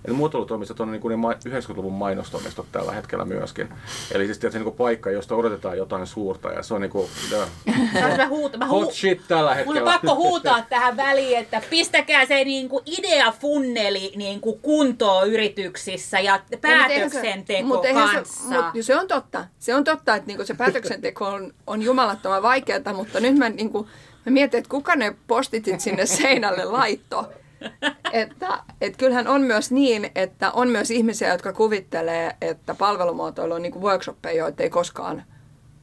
Eli 0.05 0.15
muotoilutoimistot 0.15 0.81
on 0.81 0.91
niin 0.91 1.01
kuin 1.01 1.11
ne 1.11 1.17
ma- 1.17 1.33
90-luvun 1.33 1.93
mainostoimistot 1.93 2.67
tällä 2.73 2.93
hetkellä 2.93 3.25
myöskin. 3.25 3.69
Eli 4.13 4.27
siis 4.27 4.39
tietysti 4.39 4.59
niin 4.59 4.65
kuin 4.65 4.77
paikka, 4.77 5.11
josta 5.11 5.35
odotetaan 5.35 5.77
jotain 5.77 6.07
suurta 6.07 6.53
ja 6.53 6.63
se 6.63 6.75
on 6.75 6.81
niin 6.83 6.91
kuin, 6.91 7.09
Mä, 8.01 8.17
mä, 8.17 8.29
huuta, 8.29 8.59
mä 8.59 8.67
hot 8.67 8.93
shit 8.93 9.20
tällä 9.29 9.51
Mun 9.51 9.57
hetkellä. 9.57 9.81
on 9.81 9.93
pakko 9.93 10.15
huutaa 10.15 10.63
tähän 10.69 10.97
väliin, 10.97 11.39
että 11.39 11.63
pistäkää 11.71 12.27
se 12.27 12.45
niinku 12.45 12.83
ideafunneli 12.87 14.13
niinku 14.17 14.59
kuntoon 14.63 15.29
yrityksissä 15.29 16.21
ja 16.21 16.41
päätöksenteko 16.61 17.69
Mutta 17.69 17.89
kanssa. 17.95 18.49
Se, 18.49 18.55
mut, 18.55 18.85
se 18.85 18.97
on 18.97 19.09
totta. 19.09 19.45
Se 19.59 19.75
on 19.75 19.85
totta, 19.85 20.15
että 20.15 20.27
niinku 20.27 20.45
se 20.45 20.55
päätöksenteko 20.55 21.27
on, 21.27 21.55
on 21.67 21.83
jumalattoman 21.83 22.43
vaikeaa, 22.43 22.95
mutta 22.95 23.21
nyt 23.21 23.37
mä, 23.37 23.49
niinku, 23.49 23.89
mä 24.27 24.33
mietin, 24.33 24.59
että 24.59 24.71
kuka 24.71 24.97
ne 24.97 25.15
postitit 25.27 25.81
sinne 25.81 26.07
seinälle 26.07 26.65
laitto. 26.65 27.33
Että, 28.13 28.59
et 28.81 28.97
kyllähän 28.97 29.29
on 29.29 29.43
myös 29.43 29.71
niin, 29.71 30.11
että 30.15 30.51
on 30.51 30.69
myös 30.69 30.91
ihmisiä, 30.91 31.29
jotka 31.29 31.53
kuvittelee, 31.53 32.37
että 32.41 32.75
palvelumuotoilu 32.75 33.55
on 33.55 33.63
niinku 33.63 33.83
workshoppeja, 33.83 34.39
joita 34.39 34.63
ei 34.63 34.71
koskaan 34.71 35.25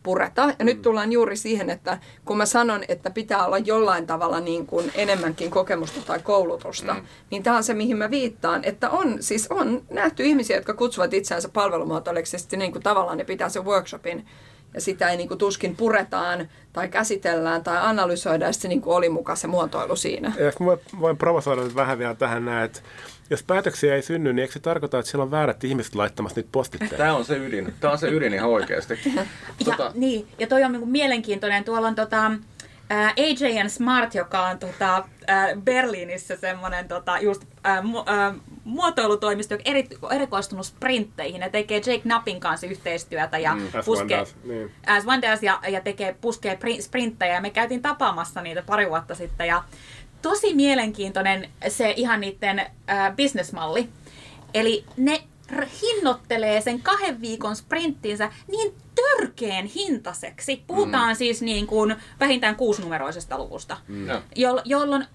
pureta. 0.08 0.54
Ja 0.60 0.66
nyt 0.66 0.82
tullaan 0.82 1.12
juuri 1.12 1.38
siihen, 1.38 1.70
että 1.70 1.98
kun 2.26 2.38
mä 2.38 2.46
sanon, 2.46 2.84
että 2.88 3.10
pitää 3.10 3.46
olla 3.46 3.58
jollain 3.58 4.08
tavalla 4.08 4.40
niin 4.40 4.68
kuin 4.68 4.92
enemmänkin 4.96 5.52
kokemusta 5.52 6.02
tai 6.06 6.20
koulutusta, 6.20 6.94
mm. 6.94 7.02
niin 7.32 7.44
tämä 7.44 7.58
on 7.58 7.64
se, 7.64 7.74
mihin 7.74 7.98
mä 7.98 8.12
viittaan. 8.12 8.64
Että 8.64 8.90
on, 8.90 9.18
siis 9.20 9.48
on 9.50 9.82
nähty 9.90 10.24
ihmisiä, 10.24 10.56
jotka 10.56 10.74
kutsuvat 10.74 11.14
itseänsä 11.14 11.50
sitten 12.38 12.60
niin 12.60 12.72
kuin 12.72 12.84
tavallaan 12.84 13.18
ne 13.18 13.24
pitää 13.24 13.50
sen 13.50 13.66
workshopin, 13.66 14.26
ja 14.74 14.82
sitä 14.82 15.10
ei 15.10 15.18
niin 15.18 15.28
kuin 15.28 15.38
tuskin 15.38 15.76
puretaan 15.76 16.50
tai 16.74 16.88
käsitellään 16.88 17.64
tai 17.64 17.78
analysoidaan, 17.82 18.50
ja 18.50 18.54
sitten 18.54 18.62
se 18.62 18.68
niin 18.68 18.82
kuin 18.82 18.96
oli 18.96 19.10
mukaan 19.10 19.38
se 19.38 19.48
muotoilu 19.48 19.96
siinä. 19.96 20.34
Ja 20.40 20.48
ehkä 20.48 20.64
mä 20.64 20.78
voin 21.00 21.18
provosoida 21.18 21.62
nyt 21.62 21.76
vähän 21.76 22.00
vielä 22.00 22.16
tähän 22.16 22.46
näin, 22.46 22.66
että 22.66 22.80
jos 23.30 23.44
päätöksiä 23.44 23.96
ei 23.96 24.02
synny, 24.02 24.34
niin 24.34 24.42
eikö 24.42 24.54
se 24.54 24.60
tarkoita, 24.60 25.00
että 25.00 25.12
siellä 25.12 25.24
on 25.24 25.32
väärät 25.32 25.64
ihmiset 25.64 25.96
laittamassa 25.96 26.36
niitä 26.40 26.50
postitteja? 26.52 26.98
Tämä 26.98 27.16
on 27.16 27.26
se 27.26 27.38
ydin. 27.38 27.74
Tämä 27.80 27.92
on 27.94 28.00
se 28.00 28.10
ydin 28.10 28.34
ihan 28.34 28.50
oikeasti. 28.50 29.00
Ja, 29.66 29.92
niin, 29.94 30.28
ja 30.40 30.48
toi 30.48 30.64
on 30.64 30.72
niinku 30.72 30.86
mielenkiintoinen. 30.86 31.64
Tuolla 31.64 31.88
on 31.88 31.96
tota, 31.96 32.32
ää, 32.90 33.14
AJN 33.18 33.70
Smart, 33.70 34.16
joka 34.16 34.48
on 34.48 34.60
tota, 34.60 35.04
ää, 35.28 35.48
Berliinissä 35.64 36.36
semmoinen 36.36 36.88
tota, 36.88 37.20
just 37.20 37.42
ää, 37.64 37.82
mu, 37.82 38.04
ää, 38.06 38.34
muotoilutoimisto, 38.64 39.54
joka 39.54 39.64
eri, 39.66 39.88
erikoistunut 40.12 40.66
sprintteihin 40.66 41.42
ja 41.42 41.50
tekee 41.50 41.78
Jake 41.78 42.00
Knappin 42.00 42.40
kanssa 42.40 42.68
yhteistyötä 42.68 43.38
ja 43.38 43.52
As 43.52 43.60
one 43.60 43.84
puskee, 43.86 44.18
does, 44.20 44.36
niin. 44.44 44.72
as 44.88 45.04
one 45.08 45.22
does 45.22 45.44
ja, 45.44 45.60
ja 45.68 45.82
tekee, 45.82 46.16
puskee 46.22 46.56
pri- 46.56 46.82
sprinttejä. 46.82 47.34
Ja 47.34 47.42
me 47.42 47.50
käytiin 47.50 47.82
tapaamassa 47.82 48.42
niitä 48.42 48.62
pari 48.62 48.90
vuotta 48.90 49.16
sitten 49.16 49.48
ja 49.48 49.64
tosi 50.22 50.54
mielenkiintoinen 50.54 51.50
se 51.68 51.94
ihan 51.98 52.22
niiden 52.22 52.66
ää, 52.88 53.12
bisnesmalli. 53.12 53.90
Eli 54.54 54.86
ne 54.98 55.24
hinnoittelee 55.82 56.62
sen 56.62 56.82
kahden 56.82 57.22
viikon 57.22 57.56
sprinttinsä 57.56 58.32
niin 58.48 58.74
törkeen 58.96 59.66
hintaseksi. 59.66 60.64
Puhutaan 60.68 61.10
mm. 61.10 61.16
siis 61.16 61.42
niin 61.42 61.68
kuin 61.68 61.96
vähintään 62.20 62.56
kuusinumeroisesta 62.56 63.38
luvusta. 63.38 63.78
Mm. 63.88 64.08
Joll, 64.36 64.60
jolloin 64.66 65.06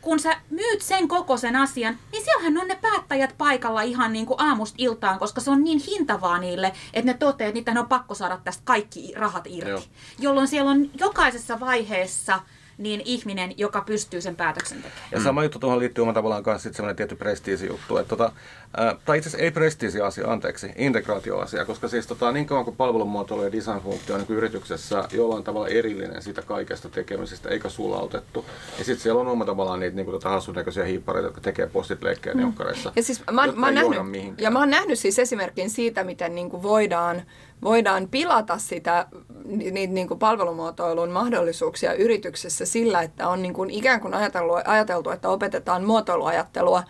kun 0.00 0.20
sä 0.20 0.36
myyt 0.50 0.82
sen 0.82 1.08
kokoisen 1.08 1.56
asian, 1.56 1.98
niin 2.12 2.24
siellähän 2.24 2.58
on 2.58 2.68
ne 2.68 2.78
päättäjät 2.82 3.34
paikalla 3.38 3.82
ihan 3.82 4.12
niin 4.12 4.26
kuin 4.26 4.40
aamusta 4.40 4.74
iltaan, 4.78 5.18
koska 5.18 5.40
se 5.40 5.50
on 5.50 5.64
niin 5.64 5.78
hintavaa 5.86 6.38
niille, 6.38 6.72
että 6.94 7.12
ne 7.12 7.18
toteaa, 7.18 7.48
että 7.48 7.58
niitä 7.58 7.80
on 7.80 7.88
pakko 7.88 8.14
saada 8.14 8.38
tästä 8.44 8.62
kaikki 8.64 9.12
rahat 9.16 9.44
irti. 9.46 9.70
Joo. 9.70 9.82
Jolloin 10.18 10.48
siellä 10.48 10.70
on 10.70 10.90
jokaisessa 11.00 11.60
vaiheessa 11.60 12.40
niin 12.78 13.02
ihminen, 13.04 13.58
joka 13.58 13.80
pystyy 13.80 14.20
sen 14.20 14.36
päätöksen 14.36 14.82
tekemään. 14.82 15.08
Ja 15.12 15.22
sama 15.22 15.42
juttu 15.42 15.58
tuohon 15.58 15.78
liittyy 15.78 16.02
omalla 16.02 16.14
tavallaan 16.14 16.60
sitten 16.60 16.74
semmoinen 16.74 16.96
tietty 16.96 17.16
prestiisi-juttu. 17.16 17.96
Että 17.96 18.08
tota, 18.08 18.32
ää, 18.76 18.96
tai 19.04 19.18
itse 19.18 19.28
asiassa 19.28 19.44
ei 19.44 19.50
prestiisi-asia, 19.50 20.32
anteeksi, 20.32 20.72
integraatioasia, 20.76 21.64
koska 21.64 21.88
siis 21.88 22.06
tota, 22.06 22.32
niin 22.32 22.46
kauan 22.46 22.64
kuin 22.64 22.76
palvelumuotoilu 22.76 23.44
ja 23.44 23.52
design-funktio 23.52 24.14
on 24.14 24.20
niin 24.20 24.38
yrityksessä 24.38 25.04
jollain 25.12 25.44
tavalla 25.44 25.68
erillinen 25.68 26.22
siitä 26.22 26.42
kaikesta 26.42 26.88
tekemisestä, 26.88 27.48
eikä 27.48 27.68
sulautettu. 27.68 28.44
Ja 28.78 28.84
sitten 28.84 29.02
siellä 29.02 29.20
on 29.20 29.26
omalla 29.26 29.46
tavallaan 29.46 29.80
niitä 29.80 29.96
niin 29.96 30.06
tota, 30.06 30.28
hassun 30.28 30.54
näköisiä 30.54 30.84
hiippareita, 30.84 31.26
jotka 31.26 31.40
tekee 31.40 31.66
postit 31.66 32.02
leikkeen 32.02 32.36
mm. 32.36 32.54
Ja, 32.96 33.02
siis 33.02 33.22
mä, 33.32 33.46
mä, 33.46 33.66
oon 33.66 33.74
nähnyt, 33.74 34.10
mihinkään. 34.10 34.44
ja 34.44 34.50
mä 34.50 34.58
oon 34.58 34.70
nähnyt 34.70 34.98
siis 34.98 35.18
esimerkin 35.18 35.70
siitä, 35.70 36.04
miten 36.04 36.34
niin 36.34 36.50
kuin 36.50 36.62
voidaan, 36.62 37.22
voidaan 37.62 38.08
pilata 38.08 38.58
sitä 38.58 39.06
ni- 39.44 39.70
niitä 39.70 39.94
niin 39.94 40.08
kuin 40.08 40.18
palvelumuotoilun 40.18 41.10
mahdollisuuksia 41.10 41.92
yrityksessä 41.92 42.66
sillä, 42.66 43.02
että 43.02 43.28
on 43.28 43.42
niin 43.42 43.54
kuin 43.54 43.70
ikään 43.70 44.00
kuin 44.00 44.14
ajateltu, 44.14 44.52
ajateltu, 44.64 45.10
että 45.10 45.28
opetetaan 45.28 45.84
muotoiluajattelua 45.84 46.82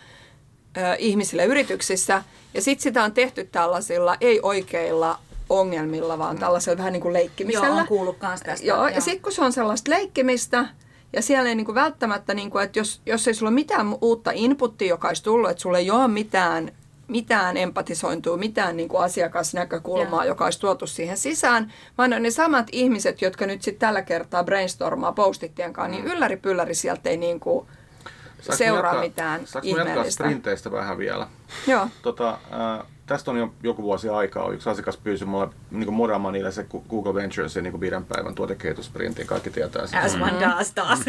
ö, 0.77 0.95
ihmisille 0.99 1.45
yrityksissä. 1.45 2.23
Ja 2.53 2.61
sitten 2.61 2.83
sitä 2.83 3.03
on 3.03 3.11
tehty 3.11 3.43
tällaisilla 3.51 4.15
ei-oikeilla 4.21 5.19
ongelmilla, 5.49 6.17
vaan 6.17 6.37
tällaisella 6.37 6.77
vähän 6.77 6.93
niin 6.93 7.01
kuin 7.01 7.13
leikkimisellä. 7.13 7.67
Joo, 7.67 7.77
on 7.77 7.87
kuullut 7.87 8.17
kans 8.17 8.41
tästä. 8.41 8.65
Joo, 8.65 8.77
Joo. 8.77 8.87
ja 8.87 9.01
sitten 9.01 9.21
kun 9.21 9.31
se 9.31 9.43
on 9.43 9.53
sellaista 9.53 9.91
leikkimistä, 9.91 10.65
ja 11.13 11.21
siellä 11.21 11.49
ei 11.49 11.55
niin 11.55 11.65
kuin 11.65 11.75
välttämättä, 11.75 12.33
niin 12.33 12.51
kuin, 12.51 12.63
että 12.63 12.79
jos, 12.79 13.01
jos 13.05 13.27
ei 13.27 13.33
sulla 13.33 13.49
ole 13.49 13.55
mitään 13.55 13.95
uutta 14.01 14.31
inputtia, 14.33 14.87
joka 14.87 15.07
olisi 15.07 15.23
tullut, 15.23 15.49
että 15.49 15.61
sulla 15.61 15.77
ei 15.77 15.91
ole 15.91 16.07
mitään, 16.07 16.71
mitään 17.07 17.57
empatisointua, 17.57 18.37
mitään 18.37 18.77
niin 18.77 18.89
kuin 18.89 19.03
asiakasnäkökulmaa, 19.03 20.23
Joo. 20.23 20.31
joka 20.31 20.43
olisi 20.45 20.59
tuotu 20.59 20.87
siihen 20.87 21.17
sisään, 21.17 21.73
vaan 21.97 22.13
on 22.13 22.23
ne 22.23 22.31
samat 22.31 22.67
ihmiset, 22.71 23.21
jotka 23.21 23.45
nyt 23.45 23.61
sitten 23.61 23.79
tällä 23.87 24.01
kertaa 24.01 24.43
brainstormaa 24.43 25.11
postittien 25.11 25.73
kanssa, 25.73 25.91
niin 26.01 26.05
ylläri 26.13 26.37
pylläri 26.37 26.75
sieltä 26.75 27.09
ei 27.09 27.17
niin 27.17 27.39
kuin 27.39 27.67
Saanko 28.41 28.57
seuraa 28.57 28.83
jatkaa- 28.83 29.01
mitään 29.03 29.47
saanko 29.47 29.65
mä 29.67 29.69
jatkaa 29.69 29.85
ihmeellistä. 29.91 30.23
sprinteistä 30.23 30.71
vähän 30.71 30.97
vielä? 30.97 31.27
Joo. 31.67 31.87
Tota, 32.01 32.29
äh, 32.79 32.85
tästä 33.07 33.31
on 33.31 33.37
jo 33.37 33.53
joku 33.63 33.83
vuosi 33.83 34.09
aikaa. 34.09 34.51
Yksi 34.51 34.69
asiakas 34.69 34.97
pyysi 34.97 35.25
mulle 35.25 35.49
niin 35.71 35.93
modaamaan 35.93 36.33
niille 36.33 36.51
se 36.51 36.65
Google 36.89 37.13
Venturesin 37.13 37.63
niin 37.63 37.79
viiden 37.79 38.05
päivän 38.05 38.35
tuotekehitysprintin. 38.35 39.27
Kaikki 39.27 39.49
tietää 39.49 39.87
sen. 39.87 39.99
As 40.01 40.15
one 40.15 40.33
does 40.39 40.71
taas. 40.71 40.99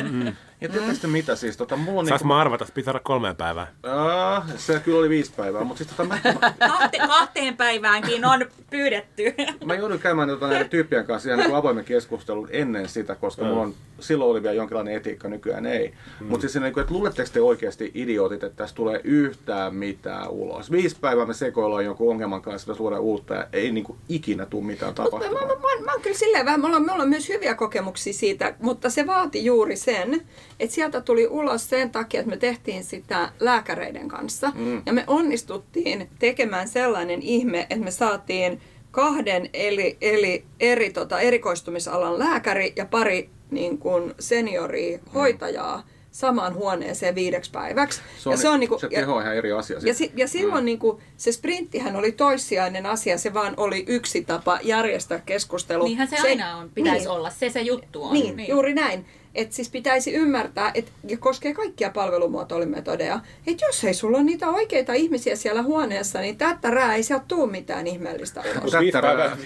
Ja 0.61 0.68
tiedättekö 0.68 0.99
te 1.01 1.07
mitä 1.07 1.36
siis? 1.36 1.57
Tota, 1.57 1.76
mulla 1.76 2.01
on 2.01 2.07
Saanko 2.07 2.22
niinku, 2.24 2.34
mä 2.34 2.40
arvata, 2.40 2.64
että 2.64 2.74
pitää 2.74 2.92
saada 2.92 3.05
kolmeen 3.05 3.36
päivään? 3.36 3.66
äh, 3.86 4.42
se 4.57 4.80
kyllä 4.80 4.99
oli 4.99 5.09
viisi 5.09 5.32
päivää, 5.36 5.64
mutta 5.64 5.84
siis 5.84 5.96
tota, 5.96 6.05
mä, 6.05 6.18
Kahte, 6.59 6.99
kahteen 6.99 7.57
päiväänkin 7.57 8.24
on 8.24 8.46
pyydetty. 8.70 9.34
mä 9.64 9.74
joudun 9.74 9.99
käymään 9.99 10.28
tota, 10.28 10.46
näiden 10.46 10.68
tyyppien 10.68 11.07
kanssa 11.07 11.28
ihan 11.28 11.40
niin 11.40 11.55
avoimen 11.57 11.84
keskustelun 11.84 12.49
ennen 12.51 12.88
sitä, 12.88 13.14
koska 13.14 13.44
mulla 13.44 13.62
on, 13.62 13.74
silloin 14.01 14.30
oli 14.30 14.42
vielä 14.42 14.55
jonkinlainen 14.55 14.94
etiikka, 14.94 15.28
nykyään 15.28 15.66
ei. 15.66 15.94
Mm. 16.20 16.26
Mutta 16.26 16.49
siis 16.49 16.62
niin 16.62 16.72
kuin, 16.72 16.82
että 16.82 16.94
luuletteko 16.94 17.28
te 17.32 17.40
oikeasti 17.40 17.90
idiotit, 17.94 18.42
että 18.42 18.57
tästä 18.57 18.76
tulee 18.76 19.01
yhtään 19.05 19.74
mitään 19.74 20.30
ulos? 20.30 20.70
Viisi 20.70 20.96
päivää 21.01 21.26
me 21.26 21.34
sekoillaan 21.34 21.84
jonkun 21.84 22.11
ongelman 22.11 22.42
kanssa, 22.42 22.72
että 22.72 22.82
luodaan 22.82 23.03
uutta 23.03 23.34
ja 23.34 23.46
ei 23.53 23.72
niin 23.72 23.84
kuin 23.84 23.99
ikinä 24.09 24.46
tule 24.46 24.64
mitään 24.64 24.88
Mutta 24.88 25.03
mä, 25.03 25.09
tapahtumaan. 25.11 25.46
mä, 25.46 25.55
mä, 25.55 25.84
mä 25.84 25.92
oon 25.92 26.03
kyllä 26.03 26.16
silleen 26.16 26.46
vähän, 26.46 26.61
me 26.61 26.66
ollaan, 26.66 26.84
me 26.84 26.92
ollaan 26.92 27.09
myös 27.09 27.28
hyviä 27.28 27.55
kokemuksia 27.55 28.12
siitä, 28.12 28.55
mutta 28.61 28.90
se 28.90 29.07
vaati 29.07 29.44
juuri 29.44 29.76
sen, 29.76 30.22
että 30.61 30.74
sieltä 30.74 31.01
tuli 31.01 31.26
ulos 31.26 31.70
sen 31.70 31.90
takia, 31.90 32.20
että 32.20 32.30
me 32.30 32.36
tehtiin 32.36 32.84
sitä 32.84 33.32
lääkäreiden 33.40 34.09
kanssa. 34.09 34.53
Mm. 34.55 34.82
Ja 34.86 34.92
me 34.92 35.05
onnistuttiin 35.07 36.09
tekemään 36.18 36.68
sellainen 36.68 37.22
ihme, 37.22 37.61
että 37.61 37.84
me 37.84 37.90
saatiin 37.90 38.61
kahden 38.90 39.51
eli, 39.53 39.96
eli 40.01 40.44
eri 40.61 40.90
tota, 40.90 41.20
erikoistumisalan 41.20 42.18
lääkäri 42.18 42.72
ja 42.76 42.86
pari 42.86 43.30
niin 43.51 43.78
kuin 43.78 44.14
senioria 44.20 44.99
hoitajaa 45.14 45.86
samaan 46.11 46.55
huoneeseen 46.55 47.14
viideksi 47.14 47.51
päiväksi. 47.51 48.01
Se 48.18 48.28
on, 48.28 48.32
ja 48.32 48.36
se 48.36 48.49
on 48.49 48.61
niinku, 48.61 48.78
se 48.78 48.88
ja- 48.90 49.01
teho 49.01 49.14
on 49.14 49.22
ihan 49.22 49.36
eri 49.36 49.53
asia. 49.53 49.74
ja, 49.74 49.80
sitten. 49.80 49.94
si- 49.94 50.12
ja 50.16 50.28
silloin 50.28 50.62
mm. 50.62 50.66
niin 50.66 50.78
kuin, 50.78 51.03
se 51.16 51.32
sprinttihän 51.32 51.96
oli 51.96 52.12
toissijainen 52.12 52.86
asia, 52.86 53.18
se 53.18 53.34
vaan 53.34 53.55
oli 53.57 53.84
yksi 53.86 54.24
tapa 54.24 54.59
järjestää 54.62 55.22
keskustelu. 55.26 55.84
Niinhän 55.84 56.09
se, 56.09 56.16
aina 56.20 56.57
on, 56.57 56.70
pitäisi 56.74 56.99
niin, 56.99 57.09
olla. 57.11 57.30
Se 57.30 57.51
se 57.51 57.61
juttu 57.61 58.05
on. 58.05 58.12
Niin, 58.12 58.36
niin, 58.36 58.49
juuri 58.49 58.74
näin. 58.74 59.07
Että 59.35 59.55
siis 59.57 59.70
pitäisi 59.70 60.12
ymmärtää, 60.12 60.70
että 60.74 60.91
ja 61.09 61.18
koskee 61.18 61.55
kaikkia 61.55 61.91
palvelumuotoilumetodeja, 61.91 63.20
että 63.47 63.64
jos 63.66 63.85
ei 63.85 63.95
sulla 63.95 64.16
ole 64.16 64.24
niitä 64.24 64.49
oikeita 64.49 64.93
ihmisiä 64.93 65.37
siellä 65.37 65.62
huoneessa, 65.62 66.20
niin 66.20 66.37
tättärää 66.39 66.95
ei 66.95 67.03
sieltä 67.03 67.24
tule 67.29 67.51
mitään 67.51 67.87
ihmeellistä 67.87 68.41
ulos. 68.41 68.72
Viisi 68.81 69.01
rää. 69.01 69.37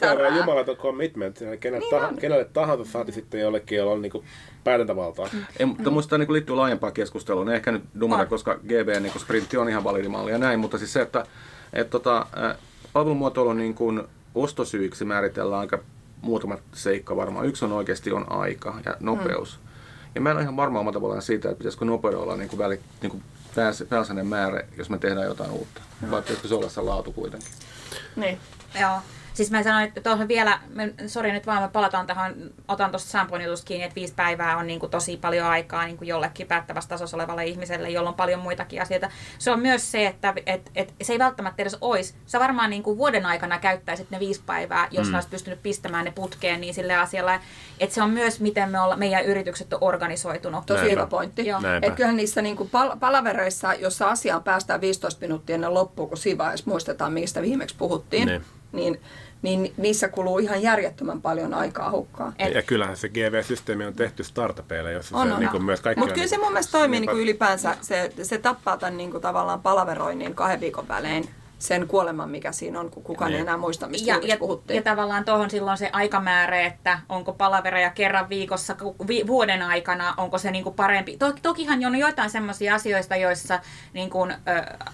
päivää, 0.00 0.36
jumalaton 0.36 0.76
commitment. 0.76 1.38
Kenelle, 1.60 1.78
Niin 1.80 1.90
tahansa, 1.90 2.14
on. 2.14 2.20
kenelle 2.20 2.44
tahansa 2.52 2.84
saati 2.84 3.12
sitten 3.12 3.40
jollekin, 3.40 3.78
jolla 3.78 3.92
on 3.92 4.02
niinku 4.02 4.24
päätäntävaltaa. 4.64 5.28
Ei, 5.58 5.66
mutta 5.66 5.90
musta 5.90 6.10
tämä 6.10 6.24
niin 6.24 6.32
liittyy 6.32 6.56
laajempaan 6.56 6.92
keskusteluun. 6.92 7.48
Ei 7.48 7.56
ehkä 7.56 7.72
nyt 7.72 7.82
dumana, 8.00 8.26
koska 8.26 8.54
GB 8.54 8.88
niin 9.00 9.12
sprintti 9.20 9.56
on 9.56 9.68
ihan 9.68 9.84
validimalli 9.84 10.30
ja 10.30 10.38
näin, 10.38 10.60
mutta 10.60 10.78
siis 10.78 10.92
se, 10.92 11.00
että 11.00 11.26
et, 11.72 11.90
tota, 11.90 12.26
ä, 12.36 12.54
palvelumuotoilun 12.92 13.58
niin 13.58 13.74
kuin 13.74 14.02
ostosyiksi 14.34 15.04
määritellään 15.04 15.60
aika 15.60 15.78
muutamat 16.22 16.60
seikka 16.72 17.16
varmaan. 17.16 17.46
Yksi 17.46 17.64
on 17.64 17.72
oikeasti 17.72 18.12
on 18.12 18.32
aika 18.32 18.74
ja 18.84 18.96
nopeus. 19.00 19.58
Mm. 19.62 19.68
Ja 20.14 20.20
mä 20.20 20.30
en 20.30 20.36
ole 20.36 20.42
ihan 20.42 20.56
varma 20.56 20.78
omalla 20.80 20.94
tavallaan 20.94 21.22
siitä, 21.22 21.48
että 21.48 21.58
pitäisikö 21.58 21.84
nopeudella 21.84 22.24
olla 22.24 22.36
niin 22.36 22.48
kuin 22.48 22.58
väli, 22.58 22.80
niin 23.02 23.10
kuin 23.10 23.22
pääs, 23.54 23.84
määrä, 24.22 24.62
jos 24.76 24.90
me 24.90 24.98
tehdään 24.98 25.26
jotain 25.26 25.50
uutta. 25.50 25.80
Vai 26.10 26.22
pitäisikö 26.22 26.48
se 26.48 26.54
olla 26.54 26.68
se 26.68 26.80
laatu 26.80 27.12
kuitenkin? 27.12 27.48
Niin. 28.16 28.38
Joo. 28.80 28.98
Siis 29.34 29.50
mä 29.50 29.62
sanoin, 29.62 29.84
että 29.84 30.00
tuohon 30.00 30.28
vielä, 30.28 30.60
sori 31.06 31.32
nyt 31.32 31.46
vaan, 31.46 31.62
me 31.62 31.68
palataan 31.68 32.06
tähän, 32.06 32.34
otan 32.68 32.90
tuosta 32.90 33.10
Sampon 33.10 33.42
jutusta 33.42 33.66
kiinni, 33.66 33.84
että 33.84 33.94
viisi 33.94 34.14
päivää 34.14 34.56
on 34.56 34.66
niin 34.66 34.80
kuin 34.80 34.90
tosi 34.90 35.16
paljon 35.16 35.46
aikaa 35.46 35.84
niin 35.84 35.96
kuin 35.96 36.08
jollekin 36.08 36.46
päättävässä 36.46 36.88
tasossa 36.88 37.16
olevalle 37.16 37.46
ihmiselle, 37.46 37.90
jolla 37.90 38.08
on 38.08 38.14
paljon 38.14 38.40
muitakin 38.40 38.82
asioita. 38.82 39.10
Se 39.38 39.50
on 39.50 39.60
myös 39.60 39.92
se, 39.92 40.06
että 40.06 40.34
et, 40.46 40.70
et, 40.74 40.94
se 41.02 41.12
ei 41.12 41.18
välttämättä 41.18 41.62
edes 41.62 41.76
olisi. 41.80 42.14
Sä 42.26 42.40
varmaan 42.40 42.70
niin 42.70 42.82
kuin 42.82 42.98
vuoden 42.98 43.26
aikana 43.26 43.58
käyttäisit 43.58 44.10
ne 44.10 44.20
viisi 44.20 44.42
päivää, 44.46 44.88
jos 44.90 45.08
mm. 45.08 45.14
olisit 45.14 45.30
pystynyt 45.30 45.62
pistämään 45.62 46.04
ne 46.04 46.10
putkeen 46.10 46.60
niin 46.60 46.74
sille 46.74 46.96
asialle. 46.96 47.40
Että 47.80 47.94
se 47.94 48.02
on 48.02 48.10
myös, 48.10 48.40
miten 48.40 48.68
me 48.68 48.80
olla, 48.80 48.96
meidän 48.96 49.24
yritykset 49.24 49.72
on 49.72 49.78
organisoitunut. 49.80 50.66
Tosi 50.66 50.90
hyvä 50.90 51.06
pointti. 51.06 51.44
Että 51.82 51.96
kyllähän 51.96 52.16
niissä 52.16 52.42
niinku 52.42 52.68
pal- 52.72 52.96
palavereissa, 53.00 53.74
jossa 53.74 54.10
asiaan 54.10 54.42
päästään 54.42 54.80
15 54.80 55.20
minuuttia 55.20 55.54
ennen 55.54 55.74
loppuun, 55.74 56.08
kun 56.08 56.18
siinä 56.18 56.38
vaiheessa 56.38 56.70
muistetaan, 56.70 57.12
mistä 57.12 57.42
viimeksi 57.42 57.76
puhuttiin, 57.78 58.28
Niin. 58.28 58.44
Niin, 58.72 59.00
niin 59.42 59.72
niissä 59.76 60.08
kuluu 60.08 60.38
ihan 60.38 60.62
järjettömän 60.62 61.22
paljon 61.22 61.54
aikaa 61.54 61.90
hukkaan. 61.90 62.34
Et- 62.38 62.54
Ja 62.54 62.62
kyllähän 62.62 62.96
se 62.96 63.08
GV-systeemi 63.08 63.84
on 63.86 63.94
tehty 63.94 64.24
startupeille, 64.24 64.92
jossa 64.92 65.16
On, 65.16 65.26
se 65.28 65.34
on. 65.34 65.40
niinku 65.40 65.58
myös 65.58 65.80
kaikki 65.80 65.98
Mutta 66.00 66.14
kyllä 66.14 66.26
se 66.26 66.34
niinku- 66.36 66.46
mun 66.46 66.52
mielestä 66.52 66.72
toimii 66.78 67.00
Niinpä. 67.00 67.12
niinku 67.12 67.22
ylipäänsä, 67.24 67.76
se, 67.80 68.12
se 68.22 68.38
tappaa 68.38 68.76
tämän 68.76 68.96
niinku 68.96 69.20
tavallaan 69.20 69.62
palaveroinnin 69.62 70.34
kahden 70.34 70.60
viikon 70.60 70.88
välein 70.88 71.28
sen 71.62 71.88
kuoleman, 71.88 72.30
mikä 72.30 72.52
siinä 72.52 72.80
on, 72.80 72.90
kun 72.90 73.02
kukaan 73.02 73.30
ei 73.30 73.36
Niin. 73.36 73.42
enää 73.42 73.56
muista, 73.56 73.88
mistä 73.88 74.10
ja, 74.10 74.20
ja, 74.22 74.36
puhuttiin. 74.36 74.76
ja 74.76 74.82
tavallaan 74.82 75.24
tuohon 75.24 75.50
silloin 75.50 75.78
se 75.78 75.90
aikamäärä, 75.92 76.60
että 76.60 77.00
onko 77.08 77.32
palavereja 77.32 77.90
kerran 77.90 78.28
viikossa 78.28 78.76
vi, 79.08 79.26
vuoden 79.26 79.62
aikana, 79.62 80.14
onko 80.16 80.38
se 80.38 80.50
niinku 80.50 80.70
parempi. 80.70 81.16
To, 81.16 81.32
tokihan 81.42 81.84
on 81.84 81.96
joitain 81.96 82.30
semmoisia 82.30 82.74
asioista, 82.74 83.16
joissa 83.16 83.60
niinku, 83.92 84.24
ö, 84.24 84.32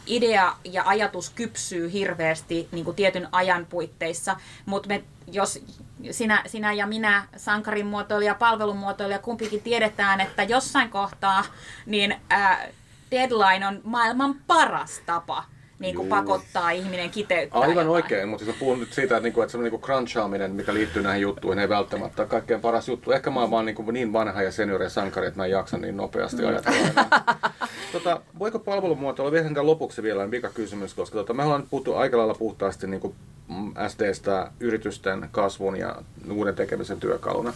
idea 0.07 0.53
ja 0.65 0.83
ajatus 0.87 1.31
kypsyy 1.31 1.93
hirveästi 1.93 2.69
niinku 2.73 2.93
tietyn 2.93 3.29
ajan 3.33 3.67
puitteissa, 3.67 4.37
mutta 4.67 4.89
me 4.89 5.05
jos 5.33 5.65
sinä, 6.11 6.43
sinä 6.47 6.73
ja 6.73 6.87
minä, 6.87 7.29
sankarin 7.37 7.87
muotoilija 7.87 8.31
ja 8.31 8.35
palvelumuotoilija, 8.35 9.19
kumpikin 9.19 9.63
tiedetään, 9.63 10.21
että 10.21 10.43
jossain 10.43 10.91
kohtaa 10.91 11.45
niin 11.87 12.17
ää, 12.31 12.69
deadline 13.11 13.67
on 13.67 13.81
maailman 13.85 14.35
paras 14.47 15.01
tapa 15.07 15.45
niin 15.79 15.97
kuin 15.97 16.09
pakottaa 16.09 16.71
ihminen 16.71 17.11
kiteyttää 17.11 17.61
Aivan 17.61 17.71
jotain. 17.71 17.89
oikein, 17.89 18.29
mutta 18.29 18.45
siis 18.45 18.57
puhun 18.57 18.81
nyt 18.81 18.93
siitä, 18.93 19.17
että, 19.17 19.25
niinku, 19.25 19.43
että 19.43 19.53
semmoinen 19.53 19.73
niinku 19.73 19.87
crunchaaminen, 19.87 20.51
mikä 20.51 20.75
liittyy 20.75 21.03
näihin 21.03 21.23
juttuihin, 21.23 21.59
ei 21.59 21.69
välttämättä 21.69 22.23
ole 22.23 22.29
kaikkein 22.29 22.61
paras 22.61 22.89
juttu. 22.89 23.13
Ehkä 23.13 23.31
mä 23.31 23.41
oon 23.41 23.51
vaan 23.51 23.67
niinku 23.67 23.91
niin 23.91 24.13
vanha 24.13 24.43
ja 24.43 24.53
seniori 24.53 24.85
ja 24.85 24.91
sankari, 24.91 25.27
että 25.27 25.41
mä 25.41 25.45
en 25.45 25.51
jaksa 25.51 25.79
niin 25.79 25.97
nopeasti 25.97 26.45
ajatella 26.45 26.79
enää. 26.79 27.35
tota, 27.93 28.21
voiko 28.39 28.59
palvelumuotoilla 28.59 29.33
vielä 29.33 29.49
tähän 29.49 29.67
lopuksi 29.67 30.03
vielä 30.03 30.31
vika 30.31 30.49
kysymys, 30.49 30.95
koska 30.95 31.19
tota, 31.19 31.35
me 31.35 31.43
ollaan 31.43 31.61
nyt 31.61 31.71
puhuttu 31.71 31.95
aika 31.95 32.19
lailla 32.19 32.35
puhtaasti 32.35 32.87
niinku 32.87 33.15
mm, 33.49 33.75
SDstä 33.89 34.51
yritysten 34.61 35.29
kasvun 35.33 35.77
ja 35.77 35.97
uuden 36.31 36.55
tekemisen 36.55 37.01
työkaluna. 37.01 37.53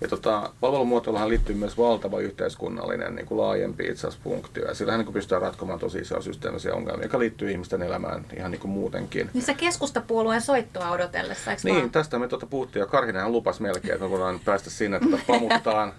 Ja 0.00 0.08
tota, 0.08 0.50
palvelumuotoiluhan 0.60 1.28
liittyy 1.28 1.54
myös 1.54 1.78
valtava 1.78 2.20
yhteiskunnallinen 2.20 3.14
niin 3.16 3.26
kuin 3.26 3.38
laajempi 3.40 3.84
itse 3.84 4.06
asiassa 4.06 4.24
funktio. 4.24 4.64
Ja 4.68 4.74
sillähän 4.74 4.98
niin 4.98 5.06
kuin 5.06 5.14
pystytään 5.14 5.42
ratkomaan 5.42 5.78
tosi 5.78 5.98
isoja 5.98 6.22
systeemisiä 6.22 6.74
ongelmia, 6.74 7.04
jotka 7.04 7.18
liittyy 7.18 7.50
ihmisten 7.50 7.82
elämään 7.82 8.26
ihan 8.36 8.50
niin 8.50 8.60
kuin 8.60 8.70
muutenkin. 8.70 9.30
Missä 9.34 9.54
keskustapuolueen 9.54 10.40
soittoa 10.42 10.90
odotellessa, 10.90 11.50
eikö 11.50 11.62
Niin, 11.64 11.76
vaan? 11.76 11.90
tästä 11.90 12.18
me 12.18 12.28
tuota 12.28 12.46
puhuttiin 12.46 12.80
ja 12.80 12.86
Karhinenhan 12.86 13.32
lupasi 13.32 13.62
melkein, 13.62 13.94
että 13.94 14.04
me 14.04 14.10
voidaan 14.10 14.40
päästä 14.44 14.70
sinne 14.70 15.00
tuota 15.00 15.18
pamuttaan. 15.26 15.92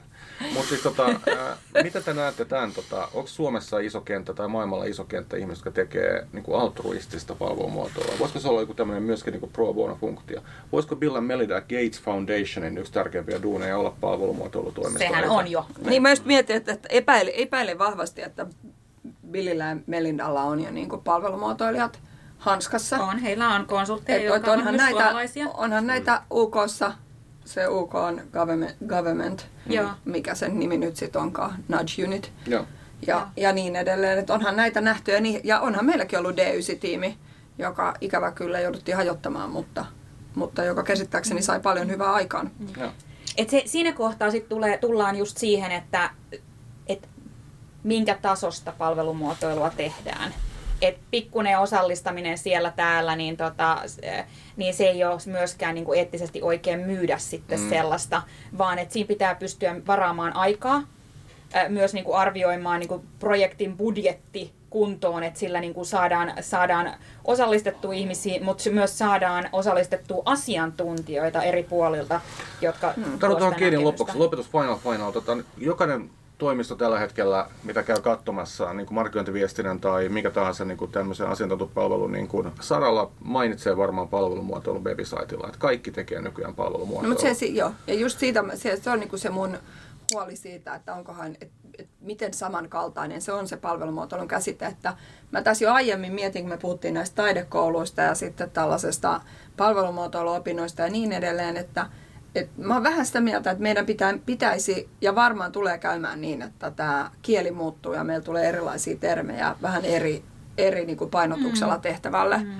Mutta 0.53 0.69
siis 0.69 0.81
tota, 0.81 1.05
ää, 1.05 1.57
mitä 1.83 2.01
te 2.01 2.13
näette 2.13 2.45
tämän, 2.45 2.71
tota, 2.71 3.07
onko 3.13 3.27
Suomessa 3.27 3.79
iso 3.79 4.01
kenttä 4.01 4.33
tai 4.33 4.47
maailmalla 4.47 4.85
iso 4.85 5.03
kenttä 5.03 5.37
ihmisiä, 5.37 5.59
jotka 5.59 5.71
tekee 5.71 6.27
niin 6.33 6.43
kuin 6.43 6.61
altruistista 6.61 7.35
palvelumuotoilua? 7.35 8.19
Voisiko 8.19 8.39
se 8.39 8.47
olla 8.47 8.61
joku 8.61 8.73
tämmöinen 8.73 9.03
myöskin 9.03 9.31
niin 9.31 9.39
kuin 9.39 9.51
pro 9.51 9.73
bono 9.73 9.95
funktio? 9.95 10.41
Voisiko 10.71 10.95
Bill 10.95 11.15
and 11.15 11.25
Melinda 11.25 11.61
Gates 11.61 12.01
Foundationin 12.01 12.77
yksi 12.77 12.93
tärkeimpiä 12.93 13.41
duuneja 13.41 13.77
olla 13.77 13.93
palvelumuotoilutoimisto? 14.01 14.99
Sehän 14.99 15.29
on 15.29 15.51
jo. 15.51 15.65
Niin 15.85 16.01
mä 16.01 16.09
just 16.09 16.25
mietin, 16.25 16.55
että, 16.55 16.71
että 16.71 16.87
epäilen, 16.91 17.33
epäilen 17.33 17.79
vahvasti, 17.79 18.21
että 18.21 18.45
Billillä 19.31 19.63
ja 19.63 19.77
Melindalla 19.87 20.43
on 20.43 20.63
jo 20.63 20.71
niin 20.71 20.89
palvelumuotoilijat 21.03 21.99
hanskassa. 22.37 22.97
On, 22.97 23.19
heillä 23.19 23.55
on 23.55 23.65
konsultteja, 23.65 24.23
jotka 24.23 24.51
on 24.51 24.59
onhan, 24.59 24.75
myös 24.75 24.83
näitä, 24.83 25.13
onhan 25.53 25.87
näitä 25.87 26.21
UKssa, 26.31 26.91
se 27.47 27.67
UK 27.67 27.95
on 27.95 28.21
government, 28.33 28.75
government 28.87 29.47
Joo. 29.65 29.89
mikä 30.05 30.35
sen 30.35 30.59
nimi 30.59 30.77
nyt 30.77 30.95
sitten 30.95 31.21
onkaan, 31.21 31.63
Nudge 31.67 32.05
Unit 32.05 32.31
Joo. 32.47 32.65
ja, 33.07 33.27
ja 33.37 33.53
niin 33.53 33.75
edelleen. 33.75 34.19
Et 34.19 34.29
onhan 34.29 34.55
näitä 34.55 34.81
nähty 34.81 35.11
ja, 35.11 35.21
niin, 35.21 35.41
ja 35.43 35.59
onhan 35.59 35.85
meilläkin 35.85 36.19
ollut 36.19 36.35
D9-tiimi, 36.35 37.17
joka 37.57 37.93
ikävä 38.01 38.31
kyllä 38.31 38.59
jouduttiin 38.59 38.97
hajottamaan, 38.97 39.49
mutta, 39.49 39.85
mutta 40.35 40.63
joka 40.63 40.83
käsittääkseni 40.83 41.41
sai 41.41 41.59
paljon 41.59 41.89
hyvää 41.89 42.13
aikaan. 42.13 42.51
Joo. 42.77 42.91
Et 43.37 43.49
se, 43.49 43.63
siinä 43.65 43.91
kohtaa 43.93 44.31
sit 44.31 44.49
tulee, 44.49 44.77
tullaan 44.77 45.15
just 45.15 45.37
siihen, 45.37 45.71
että 45.71 46.09
et 46.87 47.09
minkä 47.83 48.17
tasosta 48.21 48.73
palvelumuotoilua 48.77 49.69
tehdään. 49.69 50.33
Et 50.81 50.97
pikkuinen 51.11 51.59
osallistaminen 51.59 52.37
siellä 52.37 52.73
täällä, 52.75 53.15
niin, 53.15 53.37
tota, 53.37 53.81
niin 54.57 54.73
se 54.73 54.85
ei 54.85 55.03
ole 55.03 55.19
myöskään 55.25 55.75
niin 55.75 55.85
kuin 55.85 55.99
eettisesti 55.99 56.41
oikein 56.41 56.79
myydä 56.79 57.17
sitten 57.17 57.59
mm. 57.59 57.69
sellaista, 57.69 58.21
vaan 58.57 58.79
että 58.79 58.93
siinä 58.93 59.07
pitää 59.07 59.35
pystyä 59.35 59.75
varaamaan 59.87 60.35
aikaa, 60.35 60.83
myös 61.69 61.93
niin 61.93 62.05
kuin 62.05 62.17
arvioimaan 62.17 62.79
niin 62.79 62.87
kuin 62.87 63.01
projektin 63.19 63.77
budjetti 63.77 64.53
kuntoon, 64.69 65.23
että 65.23 65.39
sillä 65.39 65.61
niin 65.61 65.73
kuin 65.73 65.85
saadaan, 65.85 66.33
saadaan 66.41 66.93
osallistettua 67.25 67.93
ihmisiä, 67.93 68.43
mutta 68.43 68.69
myös 68.69 68.97
saadaan 68.97 69.49
osallistettua 69.51 70.21
asiantuntijoita 70.25 71.43
eri 71.43 71.63
puolilta, 71.63 72.21
jotka 72.61 72.93
hmm. 72.93 73.19
Tarvitaan 73.19 73.55
kiinni 73.55 73.77
lopuksi. 73.77 74.17
Lopetus 74.17 74.49
Final 74.49 74.77
Final. 74.77 75.11
Tota, 75.11 75.37
jokainen 75.57 76.09
toimisto 76.37 76.75
tällä 76.75 76.99
hetkellä, 76.99 77.47
mitä 77.63 77.83
käy 77.83 78.01
katsomassa 78.01 78.73
niin 78.73 78.87
markkinointiviestinnän 78.89 79.79
tai 79.79 80.09
mikä 80.09 80.29
tahansa 80.29 80.65
niin 80.65 80.77
kuin 80.77 80.91
tämmöisen 80.91 81.27
asiantuntopalvelun 81.27 82.11
niin 82.11 82.27
kuin 82.27 82.51
saralla 82.59 83.11
mainitsee 83.19 83.77
varmaan 83.77 84.07
palvelumuotoilun 84.07 84.83
websiteilla, 84.83 85.47
että 85.47 85.59
kaikki 85.59 85.91
tekee 85.91 86.21
nykyään 86.21 86.55
palvelumuotoilua. 86.55 87.01
No, 87.01 87.09
mutta 87.09 87.33
se, 87.33 87.45
joo, 87.45 87.71
ja 87.87 87.93
just 87.93 88.19
siitä, 88.19 88.43
se, 88.55 88.77
se 88.81 88.89
on 88.89 88.99
niin 88.99 89.09
kuin 89.09 89.19
se 89.19 89.29
mun 89.29 89.57
huoli 90.13 90.35
siitä, 90.35 90.75
että 90.75 90.93
onkohan, 90.93 91.35
et, 91.41 91.51
et 91.77 91.87
miten 92.01 92.33
samankaltainen 92.33 93.21
se 93.21 93.33
on 93.33 93.47
se 93.47 93.57
palvelumuotoilun 93.57 94.27
käsite. 94.27 94.65
Että 94.65 94.97
mä 95.31 95.41
tässä 95.41 95.65
jo 95.65 95.73
aiemmin 95.73 96.13
mietin, 96.13 96.43
kun 96.43 96.49
me 96.49 96.57
puhuttiin 96.57 96.93
näistä 96.93 97.15
taidekouluista 97.15 98.01
ja 98.01 98.15
sitten 98.15 98.51
tällaisesta 98.51 99.21
palvelumuotoiluopinnoista 99.57 100.81
ja 100.81 100.89
niin 100.89 101.11
edelleen, 101.11 101.57
että 101.57 101.85
et 102.39 102.57
mä 102.57 102.73
oon 102.73 102.83
vähän 102.83 103.05
sitä 103.05 103.21
mieltä, 103.21 103.51
että 103.51 103.63
meidän 103.63 103.85
pitää, 103.85 104.17
pitäisi 104.25 104.89
ja 105.01 105.15
varmaan 105.15 105.51
tulee 105.51 105.77
käymään 105.77 106.21
niin, 106.21 106.41
että 106.41 106.71
tämä 106.71 107.11
kieli 107.21 107.51
muuttuu 107.51 107.93
ja 107.93 108.03
meillä 108.03 108.23
tulee 108.23 108.49
erilaisia 108.49 108.97
termejä 108.97 109.55
vähän 109.61 109.85
eri, 109.85 110.23
eri 110.57 110.85
niin 110.85 110.97
kuin 110.97 111.09
painotuksella 111.09 111.75
mm. 111.75 111.81
tehtävälle. 111.81 112.37
Mm. 112.37 112.59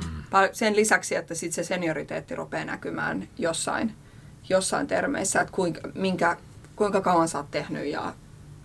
Sen 0.51 0.75
lisäksi, 0.75 1.15
että 1.15 1.35
sit 1.35 1.53
se 1.53 1.63
senioriteetti 1.63 2.35
rupeaa 2.35 2.65
näkymään 2.65 3.27
jossain, 3.37 3.93
jossain 4.49 4.87
termeissä, 4.87 5.41
että 5.41 5.53
kuinka, 5.53 5.81
minkä 5.95 6.37
kuinka 6.75 7.01
kauan 7.01 7.27
sä 7.27 7.37
oot 7.37 7.51
tehnyt 7.51 7.85
ja 7.85 8.13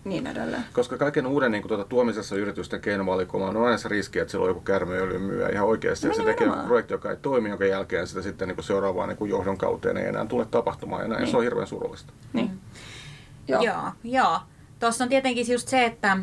niin 0.05 0.27
edelleen. 0.27 0.63
Koska 0.73 0.97
kaiken 0.97 1.27
uuden 1.27 1.51
niin 1.51 1.61
kuin, 1.61 1.69
tuota, 1.69 1.83
tuomisessa 1.83 2.35
yritysten 2.35 2.81
keinovalikoimaan 2.81 3.57
on 3.57 3.65
aina 3.65 3.77
se 3.77 3.89
riski, 3.89 4.19
että 4.19 4.31
sillä 4.31 4.43
on 4.43 4.49
joku 4.49 4.61
kärmeöljy 4.61 5.19
myyjä 5.19 5.49
ihan 5.49 5.67
oikeasti. 5.67 6.07
No, 6.07 6.13
ja 6.13 6.17
se 6.17 6.23
tekee 6.23 6.47
projekti, 6.65 6.93
joka 6.93 7.09
ei 7.09 7.17
toimi, 7.17 7.49
jonka 7.49 7.65
jälkeen 7.65 8.07
sitä 8.07 8.21
sitten 8.21 8.47
niin 8.47 8.55
kuin 8.55 8.65
seuraavaan 8.65 9.09
niin 9.09 9.17
kuin 9.17 9.31
johdon 9.31 9.57
kauteen 9.57 9.97
ei 9.97 10.07
enää 10.07 10.25
tule 10.25 10.45
tapahtumaan. 10.45 11.01
Ja 11.01 11.07
näin. 11.07 11.21
Niin. 11.21 11.31
se 11.31 11.37
on 11.37 11.43
hirveän 11.43 11.67
surullista. 11.67 12.13
Niin. 12.33 12.49
Mm. 12.49 12.59
Joo. 13.47 13.61
joo, 13.61 13.91
joo. 14.03 14.39
Tuossa 14.79 15.03
on 15.03 15.09
tietenkin 15.09 15.51
just 15.51 15.67
se, 15.67 15.85
että 15.85 16.17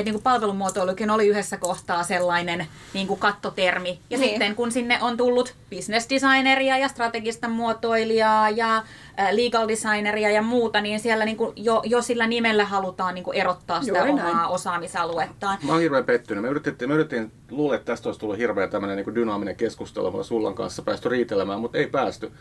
että 0.00 0.08
niin 0.08 0.14
kuin 0.14 0.22
palvelumuotoilukin 0.22 1.10
oli 1.10 1.26
yhdessä 1.26 1.56
kohtaa 1.56 2.02
sellainen 2.02 2.66
niin 2.94 3.06
kuin 3.06 3.20
kattotermi. 3.20 3.98
Ja 4.10 4.18
niin. 4.18 4.30
sitten 4.30 4.54
kun 4.54 4.72
sinne 4.72 4.98
on 5.00 5.16
tullut 5.16 5.54
business 5.70 6.10
designeria 6.10 6.78
ja 6.78 6.88
strategista 6.88 7.48
muotoilijaa 7.48 8.50
ja 8.50 8.82
legal 9.30 9.68
designeria 9.68 10.30
ja 10.30 10.42
muuta, 10.42 10.80
niin 10.80 11.00
siellä 11.00 11.24
niin 11.24 11.36
kuin 11.36 11.52
jo, 11.56 11.82
jo 11.84 12.02
sillä 12.02 12.26
nimellä 12.26 12.64
halutaan 12.64 13.14
niin 13.14 13.24
kuin 13.24 13.36
erottaa 13.36 13.82
sitä 13.82 13.98
Juuri 13.98 14.10
omaa 14.10 14.34
näin. 14.34 14.48
osaamisaluettaan. 14.48 15.58
Mä 15.62 15.72
oon 15.72 15.80
hirveän 15.80 16.04
pettynyt. 16.04 16.42
Me 16.42 16.48
yritettiin, 16.48 16.88
me 16.88 16.94
yritettiin 16.94 17.32
luulla, 17.50 17.74
että 17.74 17.86
tästä 17.86 18.08
olisi 18.08 18.20
tullut 18.20 18.38
hirveän 18.38 18.70
tämmöinen 18.70 18.96
niin 18.96 19.04
kuin 19.04 19.14
dynaaminen 19.14 19.56
keskustelu, 19.56 20.12
me 20.12 20.24
Sullan 20.24 20.54
kanssa 20.54 20.82
päästy 20.82 21.08
riitelemään, 21.08 21.60
mutta 21.60 21.78
ei 21.78 21.86
päästy. 21.86 22.32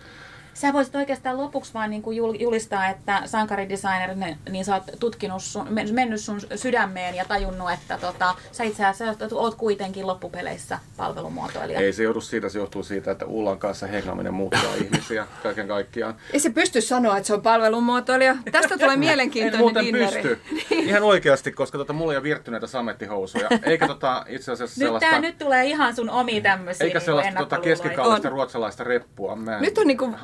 Sä 0.59 0.73
voisit 0.73 0.95
oikeastaan 0.95 1.37
lopuksi 1.37 1.73
vaan 1.73 1.89
niin 1.89 2.01
kuin 2.01 2.17
julistaa, 2.39 2.87
että 2.87 3.21
sankaridesigner, 3.25 4.15
niin 4.49 4.65
sä 4.65 4.73
oot 4.73 4.83
tutkinut 4.99 5.43
sun, 5.43 5.67
mennyt 5.91 6.21
sun 6.21 6.41
sydämeen 6.55 7.15
ja 7.15 7.25
tajunnut, 7.25 7.71
että 7.71 7.97
tota, 7.97 8.35
sä 8.51 8.63
itse 8.63 8.85
asiassa 8.85 9.27
oot 9.35 9.55
kuitenkin 9.55 10.07
loppupeleissä 10.07 10.79
palvelumuotoilija. 10.97 11.79
Ei 11.79 11.93
se 11.93 12.03
johdu 12.03 12.21
siitä, 12.21 12.49
se 12.49 12.59
johtuu 12.59 12.83
siitä, 12.83 13.11
että 13.11 13.25
Ullan 13.25 13.59
kanssa 13.59 13.87
hengaaminen 13.87 14.33
muuttaa 14.33 14.75
ihmisiä 14.83 15.27
kaiken 15.43 15.67
kaikkiaan. 15.67 16.15
Ei 16.33 16.39
se 16.39 16.49
pysty 16.49 16.81
sanoa, 16.81 17.17
että 17.17 17.27
se 17.27 17.33
on 17.33 17.41
palvelumuotoilija. 17.41 18.35
Tästä 18.51 18.77
tulee 18.77 18.97
mielenkiintoinen 18.97 19.59
en 19.59 19.73
muuten 19.73 19.85
pysty. 19.91 20.41
Ihan 20.71 21.03
oikeasti, 21.03 21.51
koska 21.51 21.77
tota, 21.77 21.93
mulla 21.93 22.13
ei 22.13 22.17
ole 22.17 22.23
virttyneitä 22.23 22.67
samettihousuja. 22.67 23.49
Eikä 23.63 23.87
tota, 23.87 24.25
itse 24.27 24.51
asiassa 24.51 24.79
nyt 24.79 24.87
sellaista... 24.87 25.09
Tää, 25.09 25.19
nyt 25.19 25.37
tulee 25.37 25.65
ihan 25.65 25.95
sun 25.95 26.09
omi 26.09 26.41
tämmöisiä 26.41 26.85
Eikä 26.85 26.99
sellaista 26.99 27.39
tota, 27.39 27.59
keskikallista 27.59 28.29
ruotsalaista 28.29 28.83
reppua. 28.83 29.35
Mä 29.35 29.59
nyt 29.59 29.77
on 29.77 29.87
niinku 29.87 30.15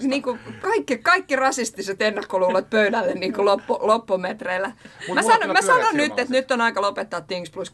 niin 0.00 0.22
kuin 0.22 0.40
kaikki, 0.60 0.98
kaikki 0.98 1.36
rasistiset 1.36 2.02
ennakkoluulot 2.02 2.70
pöydälle 2.70 3.14
niin 3.14 3.32
kuin 3.32 3.44
loppu, 3.44 3.78
loppumetreillä. 3.80 4.72
Mut 5.08 5.14
mä 5.14 5.22
sanon, 5.22 5.52
mä 5.52 5.62
sanon 5.62 5.96
nyt, 5.96 6.18
että 6.18 6.34
nyt 6.34 6.50
on 6.50 6.60
aika 6.60 6.82
lopettaa 6.82 7.20
Things 7.20 7.50
Plus. 7.50 7.72